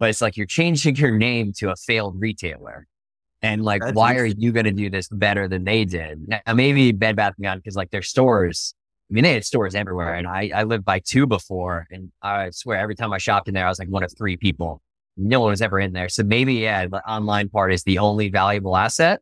but 0.00 0.08
it's 0.08 0.20
like 0.20 0.36
you're 0.36 0.44
changing 0.44 0.96
your 0.96 1.16
name 1.16 1.52
to 1.58 1.70
a 1.70 1.76
failed 1.76 2.16
retailer. 2.18 2.88
And 3.42 3.62
like, 3.62 3.82
That's 3.82 3.94
why 3.94 4.16
are 4.16 4.26
you 4.26 4.50
going 4.50 4.64
to 4.66 4.72
do 4.72 4.90
this 4.90 5.08
better 5.08 5.46
than 5.46 5.62
they 5.62 5.84
did? 5.84 6.26
Now, 6.28 6.54
maybe 6.54 6.90
Bed 6.90 7.14
Bath 7.14 7.34
and 7.36 7.42
Beyond 7.42 7.62
because 7.62 7.76
like 7.76 7.90
their 7.92 8.02
stores, 8.02 8.74
I 9.08 9.14
mean, 9.14 9.22
they 9.22 9.34
had 9.34 9.44
stores 9.44 9.74
everywhere, 9.74 10.14
and 10.14 10.26
I 10.26 10.50
I 10.54 10.62
lived 10.62 10.84
by 10.84 11.00
two 11.00 11.26
before, 11.26 11.86
and 11.90 12.10
I 12.22 12.50
swear 12.50 12.78
every 12.78 12.94
time 12.94 13.12
I 13.12 13.18
shopped 13.18 13.46
in 13.46 13.54
there, 13.54 13.66
I 13.66 13.68
was 13.68 13.78
like 13.78 13.88
one 13.88 14.02
of 14.02 14.12
three 14.16 14.36
people. 14.36 14.80
No 15.16 15.40
one 15.40 15.50
was 15.50 15.60
ever 15.60 15.78
in 15.78 15.92
there, 15.92 16.08
so 16.08 16.22
maybe 16.22 16.54
yeah, 16.54 16.86
the 16.86 17.06
online 17.08 17.48
part 17.48 17.72
is 17.72 17.82
the 17.84 17.98
only 17.98 18.30
valuable 18.30 18.76
asset. 18.76 19.20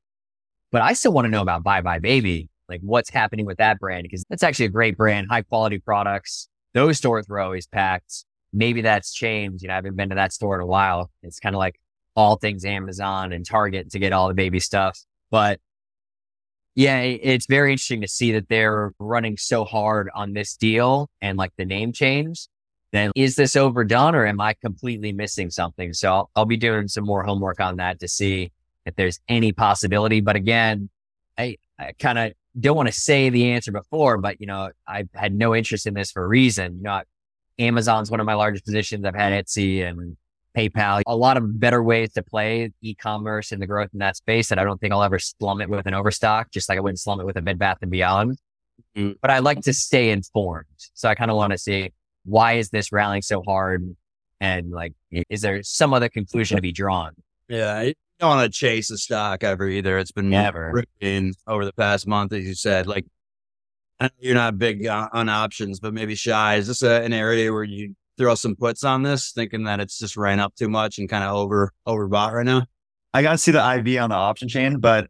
But 0.71 0.83
I 0.83 0.93
still 0.93 1.13
want 1.13 1.25
to 1.25 1.31
know 1.31 1.43
about 1.43 1.65
Buy 1.65 1.81
Buy 1.81 1.99
Baby, 1.99 2.49
like 2.69 2.81
what's 2.83 3.11
happening 3.11 3.45
with 3.45 3.59
that 3.59 3.81
brand 3.81 4.05
because 4.05 4.25
that's 4.31 4.43
actually 4.43 4.67
a 4.67 4.71
great 4.71 4.97
brand, 4.97 5.27
high 5.29 5.43
quality 5.43 5.79
products. 5.79 6.49
Those 6.75 6.99
stores 6.99 7.27
were 7.29 7.41
always 7.41 7.67
packed. 7.67 8.25
Maybe 8.53 8.83
that's 8.83 9.13
changed. 9.13 9.63
You 9.63 9.69
know, 9.69 9.75
I 9.75 9.77
haven't 9.77 9.97
been 9.97 10.11
to 10.11 10.15
that 10.15 10.33
store 10.33 10.55
in 10.55 10.61
a 10.61 10.67
while. 10.67 11.11
It's 11.23 11.41
kind 11.41 11.55
of 11.55 11.59
like 11.59 11.81
all 12.15 12.37
things 12.37 12.65
Amazon 12.65 13.33
and 13.33 13.45
Target 13.45 13.91
to 13.91 13.99
get 13.99 14.13
all 14.13 14.29
the 14.29 14.35
baby 14.35 14.61
stuff. 14.61 14.99
But 15.31 15.61
yeah, 16.77 17.01
it's 17.01 17.47
very 17.47 17.73
interesting 17.73 18.01
to 18.03 18.09
see 18.09 18.33
that 18.33 18.49
they're 18.49 18.93
running 18.99 19.37
so 19.37 19.65
hard 19.65 20.09
on 20.15 20.33
this 20.33 20.57
deal 20.57 21.11
and 21.21 21.37
like 21.37 21.53
the 21.59 21.65
name 21.65 21.93
change. 21.93 22.47
Then 22.93 23.13
is 23.15 23.37
this 23.37 23.55
overdone 23.57 24.15
or 24.15 24.27
am 24.27 24.41
I 24.41 24.55
completely 24.55 25.13
missing 25.13 25.51
something? 25.51 25.93
So 25.93 26.13
I'll, 26.13 26.31
I'll 26.35 26.45
be 26.45 26.57
doing 26.57 26.89
some 26.89 27.05
more 27.05 27.23
homework 27.23 27.61
on 27.61 27.77
that 27.77 28.01
to 28.01 28.09
see 28.09 28.53
if 28.85 28.97
there's 28.97 29.21
any 29.29 29.53
possibility. 29.53 30.21
But 30.21 30.37
again, 30.37 30.91
I, 31.39 31.57
I 31.79 31.93
kind 31.99 32.19
of 32.19 32.33
don't 32.59 32.77
want 32.77 32.89
to 32.89 32.95
say 32.95 33.31
the 33.31 33.53
answer 33.53 33.71
before, 33.71 34.19
but 34.19 34.41
you 34.41 34.47
know, 34.47 34.71
I 34.89 35.05
had 35.15 35.35
no 35.35 35.55
interest 35.55 35.87
in 35.87 35.95
this 35.95 36.11
for 36.11 36.25
a 36.25 36.29
reason. 36.29 36.79
You 36.79 36.83
know, 36.83 37.03
Amazon's 37.59 38.11
one 38.11 38.21
of 38.21 38.27
my 38.27 38.35
largest 38.35 38.65
positions. 38.65 39.05
I've 39.05 39.15
had 39.15 39.33
Etsy 39.33 39.87
and 39.87 40.17
PayPal, 40.57 41.03
a 41.07 41.17
lot 41.17 41.37
of 41.37 41.61
better 41.61 41.83
ways 41.83 42.13
to 42.15 42.23
play 42.23 42.73
e-commerce 42.83 43.53
and 43.53 43.63
the 43.63 43.67
growth 43.67 43.91
in 43.93 44.01
that 44.01 44.17
space 44.17 44.49
that 44.49 44.59
I 44.59 44.65
don't 44.65 44.81
think 44.81 44.93
I'll 44.93 45.03
ever 45.03 45.21
slum 45.21 45.61
it 45.61 45.69
with 45.69 45.87
an 45.87 45.95
overstock, 45.95 46.51
just 46.51 46.69
like 46.69 46.77
I 46.77 46.81
wouldn't 46.81 46.99
slum 46.99 47.21
it 47.21 47.25
with 47.27 47.37
a 47.37 47.43
Bed 47.43 47.59
Bath 47.59 47.79
and 47.83 47.91
Beyond. 47.91 48.37
Mm-hmm. 48.97 49.13
But 49.23 49.31
I 49.31 49.39
like 49.39 49.61
to 49.63 49.73
stay 49.73 50.11
informed. 50.11 50.67
So 50.95 51.09
I 51.09 51.15
kind 51.15 51.31
of 51.31 51.37
want 51.37 51.53
to 51.53 51.59
see 51.59 51.93
why 52.25 52.55
is 52.55 52.71
this 52.71 52.93
rallying 52.93 53.23
so 53.23 53.43
hard? 53.43 53.97
And 54.41 54.71
like, 54.71 54.95
is 55.11 55.43
there 55.43 55.63
some 55.63 55.93
other 55.93 56.09
conclusion 56.09 56.57
to 56.57 56.63
be 56.63 56.73
drawn? 56.73 57.13
Yeah. 57.49 57.77
I 57.77 57.95
don't 58.19 58.37
want 58.37 58.53
to 58.53 58.59
chase 58.59 58.91
a 58.91 58.99
stock 58.99 59.45
ever 59.45 59.67
either. 59.67 59.99
It's 59.99 60.13
been 60.13 60.31
never 60.31 60.73
ripping 60.73 61.35
over 61.47 61.65
the 61.65 61.73
past 61.73 62.07
month, 62.07 62.33
as 62.33 62.45
you 62.45 62.55
said. 62.55 62.87
Like, 62.87 63.07
you're 64.19 64.35
not 64.35 64.59
big 64.59 64.87
on 64.87 65.29
options, 65.29 65.81
but 65.81 65.93
maybe 65.93 66.15
shy. 66.15 66.57
Is 66.57 66.69
this 66.69 66.83
a, 66.83 67.03
an 67.03 67.13
area 67.13 67.53
where 67.53 67.65
you 67.65 67.95
throw 68.17 68.35
some 68.35 68.57
puts 68.57 68.85
on 68.85 69.03
this, 69.03 69.33
thinking 69.33 69.65
that 69.65 69.81
it's 69.81 69.99
just 69.99 70.17
ran 70.17 70.41
up 70.41 70.55
too 70.55 70.69
much 70.69 70.99
and 70.99 71.09
kind 71.09 71.25
of 71.25 71.35
over 71.35 71.73
overbought 71.87 72.33
right 72.33 72.47
now? 72.47 72.65
I 73.13 73.23
got 73.23 73.33
to 73.33 73.39
see 73.39 73.53
the 73.53 73.59
IV 73.59 74.01
on 74.01 74.11
the 74.11 74.17
option 74.17 74.49
chain, 74.49 74.79
but 74.79 75.09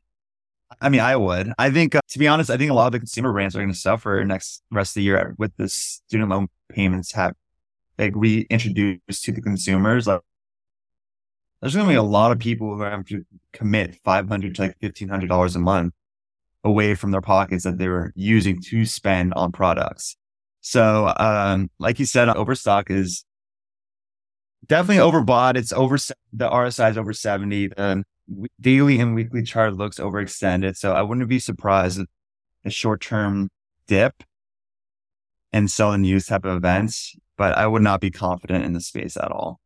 I 0.80 0.88
mean, 0.88 1.00
I 1.00 1.16
would. 1.16 1.52
I 1.58 1.70
think, 1.70 1.94
uh, 1.94 2.00
to 2.08 2.18
be 2.18 2.28
honest, 2.28 2.50
I 2.50 2.56
think 2.56 2.70
a 2.70 2.74
lot 2.74 2.86
of 2.86 2.92
the 2.92 3.00
consumer 3.00 3.32
brands 3.32 3.56
are 3.56 3.60
going 3.60 3.72
to 3.72 3.78
suffer 3.78 4.24
next 4.24 4.62
rest 4.70 4.92
of 4.92 4.94
the 4.94 5.02
year 5.02 5.34
with 5.38 5.52
the 5.56 5.68
student 5.68 6.30
loan 6.30 6.48
payments 6.68 7.12
have 7.12 7.34
like 7.98 8.12
reintroduced 8.14 9.24
to 9.24 9.32
the 9.32 9.42
consumers. 9.42 10.06
Like, 10.06 10.20
there's 11.60 11.74
going 11.74 11.86
to 11.86 11.92
be 11.92 11.96
a 11.96 12.02
lot 12.02 12.32
of 12.32 12.38
people 12.38 12.72
who 12.72 12.78
going 12.78 13.04
to 13.04 13.24
commit 13.52 13.96
500 14.04 14.54
to 14.54 14.62
like 14.62 14.78
$1,500 14.80 15.56
a 15.56 15.58
month 15.58 15.94
away 16.64 16.94
from 16.94 17.10
their 17.10 17.20
pockets 17.20 17.64
that 17.64 17.78
they 17.78 17.88
were 17.88 18.12
using 18.14 18.60
to 18.62 18.84
spend 18.84 19.34
on 19.34 19.52
products. 19.52 20.16
So, 20.62 21.12
um, 21.16 21.70
like 21.78 21.98
you 21.98 22.06
said, 22.06 22.28
overstock 22.28 22.90
is 22.90 23.24
definitely 24.66 25.02
overbought. 25.02 25.56
It's 25.56 25.72
over 25.72 25.96
the 25.96 26.48
RSI 26.48 26.90
is 26.90 26.98
over 26.98 27.12
70. 27.12 27.68
The 27.68 28.04
daily 28.60 29.00
and 29.00 29.14
weekly 29.14 29.42
chart 29.42 29.74
looks 29.74 29.98
overextended. 29.98 30.76
So 30.76 30.92
I 30.92 31.02
wouldn't 31.02 31.28
be 31.28 31.38
surprised 31.38 32.00
if 32.00 32.06
a 32.64 32.70
short 32.70 33.00
term 33.00 33.50
dip 33.86 34.22
and 35.52 35.70
sell 35.70 35.92
and 35.92 36.06
use 36.06 36.26
type 36.26 36.44
of 36.44 36.56
events, 36.56 37.16
but 37.36 37.56
I 37.56 37.66
would 37.66 37.82
not 37.82 38.00
be 38.00 38.10
confident 38.10 38.64
in 38.64 38.72
the 38.72 38.80
space 38.80 39.16
at 39.16 39.32
all. 39.32 39.60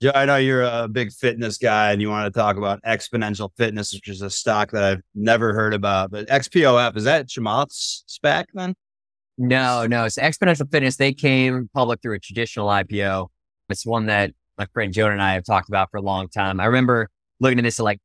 Yeah, 0.00 0.12
I 0.14 0.24
know 0.24 0.36
you're 0.36 0.62
a 0.62 0.88
big 0.88 1.12
fitness 1.12 1.58
guy 1.58 1.92
and 1.92 2.00
you 2.00 2.08
want 2.08 2.32
to 2.32 2.38
talk 2.38 2.56
about 2.56 2.82
Xponential 2.84 3.50
Fitness, 3.58 3.92
which 3.92 4.08
is 4.08 4.22
a 4.22 4.30
stock 4.30 4.70
that 4.70 4.82
I've 4.82 5.02
never 5.14 5.52
heard 5.52 5.74
about. 5.74 6.10
But 6.10 6.26
XPOF, 6.28 6.96
is 6.96 7.04
that 7.04 7.28
Chamath's 7.28 8.04
SPAC 8.08 8.46
then? 8.54 8.74
No, 9.36 9.86
no. 9.86 10.04
It's 10.04 10.16
Xponential 10.16 10.70
Fitness. 10.70 10.96
They 10.96 11.12
came 11.12 11.68
public 11.74 12.00
through 12.00 12.14
a 12.14 12.18
traditional 12.18 12.68
IPO. 12.68 13.28
It's 13.68 13.84
one 13.84 14.06
that 14.06 14.32
my 14.56 14.66
friend 14.72 14.92
Joan 14.92 15.12
and 15.12 15.22
I 15.22 15.34
have 15.34 15.44
talked 15.44 15.68
about 15.68 15.90
for 15.90 15.98
a 15.98 16.02
long 16.02 16.28
time. 16.28 16.60
I 16.60 16.66
remember 16.66 17.10
looking 17.38 17.58
at 17.58 17.64
this 17.64 17.78
at 17.78 17.84
like 17.84 18.00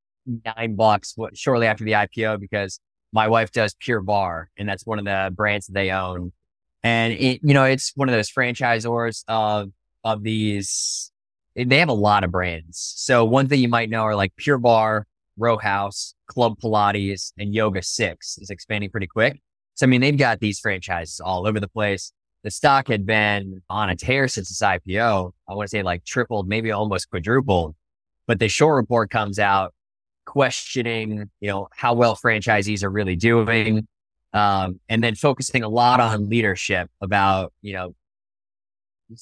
nine 0.45 0.75
bucks 0.75 1.15
shortly 1.33 1.67
after 1.67 1.83
the 1.83 1.93
IPO 1.93 2.39
because 2.39 2.79
my 3.11 3.27
wife 3.27 3.51
does 3.51 3.75
Pure 3.79 4.01
Barre, 4.01 4.49
and 4.57 4.67
that's 4.67 4.85
one 4.85 4.99
of 4.99 5.05
the 5.05 5.31
brands 5.33 5.67
that 5.67 5.73
they 5.73 5.91
own. 5.91 6.31
And 6.83 7.13
it, 7.13 7.39
you 7.43 7.53
know, 7.53 7.63
it's 7.63 7.93
one 7.95 8.09
of 8.09 8.13
those 8.15 8.29
franchisors 8.29 9.23
of 9.27 9.69
of 10.03 10.23
these. 10.23 11.11
They 11.55 11.79
have 11.79 11.89
a 11.89 11.93
lot 11.93 12.23
of 12.23 12.31
brands. 12.31 12.93
So 12.97 13.23
one 13.23 13.47
thing 13.47 13.61
you 13.61 13.69
might 13.69 13.89
know 13.89 14.01
are 14.01 14.15
like 14.15 14.35
Pure 14.35 14.57
Barre, 14.57 15.05
Row 15.38 15.57
House, 15.57 16.13
Club 16.27 16.59
Pilates, 16.59 17.31
and 17.38 17.53
YogaSix 17.53 18.41
is 18.41 18.49
expanding 18.49 18.89
pretty 18.89 19.07
quick. 19.07 19.41
So, 19.75 19.85
I 19.85 19.88
mean, 19.88 20.01
they've 20.01 20.17
got 20.17 20.39
these 20.39 20.59
franchises 20.59 21.19
all 21.19 21.47
over 21.47 21.59
the 21.59 21.67
place. 21.67 22.11
The 22.43 22.51
stock 22.51 22.88
had 22.88 23.05
been 23.05 23.61
on 23.69 23.89
a 23.89 23.95
tear 23.95 24.27
since 24.27 24.49
its 24.51 24.61
IPO. 24.61 25.31
I 25.49 25.53
want 25.53 25.67
to 25.67 25.69
say 25.69 25.83
like 25.83 26.05
tripled, 26.05 26.47
maybe 26.47 26.71
almost 26.71 27.09
quadrupled. 27.09 27.75
But 28.27 28.39
the 28.39 28.49
short 28.49 28.75
report 28.75 29.09
comes 29.09 29.39
out 29.39 29.73
questioning, 30.25 31.29
you 31.39 31.49
know, 31.49 31.67
how 31.75 31.93
well 31.93 32.15
franchisees 32.15 32.83
are 32.83 32.89
really 32.89 33.15
doing. 33.15 33.88
Um, 34.33 34.81
and 34.89 35.01
then 35.01 35.15
focusing 35.15 35.63
a 35.63 35.69
lot 35.69 36.01
on 36.01 36.29
leadership 36.29 36.89
about, 36.99 37.53
you 37.61 37.73
know, 37.73 37.95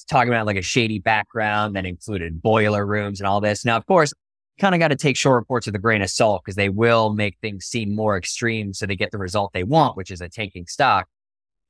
talking 0.08 0.32
about 0.32 0.46
like 0.46 0.56
a 0.56 0.62
shady 0.62 0.98
background 0.98 1.76
that 1.76 1.86
included 1.86 2.42
boiler 2.42 2.84
rooms 2.84 3.20
and 3.20 3.26
all 3.26 3.40
this. 3.40 3.64
Now, 3.64 3.76
of 3.76 3.86
course, 3.86 4.12
kind 4.58 4.74
of 4.74 4.78
got 4.78 4.88
to 4.88 4.96
take 4.96 5.16
short 5.16 5.36
reports 5.36 5.66
with 5.66 5.74
a 5.74 5.78
grain 5.78 6.02
of 6.02 6.10
salt 6.10 6.42
because 6.44 6.56
they 6.56 6.68
will 6.68 7.12
make 7.12 7.36
things 7.40 7.64
seem 7.64 7.94
more 7.94 8.16
extreme 8.16 8.72
so 8.72 8.86
they 8.86 8.96
get 8.96 9.10
the 9.10 9.18
result 9.18 9.52
they 9.52 9.64
want, 9.64 9.96
which 9.96 10.10
is 10.10 10.20
a 10.20 10.28
tanking 10.28 10.66
stock. 10.66 11.06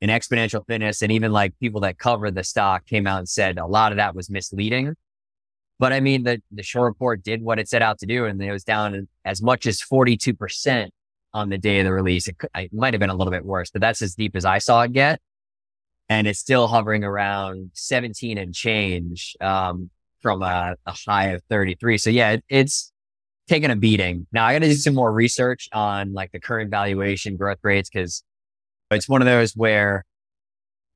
And 0.00 0.10
Xponential 0.10 0.66
Fitness 0.66 1.02
and 1.02 1.10
even 1.10 1.32
like 1.32 1.58
people 1.60 1.80
that 1.82 1.98
cover 1.98 2.30
the 2.30 2.44
stock 2.44 2.86
came 2.86 3.06
out 3.06 3.18
and 3.18 3.28
said 3.28 3.58
a 3.58 3.66
lot 3.66 3.92
of 3.92 3.96
that 3.96 4.14
was 4.14 4.28
misleading. 4.28 4.94
But 5.78 5.92
I 5.92 6.00
mean, 6.00 6.22
the, 6.22 6.40
the 6.50 6.62
short 6.62 6.84
report 6.84 7.22
did 7.22 7.42
what 7.42 7.58
it 7.58 7.68
set 7.68 7.82
out 7.82 7.98
to 7.98 8.06
do, 8.06 8.26
and 8.26 8.40
it 8.42 8.52
was 8.52 8.64
down 8.64 9.08
as 9.24 9.42
much 9.42 9.66
as 9.66 9.80
42% 9.80 10.88
on 11.32 11.48
the 11.48 11.58
day 11.58 11.80
of 11.80 11.84
the 11.84 11.92
release. 11.92 12.28
It, 12.28 12.36
it 12.54 12.72
might 12.72 12.94
have 12.94 13.00
been 13.00 13.10
a 13.10 13.14
little 13.14 13.32
bit 13.32 13.44
worse, 13.44 13.70
but 13.70 13.80
that's 13.80 14.00
as 14.00 14.14
deep 14.14 14.36
as 14.36 14.44
I 14.44 14.58
saw 14.58 14.82
it 14.82 14.92
get. 14.92 15.20
And 16.08 16.26
it's 16.26 16.38
still 16.38 16.68
hovering 16.68 17.02
around 17.02 17.70
17 17.74 18.38
and 18.38 18.54
change. 18.54 19.36
Um, 19.40 19.90
from 20.24 20.42
a, 20.42 20.74
a 20.86 20.92
high 21.06 21.26
of 21.26 21.42
33. 21.50 21.98
So 21.98 22.08
yeah, 22.08 22.30
it, 22.30 22.44
it's 22.48 22.90
taking 23.46 23.70
a 23.70 23.76
beating. 23.76 24.26
Now 24.32 24.46
I 24.46 24.54
got 24.54 24.60
to 24.60 24.68
do 24.68 24.74
some 24.74 24.94
more 24.94 25.12
research 25.12 25.68
on 25.70 26.14
like 26.14 26.32
the 26.32 26.40
current 26.40 26.70
valuation 26.70 27.36
growth 27.36 27.58
rates 27.62 27.90
because 27.90 28.24
it's 28.90 29.06
one 29.06 29.20
of 29.20 29.26
those 29.26 29.52
where 29.52 30.06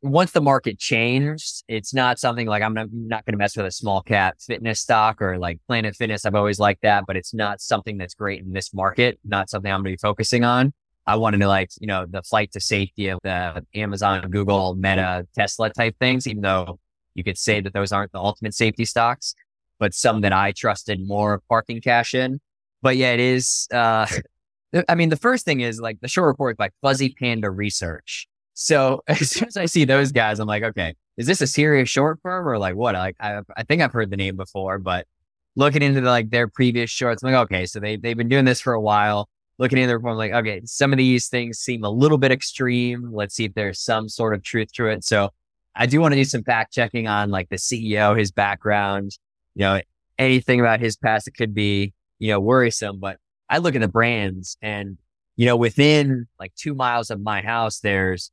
once 0.03 0.31
the 0.31 0.41
market 0.41 0.79
changed, 0.79 1.65
it's 1.67 1.93
not 1.93 2.19
something 2.19 2.47
like 2.47 2.63
I'm 2.63 2.75
not, 2.75 2.89
not 2.93 3.25
going 3.25 3.33
to 3.33 3.39
mess 3.39 3.57
with 3.57 3.67
a 3.67 3.71
small 3.71 4.01
cap 4.01 4.37
fitness 4.41 4.81
stock 4.81 5.21
or 5.21 5.39
like 5.39 5.59
Planet 5.67 5.97
Fitness. 5.97 6.25
I've 6.25 6.37
always 6.37 6.61
liked 6.61 6.83
that, 6.83 7.05
but 7.07 7.17
it's 7.17 7.35
not 7.35 7.61
something 7.61 7.99
that's 7.99 8.15
great 8.15 8.43
in 8.43 8.53
this 8.53 8.73
market. 8.73 9.19
Not 9.25 9.51
something 9.51 9.71
I'm 9.71 9.83
going 9.83 9.93
to 9.93 9.97
be 9.97 10.01
focusing 10.01 10.45
on. 10.45 10.73
I 11.07 11.17
wanted 11.17 11.39
to 11.39 11.49
like, 11.49 11.71
you 11.81 11.87
know, 11.87 12.07
the 12.09 12.23
flight 12.23 12.53
to 12.53 12.61
safety 12.61 13.09
of 13.09 13.19
the 13.23 13.65
Amazon, 13.75 14.31
Google, 14.31 14.75
Meta, 14.75 15.27
Tesla 15.35 15.71
type 15.71 15.97
things, 15.99 16.27
even 16.27 16.43
though 16.43 16.79
you 17.15 17.25
could 17.25 17.39
say 17.39 17.61
that 17.61 17.73
those 17.73 17.91
aren't 17.91 18.13
the 18.13 18.19
ultimate 18.19 18.55
safety 18.55 18.85
stocks, 18.85 19.35
but 19.81 19.95
some 19.95 20.21
that 20.21 20.33
I 20.33 20.53
trusted 20.53 21.01
more 21.05 21.43
parking 21.49 21.81
cash 21.81 22.15
in. 22.15 22.41
But 22.83 22.97
yeah, 22.97 23.13
it 23.13 23.21
is. 23.21 23.67
Uh, 23.73 24.07
I 24.89 24.95
mean, 24.95 25.09
the 25.09 25.17
first 25.17 25.45
thing 25.45 25.61
is 25.61 25.81
like 25.81 25.99
the 26.01 26.09
short 26.09 26.27
report 26.27 26.57
by 26.57 26.71
Fuzzy 26.83 27.15
Panda 27.19 27.51
Research. 27.51 28.29
So 28.61 29.05
as 29.07 29.31
soon 29.31 29.47
as 29.47 29.57
I 29.57 29.67
see 29.67 29.85
those 29.85 30.11
guys, 30.11 30.41
I'm 30.41 30.49
like, 30.49 30.65
okay, 30.65 30.95
is 31.17 31.27
this 31.29 31.41
a 31.41 31.47
serious 31.47 31.89
short 31.89 32.19
firm 32.23 32.47
or 32.47 32.59
like 32.59 32.75
what? 32.75 32.97
Like, 32.97 33.17
I, 33.21 33.41
I 33.57 33.63
think 33.63 33.81
I've 33.81 33.93
heard 33.93 34.11
the 34.11 34.17
name 34.17 34.37
before, 34.37 34.79
but 34.79 35.07
looking 35.55 35.81
into 35.81 36.01
the, 36.01 36.11
like 36.11 36.31
their 36.31 36.49
previous 36.49 36.91
shorts, 36.91 37.23
I'm 37.23 37.33
like, 37.33 37.43
okay, 37.45 37.67
so 37.67 37.79
they, 37.79 37.97
they've 37.97 38.17
been 38.17 38.29
doing 38.29 38.45
this 38.45 38.61
for 38.61 38.73
a 38.73 38.81
while. 38.81 39.29
Looking 39.59 39.79
into 39.79 39.89
the 39.89 39.97
report, 39.97 40.13
I'm 40.13 40.19
like, 40.19 40.33
okay, 40.33 40.61
some 40.65 40.93
of 40.93 40.97
these 40.97 41.29
things 41.29 41.59
seem 41.59 41.85
a 41.85 41.91
little 41.91 42.19
bit 42.19 42.33
extreme. 42.33 43.11
Let's 43.13 43.37
see 43.37 43.45
if 43.45 43.55
there's 43.55 43.81
some 43.81 44.09
sort 44.09 44.35
of 44.35 44.43
truth 44.43 44.73
to 44.73 44.87
it. 44.89 45.05
So 45.05 45.31
I 45.77 45.87
do 45.87 46.01
want 46.01 46.13
to 46.13 46.17
do 46.17 46.25
some 46.25 46.43
fact 46.43 46.73
checking 46.73 47.07
on 47.07 47.31
like 47.31 47.51
the 47.51 47.57
CEO, 47.57 48.19
his 48.19 48.33
background, 48.33 49.13
you 49.55 49.61
know, 49.61 49.81
anything 50.19 50.59
about 50.59 50.81
his 50.81 50.97
past 50.97 51.27
that 51.27 51.37
could 51.37 51.55
be, 51.55 51.93
you 52.19 52.33
know, 52.33 52.41
worrisome. 52.41 52.99
But 52.99 53.19
I 53.49 53.59
look 53.59 53.77
at 53.77 53.81
the 53.81 53.89
brands 53.89 54.57
and, 54.61 54.99
you 55.37 55.47
know, 55.47 55.57
within 55.57 56.27
like 56.41 56.53
two 56.57 56.75
miles 56.75 57.11
of 57.11 57.21
my 57.21 57.41
house, 57.41 57.79
there's 57.79 58.33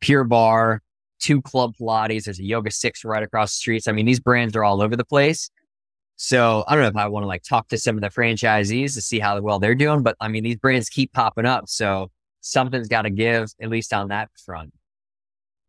Pure 0.00 0.24
Barre, 0.24 0.80
two 1.20 1.42
Club 1.42 1.74
Pilates. 1.80 2.24
There's 2.24 2.38
a 2.38 2.42
YogaSix 2.42 3.04
right 3.04 3.22
across 3.22 3.52
the 3.52 3.56
streets. 3.56 3.88
I 3.88 3.92
mean, 3.92 4.06
these 4.06 4.20
brands 4.20 4.56
are 4.56 4.64
all 4.64 4.82
over 4.82 4.96
the 4.96 5.04
place. 5.04 5.50
So 6.16 6.64
I 6.66 6.74
don't 6.74 6.82
know 6.82 6.88
if 6.88 6.96
I 6.96 7.08
want 7.08 7.24
to 7.24 7.28
like 7.28 7.42
talk 7.42 7.68
to 7.68 7.78
some 7.78 7.96
of 7.96 8.02
the 8.02 8.08
franchisees 8.08 8.94
to 8.94 9.02
see 9.02 9.18
how 9.18 9.38
well 9.40 9.58
they're 9.58 9.74
doing, 9.74 10.02
but 10.02 10.16
I 10.20 10.28
mean, 10.28 10.44
these 10.44 10.56
brands 10.56 10.88
keep 10.88 11.12
popping 11.12 11.44
up. 11.44 11.68
So 11.68 12.10
something's 12.40 12.88
got 12.88 13.02
to 13.02 13.10
give, 13.10 13.50
at 13.60 13.68
least 13.68 13.92
on 13.92 14.08
that 14.08 14.30
front. 14.44 14.72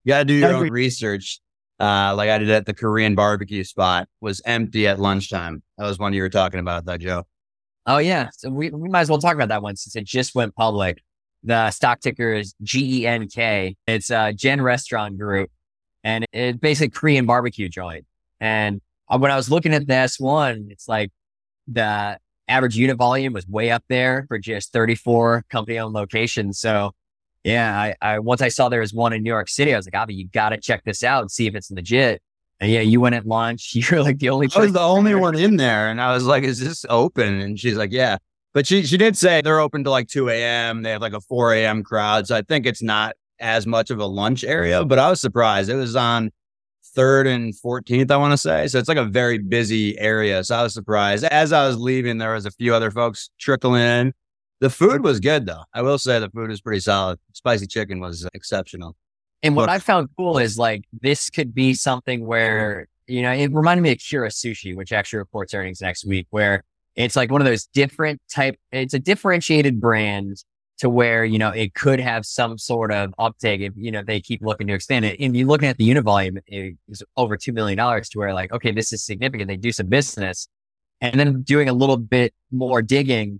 You 0.04 0.12
got 0.12 0.20
to 0.20 0.26
do 0.26 0.34
your 0.36 0.54
own 0.54 0.70
research. 0.70 1.42
Uh, 1.80 2.14
like 2.16 2.30
I 2.30 2.38
did 2.38 2.50
at 2.50 2.66
the 2.66 2.74
Korean 2.74 3.14
barbecue 3.14 3.64
spot 3.64 4.08
was 4.22 4.42
empty 4.46 4.88
at 4.88 5.00
lunchtime. 5.00 5.62
That 5.78 5.86
was 5.86 6.00
one 6.00 6.14
you 6.14 6.22
were 6.22 6.30
talking 6.30 6.60
about, 6.60 6.86
though, 6.86 6.98
Joe. 6.98 7.24
Oh 7.86 8.00
yeah, 8.00 8.30
so 8.34 8.50
we, 8.50 8.70
we 8.70 8.90
might 8.90 9.02
as 9.02 9.10
well 9.10 9.20
talk 9.20 9.36
about 9.36 9.50
that 9.50 9.62
one 9.62 9.76
since 9.76 9.96
it 9.96 10.06
just 10.06 10.34
went 10.34 10.56
public. 10.56 11.02
The 11.44 11.72
stock 11.72 12.00
ticker 12.00 12.34
is 12.34 12.54
G 12.64 13.02
E 13.02 13.08
N 13.08 13.28
K. 13.28 13.76
It's 13.86 14.10
a 14.10 14.34
Gen 14.34 14.62
Restaurant 14.62 15.18
Group, 15.18 15.50
and 16.04 16.26
it's 16.34 16.60
basically 16.60 16.90
Korean 16.90 17.26
barbecue 17.26 17.70
joint. 17.70 18.06
And 18.40 18.82
when 19.08 19.32
I 19.32 19.36
was 19.36 19.50
looking 19.50 19.74
at 19.74 19.88
the 19.88 19.94
S1, 19.94 20.72
it's 20.72 20.88
like 20.88 21.12
the 21.68 22.18
average 22.48 22.76
unit 22.76 22.98
volume 22.98 23.34
was 23.34 23.48
way 23.48 23.72
up 23.72 23.84
there 23.90 24.26
for 24.28 24.38
just 24.40 24.72
34 24.74 25.46
company 25.50 25.80
owned 25.80 25.94
locations. 25.94 26.60
So 26.60 26.92
yeah, 27.44 27.80
I, 27.80 27.96
I, 28.02 28.20
once 28.20 28.42
I 28.42 28.50
saw 28.50 28.70
there 28.70 28.82
was 28.82 28.94
one 28.94 29.14
in 29.14 29.24
New 29.24 29.30
York 29.30 29.50
City, 29.50 29.74
I 29.74 29.78
was 29.78 29.86
like, 29.86 29.96
Avi, 29.96 30.14
you 30.14 30.28
got 30.28 30.50
to 30.50 30.58
check 30.58 30.84
this 30.84 31.04
out 31.04 31.22
and 31.22 31.32
see 31.32 31.48
if 31.48 31.56
it's 31.56 31.72
legit. 31.72 32.22
And 32.60 32.72
yeah, 32.72 32.82
you 32.82 33.00
went 33.00 33.16
at 33.16 33.26
lunch. 33.26 33.72
You're 33.76 34.04
like 34.04 34.20
the 34.20 34.30
only. 34.30 34.50
I 34.56 34.60
was 34.60 34.74
the 34.74 34.82
only 34.82 35.16
one 35.16 35.36
in 35.36 35.58
there, 35.58 35.90
and 35.90 36.02
I 36.02 36.14
was 36.14 36.24
like, 36.24 36.44
"Is 36.44 36.60
this 36.60 36.86
open?" 36.90 37.40
And 37.40 37.60
she's 37.60 37.78
like, 37.78 37.92
"Yeah." 37.92 38.18
But 38.58 38.66
she 38.66 38.88
she 38.88 38.98
did 38.98 39.16
say 39.16 39.42
they're 39.42 39.60
open 39.60 39.84
to 39.84 39.92
like 39.92 40.08
2 40.08 40.30
a.m. 40.30 40.82
They 40.82 40.90
have 40.90 41.00
like 41.04 41.14
a 41.14 41.22
4 41.22 41.54
a.m. 41.54 41.84
crowd, 41.84 42.26
so 42.26 42.36
I 42.36 42.42
think 42.42 42.66
it's 42.66 42.82
not 42.82 43.16
as 43.40 43.68
much 43.68 43.92
of 43.92 44.00
a 44.00 44.06
lunch 44.08 44.44
area. 44.44 44.84
But 44.84 44.98
I 44.98 45.12
was 45.12 45.22
surprised. 45.22 45.70
It 45.70 45.76
was 45.76 45.96
on 45.96 46.32
third 46.96 47.28
and 47.28 47.54
14th, 47.54 48.10
I 48.10 48.18
want 48.18 48.32
to 48.34 48.38
say. 48.38 48.68
So 48.68 48.80
it's 48.80 48.88
like 48.88 48.98
a 48.98 49.06
very 49.06 49.38
busy 49.38 49.96
area. 50.00 50.44
So 50.44 50.56
I 50.56 50.64
was 50.64 50.74
surprised. 50.74 51.24
As 51.26 51.54
I 51.54 51.68
was 51.68 51.78
leaving, 51.78 52.18
there 52.18 52.34
was 52.34 52.48
a 52.48 52.52
few 52.52 52.74
other 52.74 52.90
folks 52.90 53.30
trickling 53.40 53.84
in. 53.84 54.14
The 54.60 54.72
food 54.72 55.04
was 55.04 55.20
good 55.20 55.46
though. 55.46 55.62
I 55.76 55.84
will 55.84 56.00
say 56.00 56.18
the 56.18 56.32
food 56.32 56.50
was 56.50 56.60
pretty 56.60 56.80
solid. 56.80 57.20
Spicy 57.34 57.68
chicken 57.68 58.00
was 58.00 58.28
exceptional. 58.34 58.96
And 59.44 59.56
what 59.56 59.70
I 59.70 59.78
found 59.78 60.10
cool 60.18 60.40
is 60.40 60.58
like 60.58 60.84
this 61.00 61.30
could 61.30 61.54
be 61.54 61.76
something 61.76 62.26
where, 62.26 62.88
you 63.06 63.22
know, 63.22 63.34
it 63.34 63.54
reminded 63.54 63.84
me 63.84 63.92
of 63.92 64.00
Kura 64.00 64.30
Sushi, 64.30 64.76
which 64.76 64.92
actually 64.92 65.20
reports 65.20 65.54
earnings 65.54 65.80
next 65.80 66.08
week, 66.08 66.26
where 66.32 66.64
it's 66.98 67.16
like 67.16 67.32
one 67.32 67.42
of 67.42 67.46
those 67.46 67.66
different 67.68 68.20
type, 68.30 68.60
it's 68.72 68.94
a 68.94 69.00
differentiated 69.00 69.80
brand 69.80 70.44
to 70.80 70.90
where, 70.90 71.24
you 71.24 71.38
know, 71.40 71.50
it 71.50 71.74
could 71.74 72.00
have 72.00 72.26
some 72.26 72.58
sort 72.58 72.92
of 72.92 73.14
uptake 73.18 73.62
if, 73.62 73.74
you 73.76 73.92
know, 73.92 74.04
they 74.04 74.20
keep 74.20 74.42
looking 74.42 74.68
to 74.68 74.74
expand 74.74 75.06
it. 75.06 75.20
And 75.20 75.36
you're 75.36 75.48
looking 75.48 75.70
at 75.70 75.78
the 75.78 75.84
unit 75.84 76.04
volume 76.04 76.40
is 76.48 77.04
over 77.16 77.38
$2 77.38 77.54
million 77.54 77.78
to 77.78 78.18
where 78.18 78.34
like, 78.34 78.52
okay, 78.52 78.72
this 78.72 78.92
is 78.92 79.04
significant. 79.04 79.48
They 79.48 79.58
do 79.58 79.72
some 79.72 79.88
business 79.88 80.48
and 81.00 81.20
then 81.20 81.44
doing 81.44 81.70
a 81.70 81.74
little 81.74 81.98
bit 81.98 82.34
more 82.52 82.82
digging. 82.82 83.40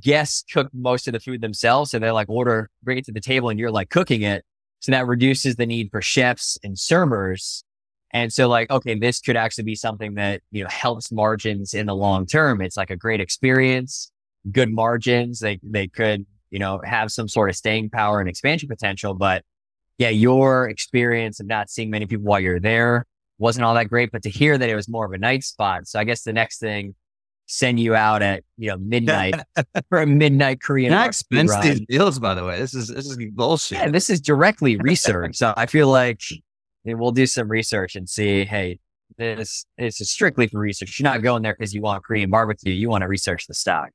Guests 0.00 0.44
cook 0.52 0.68
most 0.72 1.08
of 1.08 1.12
the 1.12 1.20
food 1.20 1.40
themselves. 1.40 1.90
So 1.90 1.98
they're 1.98 2.12
like 2.12 2.28
order, 2.28 2.70
bring 2.82 2.98
it 2.98 3.04
to 3.06 3.12
the 3.12 3.20
table 3.20 3.48
and 3.48 3.58
you're 3.58 3.72
like 3.72 3.90
cooking 3.90 4.22
it. 4.22 4.44
So 4.78 4.92
that 4.92 5.06
reduces 5.06 5.56
the 5.56 5.66
need 5.66 5.90
for 5.90 6.00
chefs 6.00 6.56
and 6.62 6.78
servers. 6.78 7.64
And 8.12 8.32
so 8.32 8.48
like, 8.48 8.70
okay, 8.70 8.98
this 8.98 9.20
could 9.20 9.36
actually 9.36 9.64
be 9.64 9.74
something 9.76 10.14
that, 10.14 10.40
you 10.50 10.62
know, 10.64 10.68
helps 10.68 11.12
margins 11.12 11.74
in 11.74 11.86
the 11.86 11.94
long 11.94 12.26
term. 12.26 12.60
It's 12.60 12.76
like 12.76 12.90
a 12.90 12.96
great 12.96 13.20
experience, 13.20 14.10
good 14.50 14.72
margins. 14.72 15.38
They, 15.38 15.60
they 15.62 15.86
could 15.86 16.26
you 16.50 16.58
know, 16.58 16.80
have 16.84 17.10
some 17.10 17.28
sort 17.28 17.48
of 17.48 17.56
staying 17.56 17.90
power 17.90 18.20
and 18.20 18.28
expansion 18.28 18.68
potential. 18.68 19.14
But 19.14 19.44
yeah, 19.98 20.08
your 20.08 20.68
experience 20.68 21.40
of 21.40 21.46
not 21.46 21.70
seeing 21.70 21.90
many 21.90 22.06
people 22.06 22.24
while 22.24 22.40
you're 22.40 22.60
there 22.60 23.06
wasn't 23.38 23.64
all 23.64 23.74
that 23.74 23.88
great. 23.88 24.10
But 24.12 24.22
to 24.24 24.30
hear 24.30 24.58
that 24.58 24.68
it 24.68 24.74
was 24.74 24.88
more 24.88 25.06
of 25.06 25.12
a 25.12 25.18
night 25.18 25.44
spot. 25.44 25.86
So 25.86 25.98
I 25.98 26.04
guess 26.04 26.22
the 26.22 26.32
next 26.32 26.58
thing, 26.58 26.94
send 27.46 27.80
you 27.80 27.96
out 27.96 28.22
at, 28.22 28.44
you 28.58 28.68
know, 28.68 28.76
midnight 28.78 29.34
for 29.88 30.00
a 30.00 30.06
midnight 30.06 30.60
Korean. 30.60 30.92
Not 30.92 31.08
expense 31.08 31.56
these 31.58 31.80
deals, 31.88 32.18
by 32.18 32.34
the 32.34 32.44
way. 32.44 32.60
This 32.60 32.74
is, 32.74 32.88
this 32.88 33.06
is 33.06 33.18
bullshit. 33.32 33.78
Yeah, 33.78 33.88
this 33.88 34.08
is 34.08 34.20
directly 34.20 34.76
research. 34.76 35.36
so 35.36 35.52
I 35.56 35.66
feel 35.66 35.88
like 35.88 36.22
we'll 36.84 37.12
do 37.12 37.26
some 37.26 37.48
research 37.48 37.96
and 37.96 38.08
see, 38.08 38.44
hey, 38.44 38.78
this 39.16 39.66
is 39.78 40.10
strictly 40.10 40.46
for 40.46 40.58
research. 40.58 40.98
You're 40.98 41.10
not 41.10 41.22
going 41.22 41.42
there 41.42 41.54
because 41.58 41.74
you 41.74 41.82
want 41.82 42.04
Korean 42.04 42.30
barbecue. 42.30 42.72
You 42.72 42.88
want 42.88 43.02
to 43.02 43.08
research 43.08 43.46
the 43.46 43.54
stock. 43.54 43.90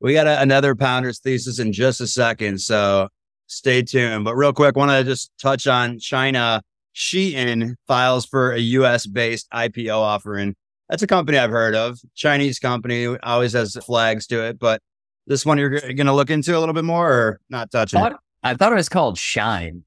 We 0.00 0.12
got 0.12 0.26
a, 0.26 0.40
another 0.40 0.74
Pounders 0.74 1.20
thesis 1.20 1.58
in 1.58 1.72
just 1.72 2.00
a 2.00 2.06
second, 2.06 2.60
so 2.60 3.08
stay 3.46 3.82
tuned. 3.82 4.24
But 4.24 4.34
real 4.34 4.52
quick, 4.52 4.76
want 4.76 4.90
to 4.90 5.04
just 5.04 5.30
touch 5.40 5.66
on 5.66 5.98
China. 5.98 6.62
Shein 6.94 7.74
files 7.86 8.26
for 8.26 8.52
a 8.52 8.58
U.S. 8.58 9.06
based 9.06 9.48
IPO 9.52 9.96
offering. 9.96 10.54
That's 10.88 11.02
a 11.02 11.06
company 11.06 11.38
I've 11.38 11.50
heard 11.50 11.74
of. 11.74 11.98
Chinese 12.14 12.58
company 12.58 13.06
always 13.22 13.52
has 13.52 13.76
flags 13.84 14.26
to 14.28 14.44
it, 14.44 14.58
but 14.58 14.80
this 15.26 15.44
one 15.44 15.58
you're 15.58 15.80
going 15.80 16.06
to 16.06 16.12
look 16.12 16.30
into 16.30 16.56
a 16.56 16.60
little 16.60 16.74
bit 16.74 16.84
more 16.84 17.10
or 17.10 17.40
not 17.50 17.70
touching 17.70 17.98
I 17.98 18.02
thought, 18.02 18.20
I 18.42 18.54
thought 18.54 18.72
it 18.72 18.76
was 18.76 18.88
called 18.88 19.18
Shine. 19.18 19.84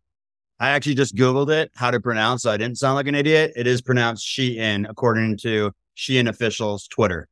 I 0.59 0.69
actually 0.69 0.95
just 0.95 1.15
Googled 1.15 1.49
it, 1.49 1.71
how 1.75 1.91
to 1.91 1.99
pronounce, 1.99 2.43
so 2.43 2.51
I 2.51 2.57
didn't 2.57 2.77
sound 2.77 2.95
like 2.95 3.07
an 3.07 3.15
idiot. 3.15 3.53
It 3.55 3.67
is 3.67 3.81
pronounced 3.81 4.27
Shein, 4.27 4.89
according 4.89 5.37
to 5.37 5.71
Shein 5.95 6.27
officials' 6.27 6.87
Twitter. 6.87 7.27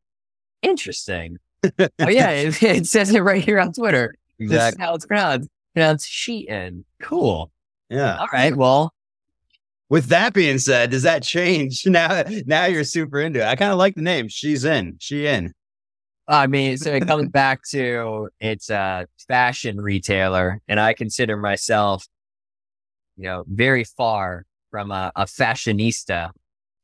Interesting 0.62 1.38
oh 1.80 2.08
yeah, 2.08 2.30
it, 2.30 2.62
it, 2.64 2.86
says 2.86 3.14
it 3.14 3.22
right 3.22 3.44
here 3.44 3.60
on 3.60 3.74
Twitter. 3.74 4.16
Exactly. 4.40 4.84
How 4.84 4.96
it's 4.96 5.06
pronounced. 5.06 5.50
Pronounced 5.74 6.10
Sheehan. 6.10 6.86
Cool. 7.02 7.52
Yeah. 7.90 8.18
All 8.18 8.28
right. 8.32 8.56
Well, 8.56 8.94
with 9.90 10.08
that 10.08 10.34
being 10.34 10.60
said, 10.60 10.92
does 10.92 11.04
that 11.04 11.24
change 11.24 11.86
now? 11.86 12.24
Now 12.46 12.66
you're 12.66 12.84
super 12.84 13.20
into 13.20 13.42
it. 13.42 13.46
I 13.46 13.56
kind 13.56 13.72
of 13.72 13.78
like 13.78 13.96
the 13.96 14.02
name. 14.02 14.28
She's 14.28 14.66
in. 14.66 14.98
She 15.00 15.28
in. 15.28 15.54
I 16.28 16.48
mean, 16.48 16.78
so 16.78 16.94
it 16.94 17.08
comes 17.08 17.30
back 17.32 17.62
to 17.72 18.30
it's 18.40 18.70
a 18.70 19.08
fashion 19.28 19.80
retailer, 19.80 20.62
and 20.68 20.80
I 20.80 20.94
consider 20.94 21.38
myself, 21.38 22.06
you 23.18 23.24
know, 23.24 23.44
very 23.48 23.84
far 23.84 24.46
from 24.72 24.92
a, 24.92 25.12
a 25.16 25.26
fashionista. 25.26 26.32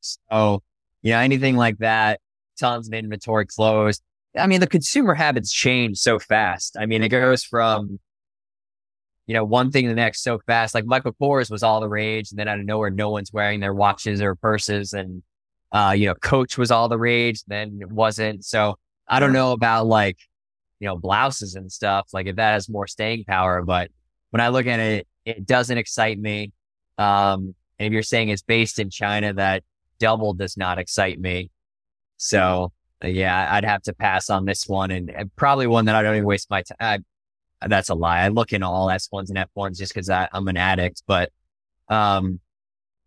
So, 0.02 0.64
you 1.02 1.12
know, 1.12 1.20
anything 1.20 1.56
like 1.56 1.78
that, 1.78 2.20
tons 2.60 2.88
of 2.88 2.94
inventory 2.94 3.46
closed. 3.46 4.02
I 4.38 4.48
mean, 4.48 4.60
the 4.60 4.68
consumer 4.68 5.14
habits 5.14 5.52
change 5.52 6.00
so 6.00 6.18
fast. 6.18 6.76
I 6.78 6.88
mean, 6.88 7.04
it 7.04 7.10
goes 7.10 7.44
from, 7.44 8.00
you 9.28 9.34
know, 9.34 9.46
one 9.46 9.72
thing 9.72 9.84
to 9.84 9.90
the 9.90 9.96
next 9.96 10.24
so 10.24 10.40
fast. 10.48 10.74
Like 10.74 10.86
Michael 10.86 11.14
Kors 11.14 11.52
was 11.52 11.62
all 11.62 11.80
the 11.80 11.88
rage. 11.88 12.32
And 12.32 12.40
then 12.40 12.48
out 12.48 12.60
of 12.60 12.66
nowhere, 12.66 12.90
no 12.90 13.12
one's 13.12 13.32
wearing 13.32 13.60
their 13.60 13.74
watches 13.74 14.22
or 14.22 14.36
purses. 14.36 14.94
And, 14.94 15.22
uh, 15.72 15.94
you 15.96 16.08
know, 16.08 16.16
Coach 16.16 16.58
was 16.58 16.72
all 16.72 16.90
the 16.90 16.98
rage. 16.98 17.44
Then 17.46 17.80
it 17.82 17.92
wasn't. 17.92 18.44
So 18.44 18.76
I 19.08 19.20
don't 19.20 19.34
know 19.34 19.52
about 19.52 19.86
like, 19.86 20.18
you 20.80 20.88
know, 20.88 20.98
blouses 20.98 21.56
and 21.56 21.72
stuff. 21.72 22.08
Like 22.12 22.26
if 22.26 22.36
that 22.38 22.54
has 22.54 22.68
more 22.68 22.88
staying 22.88 23.26
power. 23.26 23.62
But 23.62 23.92
when 24.32 24.42
I 24.42 24.50
look 24.50 24.66
at 24.66 24.80
it, 24.80 25.08
it 25.26 25.46
doesn't 25.46 25.78
excite 25.78 26.20
me. 26.20 26.52
Um, 26.98 27.56
and 27.80 27.88
if 27.88 27.94
you're 27.94 28.04
saying 28.04 28.30
it's 28.30 28.42
based 28.42 28.80
in 28.80 28.90
China, 28.90 29.34
that 29.34 29.64
double 30.00 30.34
does 30.34 30.58
not 30.58 30.80
excite 30.80 31.20
me. 31.20 31.50
So 32.18 32.72
yeah, 33.04 33.50
I'd 33.52 33.66
have 33.66 33.82
to 33.84 33.94
pass 33.94 34.30
on 34.30 34.46
this 34.46 34.68
one 34.68 34.92
and, 34.92 35.10
and 35.10 35.36
probably 35.36 35.68
one 35.68 35.86
that 35.86 35.96
I 35.96 36.04
don't 36.04 36.16
even 36.16 36.28
waste 36.28 36.50
my 36.50 36.64
time. 36.80 37.06
That's 37.66 37.90
a 37.90 37.96
lie. 37.96 38.20
I 38.20 38.28
look 38.28 38.54
into 38.54 38.68
all 38.68 38.88
S1s 38.88 39.30
and 39.30 39.38
F1s 39.38 39.78
just 39.78 39.94
because 39.94 40.10
I'm 40.10 40.48
an 40.48 40.58
addict, 40.58 41.04
but, 41.08 41.32
um, 41.90 42.40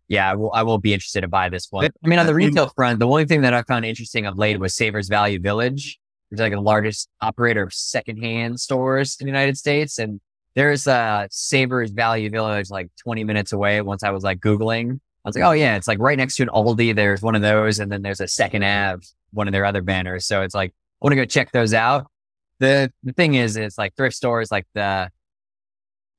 yeah, 0.07 0.31
I 0.31 0.35
will, 0.35 0.51
I 0.53 0.63
will 0.63 0.77
be 0.77 0.93
interested 0.93 1.21
to 1.21 1.27
buy 1.27 1.49
this 1.49 1.67
one. 1.69 1.85
I 1.85 2.07
mean, 2.07 2.17
on 2.17 2.25
the 2.25 2.33
retail 2.33 2.69
front, 2.69 2.99
the 2.99 3.07
only 3.07 3.25
thing 3.25 3.41
that 3.41 3.53
I 3.53 3.61
found 3.63 3.85
interesting 3.85 4.25
of 4.25 4.37
late 4.37 4.59
was 4.59 4.73
Savers 4.73 5.09
Value 5.09 5.39
Village. 5.39 5.99
It's 6.31 6.39
like 6.39 6.53
the 6.53 6.61
largest 6.61 7.09
operator 7.21 7.63
of 7.63 7.73
secondhand 7.73 8.59
stores 8.59 9.17
in 9.19 9.25
the 9.25 9.31
United 9.31 9.57
States. 9.57 9.99
And 9.99 10.21
there's 10.57 10.87
a 10.87 11.27
Savers 11.29 11.91
Value 11.91 12.31
Village 12.31 12.71
like 12.71 12.89
20 13.03 13.23
minutes 13.23 13.53
away. 13.53 13.79
Once 13.81 14.01
I 14.01 14.09
was 14.09 14.23
like 14.23 14.39
Googling, 14.39 14.99
I 15.23 15.29
was 15.29 15.35
like, 15.35 15.43
oh 15.43 15.51
yeah, 15.51 15.75
it's 15.75 15.87
like 15.87 15.99
right 15.99 16.17
next 16.17 16.35
to 16.37 16.43
an 16.43 16.49
Aldi. 16.49 16.95
There's 16.95 17.21
one 17.21 17.35
of 17.35 17.43
those. 17.43 17.77
And 17.77 17.91
then 17.91 18.01
there's 18.01 18.21
a 18.21 18.27
second 18.27 18.63
Ave 18.63 19.05
one 19.31 19.47
of 19.47 19.51
their 19.51 19.65
other 19.65 19.83
banners. 19.83 20.25
So 20.25 20.41
it's 20.41 20.55
like, 20.55 20.71
I 20.71 21.05
want 21.05 21.11
to 21.11 21.15
go 21.15 21.25
check 21.25 21.51
those 21.51 21.75
out. 21.75 22.07
The, 22.57 22.91
the 23.03 23.13
thing 23.13 23.35
is, 23.35 23.55
it's 23.55 23.77
like 23.77 23.95
thrift 23.95 24.15
stores, 24.15 24.49
like 24.49 24.65
the, 24.73 25.11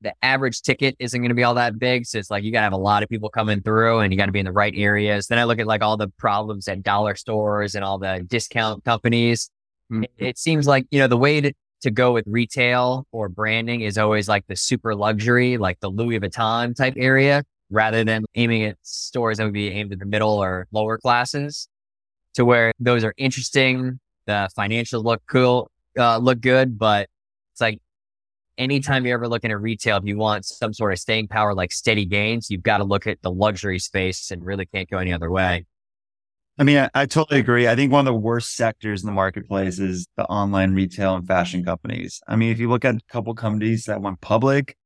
the 0.03 0.15
average 0.23 0.63
ticket 0.63 0.95
isn't 1.01 1.21
going 1.21 1.31
to 1.31 1.35
be 1.35 1.43
all 1.43 1.55
that 1.55 1.77
big. 1.77 2.07
So 2.07 2.21
it's 2.21 2.31
like, 2.31 2.45
you 2.45 2.53
got 2.53 2.61
to 2.61 2.65
have 2.65 2.73
a 2.73 2.77
lot 2.77 3.03
of 3.03 3.09
people 3.09 3.31
coming 3.31 3.61
through 3.61 3.99
and 3.99 4.13
you 4.13 4.17
got 4.17 4.27
to 4.27 4.33
be 4.33 4.39
in 4.39 4.47
the 4.47 4.53
right 4.53 4.75
areas. 4.77 5.27
Then 5.27 5.41
I 5.41 5.45
look 5.45 5.59
at 5.59 5.67
like 5.67 5.83
all 5.83 5.97
the 5.97 6.13
problems 6.17 6.69
at 6.69 6.85
dollar 6.85 7.17
stores 7.17 7.75
and 7.75 7.85
all 7.85 7.99
the 7.99 8.25
discount 8.29 8.85
companies. 8.85 9.51
Mm-hmm. 9.91 10.05
It, 10.05 10.11
it 10.17 10.39
seems 10.39 10.69
like, 10.69 10.87
you 10.93 11.01
know, 11.01 11.09
the 11.09 11.17
way 11.17 11.41
to, 11.41 11.53
to 11.83 11.91
go 11.91 12.13
with 12.13 12.25
retail 12.27 13.07
or 13.13 13.29
branding 13.29 13.83
is 13.83 13.99
always 13.99 14.29
like 14.29 14.47
the 14.49 14.57
super 14.57 14.95
luxury, 14.95 15.59
like 15.59 15.79
the 15.81 15.89
Louis 15.89 16.19
Vuitton 16.19 16.75
type 16.75 16.95
area 16.97 17.45
rather 17.71 18.03
than 18.05 18.25
aiming 18.35 18.65
at 18.65 18.77
stores 18.83 19.39
that 19.39 19.45
would 19.45 19.53
be 19.53 19.69
aimed 19.69 19.93
at 19.93 19.99
the 19.99 20.07
middle 20.07 20.43
or 20.43 20.67
lower 20.73 20.99
classes 20.99 21.69
to 22.35 22.45
where 22.45 22.73
those 22.81 23.05
are 23.05 23.15
interesting. 23.17 24.01
The 24.27 24.49
financials 24.57 25.05
look 25.05 25.23
cool, 25.29 25.71
uh, 25.99 26.19
look 26.19 26.41
good, 26.41 26.79
but 26.79 27.09
it's 27.53 27.61
like 27.61 27.81
anytime 28.59 29.07
you're 29.07 29.15
ever 29.15 29.29
looking 29.29 29.51
at 29.51 29.61
retail, 29.61 29.97
if 29.97 30.05
you 30.05 30.19
want 30.19 30.45
some 30.45 30.73
sort 30.73 30.93
of 30.93 30.99
staying 30.99 31.29
power, 31.29 31.55
like 31.55 31.73
steady 31.73 32.05
gains, 32.05 32.51
you've 32.51 32.63
got 32.63 32.79
to 32.79 32.85
look 32.85 33.07
at 33.07 33.23
the 33.23 33.31
luxury 33.31 33.79
space 33.79 34.31
and 34.31 34.45
really 34.45 34.67
can't 34.67 34.91
go 34.91 34.99
any 34.99 35.13
other 35.13 35.31
way. 35.31 35.65
I 36.59 36.65
mean, 36.65 36.79
I, 36.79 36.91
I, 36.95 37.07
totally 37.07 37.39
agree. 37.39 37.69
I 37.69 37.77
think 37.77 37.93
one 37.93 38.01
of 38.01 38.13
the 38.13 38.19
worst 38.19 38.57
sectors 38.57 39.03
in 39.03 39.07
the 39.07 39.13
marketplace 39.13 39.79
is 39.79 40.09
the 40.17 40.25
online 40.25 40.75
retail 40.75 41.15
and 41.15 41.27
fashion 41.27 41.65
companies. 41.65 42.21
I 42.27 42.35
mean, 42.35 42.51
if 42.51 42.59
you 42.59 42.69
look 42.69 42.85
at 42.85 42.97
a 42.97 43.01
couple 43.09 43.33
companies 43.35 43.85
that 43.85 44.03
went 44.03 44.21
public, 44.21 44.77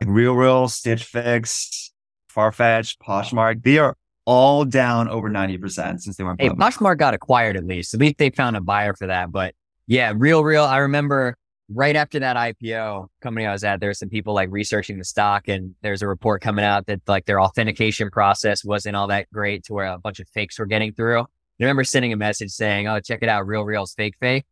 like 0.00 0.08
RealReal, 0.08 0.70
Stitch 0.70 1.02
Fix, 1.02 1.92
Farfetch, 2.32 2.96
Poshmark, 2.98 3.64
they 3.64 3.78
are 3.78 3.96
all 4.24 4.64
down 4.64 5.08
over 5.08 5.28
90% 5.28 6.00
since 6.00 6.16
they 6.16 6.22
went 6.22 6.38
public. 6.38 6.56
Hey, 6.56 6.64
Poshmark 6.64 6.98
got 6.98 7.14
acquired 7.14 7.56
at 7.56 7.64
least. 7.64 7.92
At 7.94 8.00
least 8.00 8.18
they 8.18 8.30
found 8.30 8.56
a 8.56 8.60
buyer 8.60 8.94
for 8.94 9.08
that. 9.08 9.32
But 9.32 9.54
yeah, 9.88 10.12
RealReal, 10.12 10.66
I 10.66 10.78
remember 10.78 11.36
right 11.68 11.96
after 11.96 12.20
that 12.20 12.36
IPO 12.36 13.08
company 13.20 13.46
I 13.46 13.52
was 13.52 13.64
at, 13.64 13.80
there's 13.80 13.98
some 13.98 14.08
people 14.08 14.34
like 14.34 14.48
researching 14.50 14.98
the 14.98 15.04
stock 15.04 15.48
and 15.48 15.74
there's 15.82 16.02
a 16.02 16.06
report 16.06 16.42
coming 16.42 16.64
out 16.64 16.86
that 16.86 17.00
like 17.06 17.26
their 17.26 17.40
authentication 17.40 18.10
process 18.10 18.64
wasn't 18.64 18.96
all 18.96 19.08
that 19.08 19.30
great 19.32 19.64
to 19.64 19.72
where 19.72 19.86
a 19.86 19.98
bunch 19.98 20.20
of 20.20 20.28
fakes 20.28 20.58
were 20.58 20.66
getting 20.66 20.92
through. 20.92 21.20
I 21.20 21.24
remember 21.60 21.84
sending 21.84 22.12
a 22.12 22.16
message 22.16 22.50
saying, 22.50 22.86
Oh, 22.86 23.00
check 23.00 23.20
it 23.22 23.28
out. 23.28 23.46
RealReal's 23.46 23.94
fake 23.94 24.14
fake 24.20 24.44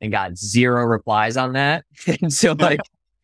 and 0.00 0.10
got 0.10 0.36
zero 0.36 0.84
replies 0.84 1.36
on 1.36 1.52
that. 1.52 1.84
and 2.22 2.32
so 2.32 2.52
like, 2.58 2.80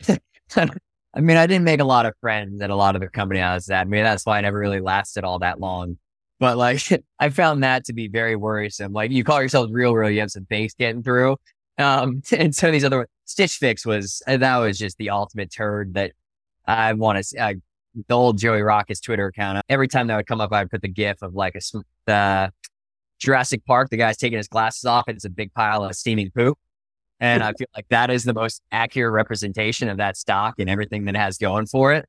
I 0.56 1.20
mean, 1.20 1.36
I 1.36 1.46
didn't 1.46 1.64
make 1.64 1.80
a 1.80 1.84
lot 1.84 2.06
of 2.06 2.14
friends 2.20 2.60
at 2.60 2.70
a 2.70 2.76
lot 2.76 2.94
of 2.94 3.00
the 3.00 3.08
company 3.08 3.40
I 3.40 3.54
was 3.54 3.68
at. 3.70 3.80
I 3.80 3.84
mean, 3.84 4.04
that's 4.04 4.26
why 4.26 4.38
I 4.38 4.40
never 4.42 4.58
really 4.58 4.80
lasted 4.80 5.24
all 5.24 5.38
that 5.38 5.58
long. 5.58 5.96
But 6.38 6.56
like, 6.56 6.82
I 7.18 7.30
found 7.30 7.62
that 7.62 7.84
to 7.86 7.92
be 7.92 8.08
very 8.08 8.36
worrisome. 8.36 8.92
Like, 8.92 9.10
you 9.10 9.24
call 9.24 9.42
yourself 9.42 9.68
real, 9.72 9.94
real, 9.94 10.10
you 10.10 10.20
have 10.20 10.30
some 10.30 10.46
fakes 10.46 10.74
getting 10.74 11.02
through. 11.02 11.36
Um, 11.78 12.22
and 12.32 12.54
some 12.54 12.68
of 12.68 12.72
these 12.72 12.84
other 12.84 13.08
Stitch 13.28 13.56
Fix 13.56 13.84
was 13.84 14.22
uh, 14.26 14.38
that 14.38 14.56
was 14.56 14.78
just 14.78 14.96
the 14.96 15.10
ultimate 15.10 15.52
turd 15.52 15.94
that 15.94 16.12
I 16.66 16.94
want 16.94 17.22
to. 17.22 17.38
Uh, 17.38 17.54
the 18.06 18.14
old 18.14 18.38
Joey 18.38 18.62
Rockets 18.62 19.00
Twitter 19.00 19.26
account. 19.26 19.62
Every 19.68 19.86
time 19.86 20.06
that 20.06 20.16
would 20.16 20.26
come 20.26 20.40
up, 20.40 20.52
I'd 20.52 20.70
put 20.70 20.82
the 20.82 20.88
GIF 20.88 21.20
of 21.22 21.34
like 21.34 21.54
a 21.54 21.60
the 22.06 22.52
Jurassic 23.18 23.64
Park. 23.66 23.90
The 23.90 23.96
guy's 23.98 24.16
taking 24.16 24.38
his 24.38 24.48
glasses 24.48 24.84
off, 24.84 25.04
and 25.08 25.16
it's 25.16 25.26
a 25.26 25.30
big 25.30 25.52
pile 25.52 25.84
of 25.84 25.94
steaming 25.94 26.30
poop. 26.30 26.58
And 27.20 27.42
I 27.42 27.52
feel 27.52 27.66
like 27.74 27.88
that 27.88 28.10
is 28.10 28.24
the 28.24 28.32
most 28.32 28.62
accurate 28.70 29.12
representation 29.12 29.88
of 29.88 29.96
that 29.96 30.16
stock 30.16 30.54
and 30.58 30.70
everything 30.70 31.04
that 31.06 31.16
has 31.16 31.36
going 31.36 31.66
for 31.66 31.92
it. 31.92 32.08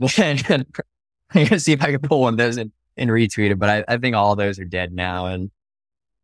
and 0.18 0.44
I'm 0.50 1.44
gonna 1.44 1.60
see 1.60 1.72
if 1.72 1.82
I 1.82 1.92
can 1.92 2.00
pull 2.00 2.22
one 2.22 2.34
of 2.34 2.38
those 2.38 2.56
and, 2.56 2.72
and 2.96 3.08
retweet 3.08 3.50
it. 3.50 3.58
But 3.58 3.70
I, 3.70 3.94
I 3.94 3.96
think 3.98 4.16
all 4.16 4.36
those 4.36 4.58
are 4.58 4.64
dead 4.64 4.92
now. 4.92 5.26
And 5.26 5.50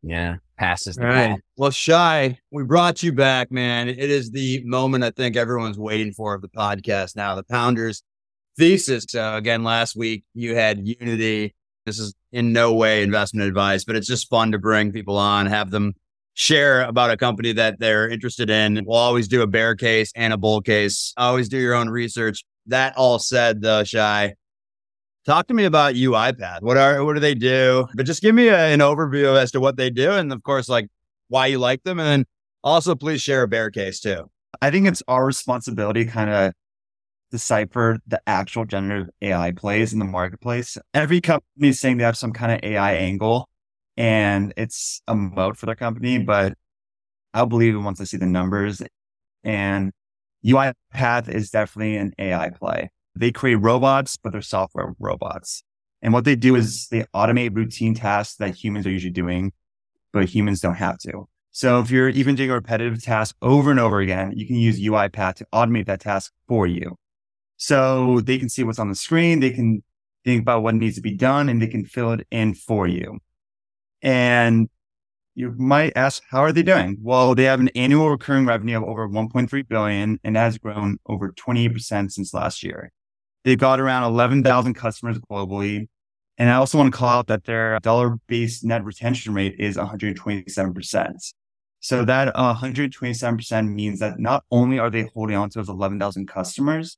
yeah, 0.03 0.37
passes 0.57 0.95
the 0.95 1.05
right. 1.05 1.39
Well, 1.57 1.71
Shy, 1.71 2.39
we 2.51 2.63
brought 2.63 3.03
you 3.03 3.11
back, 3.11 3.51
man. 3.51 3.89
It 3.89 3.97
is 3.97 4.31
the 4.31 4.63
moment 4.65 5.03
I 5.03 5.11
think 5.11 5.35
everyone's 5.35 5.77
waiting 5.77 6.13
for 6.13 6.33
of 6.33 6.41
the 6.41 6.49
podcast 6.49 7.15
now. 7.15 7.35
The 7.35 7.43
Pounders 7.43 8.03
thesis. 8.57 9.13
Uh, 9.13 9.33
again, 9.35 9.63
last 9.63 9.95
week 9.95 10.23
you 10.33 10.55
had 10.55 10.87
Unity. 10.87 11.55
This 11.85 11.99
is 11.99 12.15
in 12.31 12.51
no 12.51 12.73
way 12.73 13.03
investment 13.03 13.47
advice, 13.47 13.83
but 13.83 13.95
it's 13.95 14.07
just 14.07 14.29
fun 14.29 14.51
to 14.51 14.57
bring 14.57 14.91
people 14.91 15.17
on, 15.17 15.45
have 15.45 15.69
them 15.69 15.93
share 16.33 16.81
about 16.81 17.11
a 17.11 17.17
company 17.17 17.53
that 17.53 17.79
they're 17.79 18.09
interested 18.09 18.49
in. 18.49 18.83
We'll 18.85 18.97
always 18.97 19.27
do 19.27 19.41
a 19.41 19.47
bear 19.47 19.75
case 19.75 20.11
and 20.15 20.33
a 20.33 20.37
bull 20.37 20.61
case. 20.61 21.13
Always 21.15 21.47
do 21.47 21.57
your 21.57 21.75
own 21.75 21.89
research. 21.89 22.43
That 22.67 22.97
all 22.97 23.19
said, 23.19 23.61
though, 23.61 23.83
Shai, 23.83 24.33
Talk 25.25 25.47
to 25.47 25.55
me 25.55 25.65
about 25.65 25.95
UiPath. 25.95 26.61
What 26.61 26.77
are 26.77 27.03
what 27.03 27.13
do 27.13 27.19
they 27.19 27.33
do? 27.33 27.87
But 27.95 28.05
just 28.05 28.21
give 28.21 28.35
me 28.35 28.49
a, 28.49 28.67
an 28.67 28.79
overview 28.79 29.35
as 29.41 29.51
to 29.53 29.59
what 29.59 29.75
they 29.75 29.89
do, 29.89 30.11
and 30.11 30.31
of 30.31 30.43
course, 30.43 30.69
like 30.69 30.87
why 31.29 31.47
you 31.47 31.57
like 31.57 31.83
them, 31.83 31.99
and 31.99 32.25
also 32.63 32.93
please 32.93 33.21
share 33.21 33.41
a 33.41 33.47
bear 33.47 33.71
case 33.71 33.99
too. 33.99 34.29
I 34.61 34.69
think 34.69 34.87
it's 34.87 35.01
our 35.07 35.25
responsibility 35.25 36.05
kind 36.05 36.29
of 36.29 36.53
decipher 37.31 37.97
the 38.05 38.21
actual 38.27 38.65
generative 38.65 39.09
AI 39.21 39.51
plays 39.51 39.93
in 39.93 39.99
the 39.99 40.05
marketplace. 40.05 40.77
Every 40.93 41.21
company 41.21 41.69
is 41.69 41.79
saying 41.79 41.97
they 41.97 42.03
have 42.03 42.17
some 42.17 42.31
kind 42.31 42.51
of 42.51 42.59
AI 42.61 42.93
angle, 42.93 43.49
and 43.97 44.53
it's 44.57 45.01
a 45.07 45.15
moat 45.15 45.57
for 45.57 45.65
their 45.65 45.75
company, 45.75 46.19
but 46.19 46.53
I'll 47.33 47.47
believe 47.47 47.73
it 47.73 47.79
once 47.79 47.99
I 47.99 48.03
see 48.03 48.17
the 48.17 48.27
numbers. 48.27 48.81
And 49.43 49.91
UiPath 50.45 51.29
is 51.29 51.49
definitely 51.49 51.97
an 51.97 52.13
AI 52.19 52.51
play. 52.51 52.91
They 53.15 53.31
create 53.31 53.55
robots, 53.55 54.17
but 54.17 54.31
they're 54.31 54.41
software 54.41 54.95
robots. 54.99 55.63
And 56.01 56.13
what 56.13 56.25
they 56.25 56.35
do 56.35 56.55
is 56.55 56.85
mm. 56.85 56.89
they 56.89 57.05
automate 57.15 57.55
routine 57.55 57.95
tasks 57.95 58.35
that 58.37 58.55
humans 58.55 58.85
are 58.85 58.91
usually 58.91 59.11
doing, 59.11 59.53
but 60.11 60.25
humans 60.25 60.59
don't 60.59 60.75
have 60.75 60.97
to. 60.99 61.27
So 61.51 61.79
if 61.79 61.89
you're 61.89 62.09
even 62.09 62.35
doing 62.35 62.51
a 62.51 62.53
repetitive 62.53 63.01
task 63.01 63.35
over 63.41 63.71
and 63.71 63.79
over 63.79 64.01
again, 64.01 64.33
you 64.35 64.45
can 64.45 64.57
use 64.57 64.79
UiPath 64.79 65.35
to 65.35 65.47
automate 65.53 65.85
that 65.85 66.01
task 66.01 66.33
for 66.47 66.67
you. 66.67 66.97
So 67.57 68.19
they 68.19 68.37
can 68.37 68.49
see 68.49 68.63
what's 68.63 68.79
on 68.79 68.89
the 68.89 68.95
screen. 68.95 69.39
They 69.39 69.51
can 69.51 69.81
think 70.25 70.41
about 70.41 70.63
what 70.63 70.75
needs 70.75 70.95
to 70.95 71.01
be 71.01 71.15
done 71.15 71.47
and 71.47 71.61
they 71.61 71.67
can 71.67 71.85
fill 71.85 72.11
it 72.11 72.27
in 72.29 72.55
for 72.55 72.87
you. 72.87 73.19
And 74.01 74.69
you 75.33 75.53
might 75.57 75.93
ask, 75.95 76.23
how 76.29 76.39
are 76.39 76.51
they 76.51 76.63
doing? 76.63 76.97
Well, 77.01 77.35
they 77.35 77.43
have 77.43 77.59
an 77.59 77.69
annual 77.69 78.09
recurring 78.09 78.45
revenue 78.45 78.77
of 78.77 78.83
over 78.83 79.07
1.3 79.07 79.67
billion 79.67 80.19
and 80.23 80.35
has 80.37 80.57
grown 80.57 80.97
over 81.05 81.31
28% 81.31 82.11
since 82.11 82.33
last 82.33 82.63
year. 82.63 82.91
They've 83.45 83.57
got 83.57 83.79
around 83.79 84.03
11,000 84.05 84.73
customers 84.73 85.19
globally. 85.19 85.87
And 86.37 86.49
I 86.49 86.55
also 86.55 86.79
want 86.79 86.91
to 86.91 86.97
call 86.97 87.09
out 87.09 87.27
that 87.27 87.45
their 87.45 87.79
dollar 87.79 88.17
based 88.27 88.65
net 88.65 88.83
retention 88.83 89.33
rate 89.33 89.55
is 89.59 89.77
127%. 89.77 91.33
So 91.79 92.03
that 92.03 92.33
127% 92.33 93.71
means 93.71 93.99
that 93.99 94.19
not 94.19 94.43
only 94.49 94.79
are 94.79 94.89
they 94.89 95.07
holding 95.13 95.37
on 95.37 95.51
to 95.51 95.59
those 95.59 95.69
11,000 95.69 96.27
customers, 96.27 96.97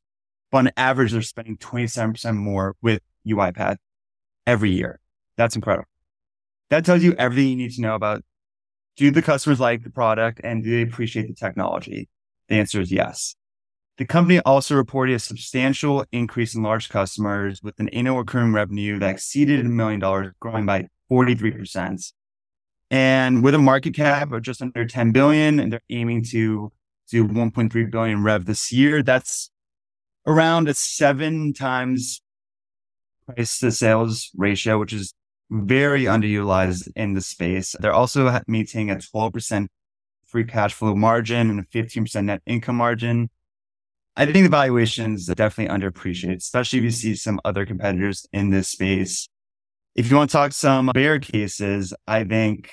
but 0.49 0.59
on 0.59 0.71
average, 0.77 1.11
they're 1.11 1.21
spending 1.21 1.57
27% 1.57 2.35
more 2.35 2.75
with 2.81 3.01
UiPath 3.27 3.75
every 4.47 4.71
year. 4.71 5.01
That's 5.35 5.57
incredible. 5.57 5.89
That 6.69 6.85
tells 6.85 7.03
you 7.03 7.13
everything 7.19 7.49
you 7.49 7.55
need 7.57 7.73
to 7.73 7.81
know 7.81 7.95
about 7.95 8.23
do 8.95 9.11
the 9.11 9.21
customers 9.21 9.59
like 9.59 9.83
the 9.83 9.89
product 9.89 10.39
and 10.43 10.63
do 10.63 10.71
they 10.71 10.81
appreciate 10.81 11.27
the 11.27 11.33
technology? 11.33 12.07
The 12.47 12.55
answer 12.55 12.79
is 12.79 12.91
yes. 12.91 13.35
The 13.97 14.05
company 14.05 14.39
also 14.41 14.75
reported 14.75 15.15
a 15.15 15.19
substantial 15.19 16.05
increase 16.11 16.53
in 16.53 16.61
large 16.61 16.89
customers 16.89 17.63
with 17.63 17.79
an 17.79 17.89
annual 17.89 18.17
recurring 18.17 18.53
revenue 18.53 18.99
that 18.99 19.09
exceeded 19.09 19.59
a 19.59 19.69
million 19.69 19.99
dollars, 19.99 20.33
growing 20.39 20.67
by 20.67 20.87
43%. 21.11 22.13
And 22.91 23.43
with 23.43 23.55
a 23.55 23.59
market 23.59 23.95
cap 23.95 24.31
of 24.31 24.43
just 24.43 24.61
under 24.61 24.85
10 24.85 25.11
billion, 25.11 25.59
and 25.59 25.73
they're 25.73 25.81
aiming 25.89 26.23
to 26.25 26.71
do 27.09 27.27
1.3 27.27 27.91
billion 27.91 28.23
rev 28.23 28.45
this 28.45 28.71
year, 28.71 29.01
that's 29.01 29.49
around 30.27 30.69
a 30.69 30.75
seven 30.75 31.53
times 31.53 32.21
price 33.25 33.59
to 33.59 33.71
sales 33.71 34.29
ratio, 34.37 34.77
which 34.77 34.93
is 34.93 35.13
very 35.49 36.03
underutilized 36.03 36.89
in 36.95 37.13
the 37.13 37.21
space. 37.21 37.75
They're 37.79 37.93
also 37.93 38.39
maintaining 38.47 38.91
a 38.91 38.97
12% 38.97 39.67
free 40.25 40.43
cash 40.43 40.73
flow 40.73 40.95
margin 40.95 41.49
and 41.49 41.59
a 41.59 41.63
15% 41.63 42.25
net 42.25 42.41
income 42.45 42.75
margin. 42.75 43.29
I 44.19 44.25
think 44.25 44.45
the 44.45 44.49
valuation 44.49 45.13
is 45.13 45.27
definitely 45.27 45.77
underappreciated, 45.77 46.37
especially 46.37 46.79
if 46.79 46.85
you 46.85 46.91
see 46.91 47.13
some 47.13 47.39
other 47.45 47.67
competitors 47.67 48.25
in 48.33 48.49
this 48.49 48.67
space. 48.67 49.29
If 49.95 50.09
you 50.09 50.17
want 50.17 50.31
to 50.31 50.35
talk 50.35 50.53
some 50.53 50.87
bear 50.87 51.19
cases, 51.19 51.93
I 52.07 52.23
think 52.23 52.71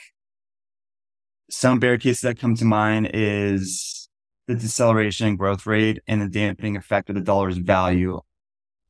some 1.50 1.80
bear 1.80 1.98
cases 1.98 2.22
that 2.22 2.38
come 2.38 2.54
to 2.56 2.64
mind 2.64 3.10
is 3.12 4.08
the 4.48 4.54
deceleration 4.54 5.36
growth 5.36 5.66
rate 5.66 6.00
and 6.06 6.22
the 6.22 6.30
dampening 6.30 6.78
effect 6.78 7.10
of 7.10 7.14
the 7.14 7.20
dollar's 7.20 7.58
value 7.58 8.20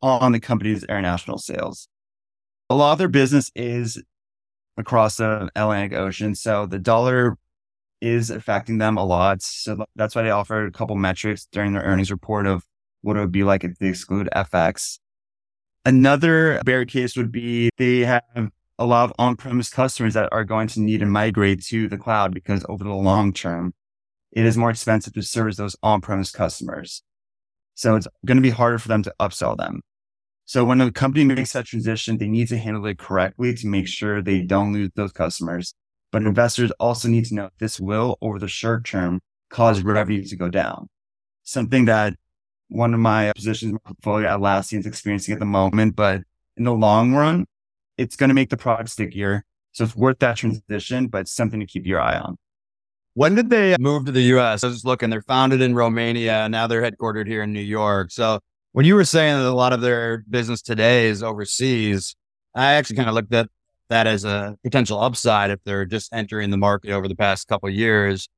on 0.00 0.30
the 0.30 0.40
company's 0.40 0.84
international 0.84 1.38
sales. 1.38 1.88
A 2.70 2.76
lot 2.76 2.92
of 2.92 2.98
their 2.98 3.08
business 3.08 3.50
is 3.56 4.00
across 4.76 5.16
the 5.16 5.50
Atlantic 5.56 5.98
Ocean. 5.98 6.36
So 6.36 6.66
the 6.66 6.78
dollar 6.78 7.36
is 8.04 8.28
affecting 8.30 8.76
them 8.76 8.98
a 8.98 9.04
lot. 9.04 9.40
So 9.40 9.86
that's 9.96 10.14
why 10.14 10.22
they 10.22 10.30
offered 10.30 10.68
a 10.68 10.70
couple 10.70 10.94
metrics 10.94 11.46
during 11.50 11.72
their 11.72 11.82
earnings 11.82 12.10
report 12.10 12.46
of 12.46 12.62
what 13.00 13.16
it 13.16 13.20
would 13.20 13.32
be 13.32 13.44
like 13.44 13.64
if 13.64 13.78
they 13.78 13.88
exclude 13.88 14.28
FX. 14.36 14.98
Another 15.86 16.60
bear 16.64 16.84
case 16.84 17.16
would 17.16 17.32
be 17.32 17.70
they 17.78 18.00
have 18.00 18.22
a 18.78 18.84
lot 18.84 19.04
of 19.04 19.12
on-premise 19.18 19.70
customers 19.70 20.12
that 20.14 20.28
are 20.32 20.44
going 20.44 20.68
to 20.68 20.80
need 20.80 21.00
to 21.00 21.06
migrate 21.06 21.64
to 21.64 21.88
the 21.88 21.96
cloud 21.96 22.34
because 22.34 22.64
over 22.68 22.84
the 22.84 22.90
long 22.90 23.32
term, 23.32 23.72
it 24.32 24.44
is 24.44 24.56
more 24.56 24.70
expensive 24.70 25.14
to 25.14 25.22
service 25.22 25.56
those 25.56 25.76
on-premise 25.82 26.30
customers. 26.30 27.02
So 27.74 27.96
it's 27.96 28.08
going 28.26 28.36
to 28.36 28.42
be 28.42 28.50
harder 28.50 28.78
for 28.78 28.88
them 28.88 29.02
to 29.04 29.14
upsell 29.18 29.56
them. 29.56 29.80
So 30.44 30.62
when 30.64 30.80
a 30.82 30.92
company 30.92 31.24
makes 31.24 31.52
that 31.52 31.64
transition, 31.64 32.18
they 32.18 32.28
need 32.28 32.48
to 32.48 32.58
handle 32.58 32.84
it 32.84 32.98
correctly 32.98 33.54
to 33.54 33.66
make 33.66 33.88
sure 33.88 34.20
they 34.20 34.42
don't 34.42 34.74
lose 34.74 34.90
those 34.94 35.12
customers. 35.12 35.74
But 36.14 36.22
investors 36.22 36.70
also 36.78 37.08
need 37.08 37.24
to 37.24 37.34
know 37.34 37.50
this 37.58 37.80
will, 37.80 38.18
over 38.22 38.38
the 38.38 38.46
short 38.46 38.84
term, 38.84 39.20
cause 39.50 39.82
revenue 39.82 40.22
to 40.22 40.36
go 40.36 40.48
down. 40.48 40.88
Something 41.42 41.86
that 41.86 42.14
one 42.68 42.94
of 42.94 43.00
my 43.00 43.32
positions 43.34 43.70
in 43.70 43.74
my 43.74 43.80
portfolio 43.84 44.28
Atlassian 44.28 44.78
is 44.78 44.86
experiencing 44.86 45.32
at 45.32 45.40
the 45.40 45.44
moment. 45.44 45.96
But 45.96 46.20
in 46.56 46.62
the 46.62 46.72
long 46.72 47.14
run, 47.14 47.46
it's 47.98 48.14
going 48.14 48.28
to 48.28 48.34
make 48.34 48.50
the 48.50 48.56
product 48.56 48.90
stickier. 48.90 49.44
So 49.72 49.82
it's 49.82 49.96
worth 49.96 50.20
that 50.20 50.36
transition, 50.36 51.08
but 51.08 51.22
it's 51.22 51.32
something 51.32 51.58
to 51.58 51.66
keep 51.66 51.84
your 51.84 52.00
eye 52.00 52.16
on. 52.16 52.36
When 53.14 53.34
did 53.34 53.50
they 53.50 53.74
uh, 53.74 53.78
move 53.80 54.04
to 54.04 54.12
the 54.12 54.22
US? 54.38 54.62
I 54.62 54.68
was 54.68 54.76
just 54.76 54.86
looking, 54.86 55.10
they're 55.10 55.22
founded 55.22 55.62
in 55.62 55.74
Romania. 55.74 56.48
Now 56.48 56.68
they're 56.68 56.88
headquartered 56.88 57.26
here 57.26 57.42
in 57.42 57.52
New 57.52 57.58
York. 57.58 58.12
So 58.12 58.38
when 58.70 58.86
you 58.86 58.94
were 58.94 59.04
saying 59.04 59.36
that 59.36 59.48
a 59.48 59.50
lot 59.50 59.72
of 59.72 59.80
their 59.80 60.18
business 60.30 60.62
today 60.62 61.08
is 61.08 61.24
overseas, 61.24 62.14
I 62.54 62.74
actually 62.74 62.98
kind 62.98 63.08
of 63.08 63.16
looked 63.16 63.34
at 63.34 63.48
that 63.90 64.06
as 64.06 64.24
a 64.24 64.56
potential 64.62 65.00
upside 65.00 65.50
if 65.50 65.60
they're 65.64 65.84
just 65.84 66.12
entering 66.12 66.50
the 66.50 66.56
market 66.56 66.90
over 66.90 67.08
the 67.08 67.16
past 67.16 67.48
couple 67.48 67.68
years. 67.70 68.28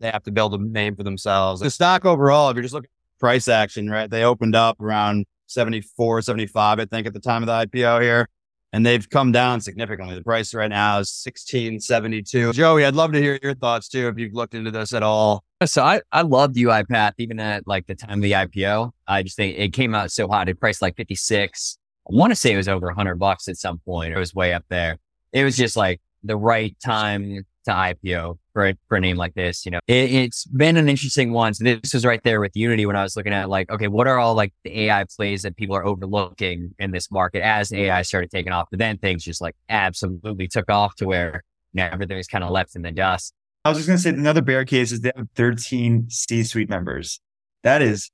They 0.00 0.10
have 0.10 0.24
to 0.24 0.32
build 0.32 0.54
a 0.54 0.58
name 0.58 0.96
for 0.96 1.02
themselves. 1.02 1.60
The 1.60 1.70
stock 1.70 2.04
overall, 2.04 2.50
if 2.50 2.56
you're 2.56 2.62
just 2.62 2.74
looking 2.74 2.90
at 2.90 3.20
price 3.20 3.48
action, 3.48 3.88
right? 3.88 4.10
They 4.10 4.24
opened 4.24 4.56
up 4.56 4.80
around 4.80 5.26
74, 5.46 6.22
75, 6.22 6.80
I 6.80 6.84
think, 6.86 7.06
at 7.06 7.14
the 7.14 7.20
time 7.20 7.42
of 7.42 7.46
the 7.46 7.66
IPO 7.66 8.02
here 8.02 8.28
and 8.74 8.84
they've 8.84 9.08
come 9.08 9.30
down 9.30 9.60
significantly. 9.60 10.16
The 10.16 10.24
price 10.24 10.52
right 10.52 10.68
now 10.68 10.98
is 10.98 11.08
sixteen 11.08 11.78
seventy 11.78 12.22
two. 12.22 12.52
Joey, 12.52 12.84
I'd 12.84 12.96
love 12.96 13.12
to 13.12 13.22
hear 13.22 13.38
your 13.40 13.54
thoughts 13.54 13.88
too 13.88 14.08
if 14.08 14.18
you've 14.18 14.34
looked 14.34 14.52
into 14.52 14.72
this 14.72 14.92
at 14.92 15.04
all. 15.04 15.44
So 15.64 15.84
I 15.84 16.00
I 16.10 16.22
loved 16.22 16.56
UiPath 16.56 17.12
even 17.18 17.38
at 17.38 17.68
like 17.68 17.86
the 17.86 17.94
time 17.94 18.18
of 18.18 18.22
the 18.22 18.32
IPO. 18.32 18.90
I 19.06 19.22
just 19.22 19.36
think 19.36 19.56
it 19.56 19.72
came 19.72 19.94
out 19.94 20.10
so 20.10 20.26
hot. 20.26 20.48
It 20.48 20.58
priced 20.58 20.82
like 20.82 20.96
fifty 20.96 21.14
six. 21.14 21.78
I 21.83 21.83
want 22.10 22.30
to 22.30 22.36
say 22.36 22.52
it 22.52 22.56
was 22.56 22.68
over 22.68 22.90
hundred 22.90 23.16
bucks 23.16 23.48
at 23.48 23.56
some 23.56 23.78
point. 23.78 24.12
It 24.14 24.18
was 24.18 24.34
way 24.34 24.52
up 24.52 24.64
there. 24.68 24.98
It 25.32 25.44
was 25.44 25.56
just 25.56 25.76
like 25.76 26.00
the 26.22 26.36
right 26.36 26.76
time 26.84 27.44
to 27.64 27.70
IPO 27.70 28.38
for 28.52 28.68
a, 28.68 28.74
for 28.88 28.96
a 28.96 29.00
name 29.00 29.16
like 29.16 29.34
this. 29.34 29.64
You 29.64 29.72
know, 29.72 29.80
it, 29.86 30.10
has 30.10 30.44
been 30.44 30.76
an 30.76 30.88
interesting 30.88 31.32
one. 31.32 31.54
So 31.54 31.64
this 31.64 31.94
was 31.94 32.04
right 32.04 32.22
there 32.22 32.40
with 32.40 32.52
Unity 32.54 32.86
when 32.86 32.96
I 32.96 33.02
was 33.02 33.16
looking 33.16 33.32
at 33.32 33.48
like, 33.48 33.70
okay, 33.70 33.88
what 33.88 34.06
are 34.06 34.18
all 34.18 34.34
like 34.34 34.52
the 34.64 34.80
AI 34.82 35.04
plays 35.16 35.42
that 35.42 35.56
people 35.56 35.76
are 35.76 35.84
overlooking 35.84 36.74
in 36.78 36.90
this 36.90 37.10
market 37.10 37.42
as 37.42 37.72
AI 37.72 38.02
started 38.02 38.30
taking 38.30 38.52
off? 38.52 38.68
But 38.70 38.78
then 38.78 38.98
things 38.98 39.24
just 39.24 39.40
like 39.40 39.56
absolutely 39.68 40.48
took 40.48 40.70
off 40.70 40.94
to 40.96 41.06
where 41.06 41.42
you 41.72 41.82
know, 41.82 41.88
everything 41.90 42.16
was 42.16 42.28
kind 42.28 42.44
of 42.44 42.50
left 42.50 42.76
in 42.76 42.82
the 42.82 42.92
dust. 42.92 43.34
I 43.64 43.70
was 43.70 43.78
just 43.78 43.88
going 43.88 43.96
to 43.96 44.02
say 44.02 44.10
another 44.10 44.42
bear 44.42 44.64
case 44.64 44.92
is 44.92 45.00
they 45.00 45.12
have 45.16 45.28
13 45.36 46.10
C 46.10 46.44
suite 46.44 46.68
members. 46.68 47.20
That 47.62 47.80
is 47.80 48.10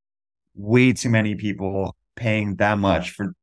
way 0.54 0.92
too 0.92 1.10
many 1.10 1.34
people 1.34 1.96
paying 2.14 2.56
that 2.56 2.78
much 2.78 3.10
for. 3.10 3.34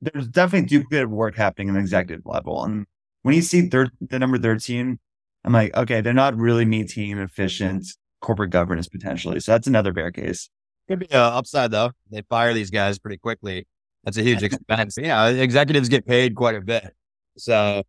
There's 0.00 0.28
definitely 0.28 0.78
duplicative 0.78 1.08
work 1.08 1.36
happening 1.36 1.68
in 1.68 1.74
the 1.74 1.80
executive 1.80 2.26
level. 2.26 2.64
And 2.64 2.86
when 3.22 3.34
you 3.34 3.42
see 3.42 3.68
thir- 3.68 3.90
the 4.00 4.18
number 4.18 4.38
13, 4.38 4.98
I'm 5.44 5.52
like, 5.52 5.76
okay, 5.76 6.00
they're 6.00 6.12
not 6.12 6.36
really 6.36 6.64
maintaining 6.64 7.18
efficient 7.18 7.86
corporate 8.20 8.50
governance 8.50 8.88
potentially. 8.88 9.40
So 9.40 9.52
that's 9.52 9.66
another 9.66 9.92
bear 9.92 10.10
case. 10.10 10.50
Could 10.88 11.00
be 11.00 11.08
a 11.10 11.18
upside 11.18 11.70
though. 11.70 11.92
They 12.10 12.22
fire 12.28 12.52
these 12.52 12.70
guys 12.70 12.98
pretty 12.98 13.18
quickly. 13.18 13.66
That's 14.04 14.16
a 14.16 14.22
huge 14.22 14.42
expense. 14.42 14.96
Yeah, 15.00 15.28
executives 15.28 15.88
get 15.88 16.06
paid 16.06 16.34
quite 16.34 16.54
a 16.54 16.60
bit. 16.60 16.94
So 17.36 17.82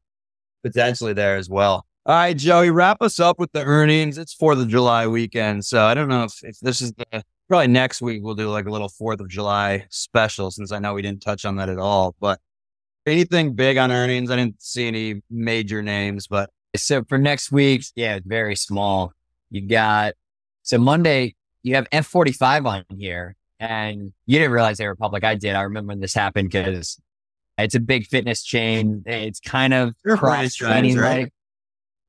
potentially 0.64 1.14
there 1.14 1.38
as 1.38 1.50
well. 1.50 1.86
All 2.06 2.16
right, 2.16 2.38
Joey, 2.38 2.70
wrap 2.70 3.02
us 3.02 3.20
up 3.20 3.38
with 3.38 3.52
the 3.52 3.64
earnings. 3.64 4.18
It's 4.18 4.34
4th 4.36 4.62
of 4.62 4.70
July 4.70 5.08
weekend. 5.08 5.66
So 5.66 5.84
I 5.84 5.94
don't 5.94 6.08
know 6.08 6.24
if, 6.24 6.42
if 6.42 6.60
this 6.60 6.82
is 6.82 6.94
the, 6.94 7.24
probably 7.48 7.68
next 7.68 8.02
week 8.02 8.22
we'll 8.24 8.36
do 8.36 8.50
like 8.50 8.66
a 8.66 8.72
little 8.72 8.90
4th 8.90 9.20
of 9.20 9.30
July 9.30 9.86
special 9.90 10.52
since 10.52 10.72
I 10.72 10.80
know 10.80 10.94
we 10.94 11.02
didn't 11.02 11.22
touch 11.22 11.46
on 11.46 11.56
that 11.58 11.70
at 11.70 11.78
all. 11.78 12.16
But 12.20 12.40
anything 13.06 13.54
big 13.54 13.78
on 13.78 13.92
earnings? 13.92 14.30
I 14.30 14.36
didn't 14.36 14.62
see 14.62 14.88
any 14.88 15.22
major 15.30 15.82
names, 15.82 16.28
but 16.28 16.50
so 16.76 17.04
for 17.08 17.18
next 17.18 17.52
week, 17.52 17.86
yeah, 17.96 18.20
very 18.26 18.56
small. 18.56 19.14
You 19.50 19.68
got 19.68 20.14
so 20.64 20.78
Monday 20.78 21.36
you 21.64 21.76
have 21.76 21.90
F45 21.90 22.66
on 22.66 22.84
here, 22.98 23.36
and 23.60 24.14
you 24.26 24.40
didn't 24.40 24.52
realize 24.52 24.78
they 24.78 24.88
were 24.88 24.96
public. 24.96 25.24
I 25.24 25.36
did. 25.36 25.56
I 25.56 25.62
remember 25.62 25.90
when 25.90 26.00
this 26.00 26.14
happened 26.14 26.52
because 26.52 27.00
it's 27.58 27.76
a 27.76 27.80
big 27.80 28.06
fitness 28.06 28.44
chain. 28.44 29.04
It's 29.06 29.40
kind 29.40 29.74
of 29.74 29.96
cross 30.06 30.56
training, 30.56 30.98
right? 30.98 31.32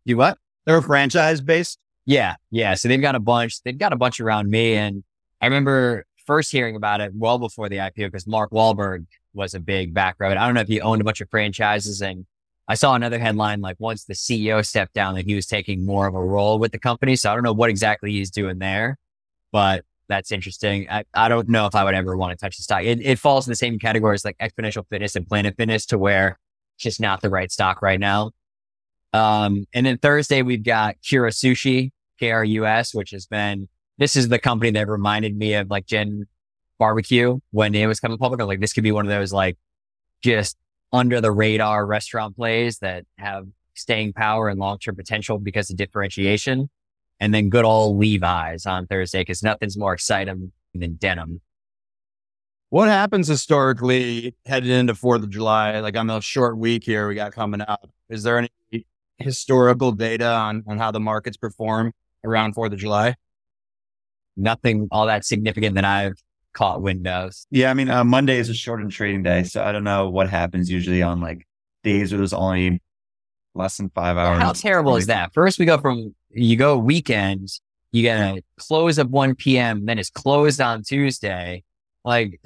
You 0.04 0.16
what? 0.16 0.38
They're 0.66 0.78
a 0.78 0.82
franchise 0.82 1.40
based. 1.40 1.78
Yeah, 2.04 2.36
yeah. 2.50 2.74
So 2.74 2.88
they've 2.88 3.00
got 3.00 3.14
a 3.14 3.20
bunch. 3.20 3.62
They've 3.62 3.76
got 3.76 3.92
a 3.92 3.96
bunch 3.96 4.20
around 4.20 4.50
me, 4.50 4.74
and 4.74 5.04
I 5.40 5.46
remember 5.46 6.04
first 6.26 6.52
hearing 6.52 6.76
about 6.76 7.00
it 7.00 7.12
well 7.14 7.38
before 7.38 7.68
the 7.68 7.76
IPO 7.76 8.06
because 8.06 8.26
Mark 8.26 8.50
Wahlberg 8.50 9.06
was 9.32 9.54
a 9.54 9.60
big 9.60 9.94
background. 9.94 10.38
I 10.38 10.46
don't 10.46 10.54
know 10.54 10.60
if 10.60 10.68
he 10.68 10.80
owned 10.80 11.00
a 11.00 11.04
bunch 11.04 11.20
of 11.20 11.30
franchises. 11.30 12.02
And 12.02 12.26
I 12.66 12.74
saw 12.74 12.94
another 12.94 13.18
headline 13.18 13.60
like 13.60 13.76
once 13.78 14.04
the 14.04 14.14
CEO 14.14 14.64
stepped 14.64 14.92
down, 14.92 15.14
that 15.14 15.24
he 15.24 15.34
was 15.34 15.46
taking 15.46 15.86
more 15.86 16.06
of 16.06 16.14
a 16.14 16.22
role 16.22 16.58
with 16.58 16.72
the 16.72 16.78
company. 16.78 17.16
So 17.16 17.30
I 17.30 17.34
don't 17.34 17.44
know 17.44 17.52
what 17.52 17.70
exactly 17.70 18.12
he's 18.12 18.30
doing 18.30 18.58
there, 18.58 18.98
but 19.52 19.84
that's 20.08 20.32
interesting. 20.32 20.88
I, 20.90 21.04
I 21.14 21.28
don't 21.28 21.48
know 21.48 21.66
if 21.66 21.74
I 21.74 21.84
would 21.84 21.94
ever 21.94 22.16
want 22.16 22.32
to 22.32 22.36
touch 22.36 22.56
the 22.56 22.62
stock. 22.62 22.82
It, 22.82 23.00
it 23.02 23.18
falls 23.18 23.46
in 23.46 23.50
the 23.50 23.56
same 23.56 23.78
categories 23.78 24.24
like 24.24 24.36
Xponential 24.38 24.86
Fitness 24.88 25.16
and 25.16 25.26
Planet 25.26 25.54
Fitness 25.56 25.86
to 25.86 25.98
where 25.98 26.38
it's 26.76 26.84
just 26.84 27.00
not 27.00 27.22
the 27.22 27.30
right 27.30 27.50
stock 27.50 27.80
right 27.80 28.00
now. 28.00 28.32
Um, 29.12 29.66
and 29.72 29.86
then 29.86 29.98
Thursday, 29.98 30.42
we've 30.42 30.64
got 30.64 30.96
Kura 31.06 31.30
Sushi, 31.30 31.92
KRUS, 32.20 32.94
which 32.94 33.10
has 33.10 33.26
been, 33.26 33.68
this 33.98 34.16
is 34.16 34.28
the 34.28 34.38
company 34.38 34.70
that 34.72 34.88
reminded 34.88 35.36
me 35.36 35.54
of 35.54 35.70
like 35.70 35.86
Gen 35.86 36.26
barbecue 36.78 37.38
when 37.50 37.74
it 37.74 37.86
was 37.86 38.00
coming 38.00 38.16
public. 38.16 38.40
I 38.40 38.44
was 38.44 38.48
like, 38.48 38.60
this 38.60 38.72
could 38.72 38.84
be 38.84 38.92
one 38.92 39.04
of 39.04 39.10
those 39.10 39.32
like 39.32 39.58
just 40.22 40.56
under 40.92 41.20
the 41.20 41.30
radar 41.30 41.84
restaurant 41.84 42.36
plays 42.36 42.78
that 42.78 43.04
have 43.18 43.46
staying 43.74 44.12
power 44.12 44.48
and 44.48 44.58
long 44.58 44.78
term 44.78 44.96
potential 44.96 45.38
because 45.38 45.70
of 45.70 45.76
differentiation. 45.76 46.70
And 47.20 47.34
then 47.34 47.50
good 47.50 47.64
old 47.64 47.98
Levi's 47.98 48.64
on 48.64 48.86
Thursday 48.86 49.20
because 49.20 49.42
nothing's 49.42 49.76
more 49.76 49.92
exciting 49.92 50.52
than 50.74 50.94
denim. 50.94 51.40
What 52.70 52.88
happens 52.88 53.26
historically 53.26 54.36
headed 54.44 54.70
into 54.70 54.94
Fourth 54.94 55.22
of 55.22 55.30
July? 55.30 55.80
Like 55.80 55.96
on 55.96 56.08
a 56.10 56.20
short 56.20 56.58
week 56.58 56.84
here 56.84 57.08
we 57.08 57.14
got 57.14 57.32
coming 57.32 57.62
up. 57.62 57.90
Is 58.08 58.22
there 58.22 58.38
any 58.38 58.86
historical 59.16 59.90
data 59.90 60.28
on, 60.28 60.62
on 60.68 60.78
how 60.78 60.92
the 60.92 61.00
markets 61.00 61.36
perform 61.36 61.92
around 62.24 62.52
Fourth 62.52 62.72
of 62.72 62.78
July? 62.78 63.16
Nothing 64.38 64.88
all 64.90 65.06
that 65.06 65.24
significant 65.24 65.74
that 65.74 65.84
I've 65.84 66.14
caught 66.54 66.80
windows. 66.80 67.46
Yeah, 67.50 67.70
I 67.70 67.74
mean, 67.74 67.90
uh, 67.90 68.04
Monday 68.04 68.38
is 68.38 68.48
a 68.48 68.54
shortened 68.54 68.92
trading 68.92 69.22
day, 69.22 69.42
so 69.42 69.62
I 69.62 69.72
don't 69.72 69.84
know 69.84 70.08
what 70.08 70.30
happens 70.30 70.70
usually 70.70 71.02
on 71.02 71.20
like 71.20 71.46
days 71.84 72.12
where 72.12 72.18
there's 72.18 72.32
only 72.32 72.80
less 73.54 73.76
than 73.76 73.90
five 73.90 74.16
hours. 74.16 74.40
How 74.40 74.52
terrible 74.52 74.96
is 74.96 75.06
that? 75.06 75.32
First, 75.34 75.58
we 75.58 75.64
go 75.66 75.78
from 75.78 76.14
you 76.30 76.56
go 76.56 76.78
weekends, 76.78 77.60
you 77.92 78.02
get 78.02 78.18
a 78.18 78.42
close 78.58 78.98
at 78.98 79.08
1 79.08 79.34
p.m., 79.34 79.86
then 79.86 79.98
it's 79.98 80.10
closed 80.10 80.60
on 80.60 80.82
Tuesday. 80.82 81.64
Like, 82.04 82.40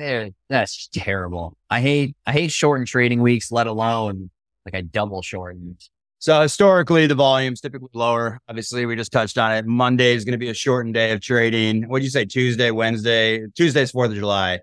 that's 0.48 0.88
terrible. 0.88 1.56
I 1.70 1.80
hate 1.80 2.16
I 2.26 2.32
hate 2.32 2.50
shortened 2.50 2.88
trading 2.88 3.20
weeks, 3.20 3.52
let 3.52 3.66
alone 3.66 4.30
like 4.64 4.74
a 4.74 4.82
double 4.82 5.22
shortened. 5.22 5.88
So 6.22 6.40
historically, 6.40 7.08
the 7.08 7.16
volume's 7.16 7.60
typically 7.60 7.88
lower. 7.94 8.40
Obviously, 8.48 8.86
we 8.86 8.94
just 8.94 9.10
touched 9.10 9.36
on 9.38 9.50
it. 9.56 9.66
Monday 9.66 10.14
is 10.14 10.24
going 10.24 10.34
to 10.34 10.38
be 10.38 10.50
a 10.50 10.54
shortened 10.54 10.94
day 10.94 11.10
of 11.10 11.20
trading. 11.20 11.88
What 11.88 11.98
do 11.98 12.04
you 12.04 12.10
say? 12.10 12.24
Tuesday, 12.24 12.70
Wednesday, 12.70 13.44
Tuesday's 13.56 13.90
4th 13.90 14.10
of 14.10 14.14
July. 14.14 14.60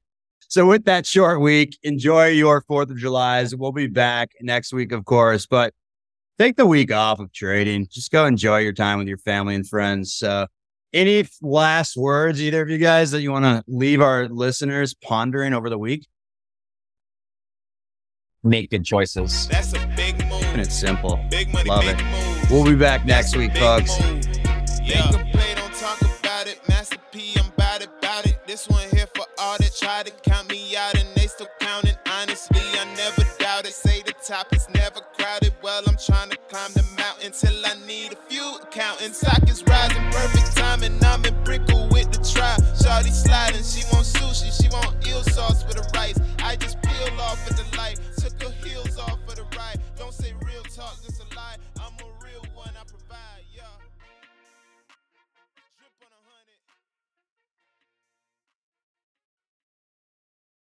So 0.48 0.66
with 0.66 0.86
that 0.86 1.06
short 1.06 1.42
week, 1.42 1.78
enjoy 1.84 2.28
your 2.28 2.62
4th 2.62 2.92
of 2.92 2.98
July's. 2.98 3.54
We'll 3.54 3.74
be 3.74 3.88
back 3.88 4.32
next 4.40 4.72
week, 4.72 4.94
of 4.94 5.04
course, 5.04 5.48
but 5.48 5.74
take 6.38 6.56
the 6.56 6.66
week 6.66 6.94
off 6.94 7.20
of 7.20 7.34
trading. 7.34 7.88
Just 7.92 8.10
go 8.10 8.26
enjoy 8.26 8.60
your 8.60 8.72
time 8.72 8.98
with 8.98 9.10
your 9.10 9.18
family 9.18 9.54
and 9.54 9.68
friends. 9.68 10.14
So 10.14 10.48
any 10.94 11.28
last 11.42 11.98
words, 11.98 12.42
either 12.42 12.62
of 12.62 12.70
you 12.70 12.78
guys 12.78 13.12
that 13.12 13.22
you 13.22 13.34
want 13.34 13.44
to 13.44 13.66
leave 13.68 14.00
our 14.00 14.30
listeners 14.30 14.94
pondering 14.94 15.54
over 15.54 15.70
the 15.70 15.78
week? 15.78 16.08
Make 18.44 18.70
good 18.70 18.86
choices. 18.86 19.50
That's 20.56 20.56
a 20.56 20.56
big 20.56 20.56
move. 20.56 20.56
And 20.56 20.62
it's 20.62 20.76
simple. 20.76 21.20
Big 21.30 21.54
money, 21.54 21.70
Love 21.70 21.86
it. 21.86 22.52
We'll 22.52 22.66
be 22.66 22.76
back 22.76 23.06
next 23.06 23.36
week, 23.36 23.56
folks. 23.58 23.98
Yeah. 24.82 25.12
Play, 25.32 25.56
don't 25.56 25.74
talk 25.74 26.02
about 26.02 26.48
it. 26.48 26.60
Master 26.68 26.98
P, 27.12 27.36
I'm 27.38 27.48
about 27.48 27.84
about 27.84 28.26
it. 28.26 28.40
This 28.48 28.68
one 28.68 28.88
here 28.92 29.08
for 29.16 29.26
all 29.38 29.58
that 29.60 29.76
try 29.80 30.04
to 30.04 30.12
count 30.30 30.50
me 30.50 30.76
out 30.76 30.96
and 30.96 31.08
they 31.16 31.28
still 31.28 31.48
counting. 31.60 31.96
Honestly, 32.12 32.62
I 32.62 32.86
never 32.98 33.24
doubt 33.40 33.66
it. 33.66 33.74
Say 33.74 34.02
the 34.02 34.14
top 34.26 34.54
is 34.54 34.68
never 34.74 35.02
crowded. 35.18 35.54
Well, 35.62 35.84
I'm 35.88 35.98
trying 35.98 36.32
to 36.32 36.38
climb 36.50 36.72
the 36.74 36.84
mountain 36.98 37.32
till 37.32 37.66
I 37.66 37.76
need 37.88 38.14
a 38.14 38.18
few 38.28 38.58
accountants. 38.62 39.20
Stock 39.20 39.48
is 39.50 39.64
rising, 39.66 40.04
perfect 40.12 40.58
timing. 40.58 40.98
I'm 41.04 41.24
in 41.26 41.36
Brickell 41.44 41.88
with 41.92 42.12
the 42.12 42.20
try. 42.34 42.58
Shawty 42.74 43.12
sliding, 43.12 43.64
she 43.64 43.84
want 43.94 44.08
sushi, 44.08 44.50
she 44.52 44.70
want 44.70 45.08
eel 45.08 45.24
sauce 45.24 45.64
with 45.66 45.78
the 45.78 45.90
rice. 45.94 46.20
I 46.44 46.56
just 46.56 46.82
peel 46.82 47.22
off 47.22 47.40
at 47.50 47.58
the 47.58 47.78
light, 47.78 48.00
took 48.18 48.42
her 48.42 48.68
heels 48.68 48.98
off 48.98 49.19
say 50.20 50.34
real 50.46 50.64
talk, 50.64 51.02
just 51.02 51.19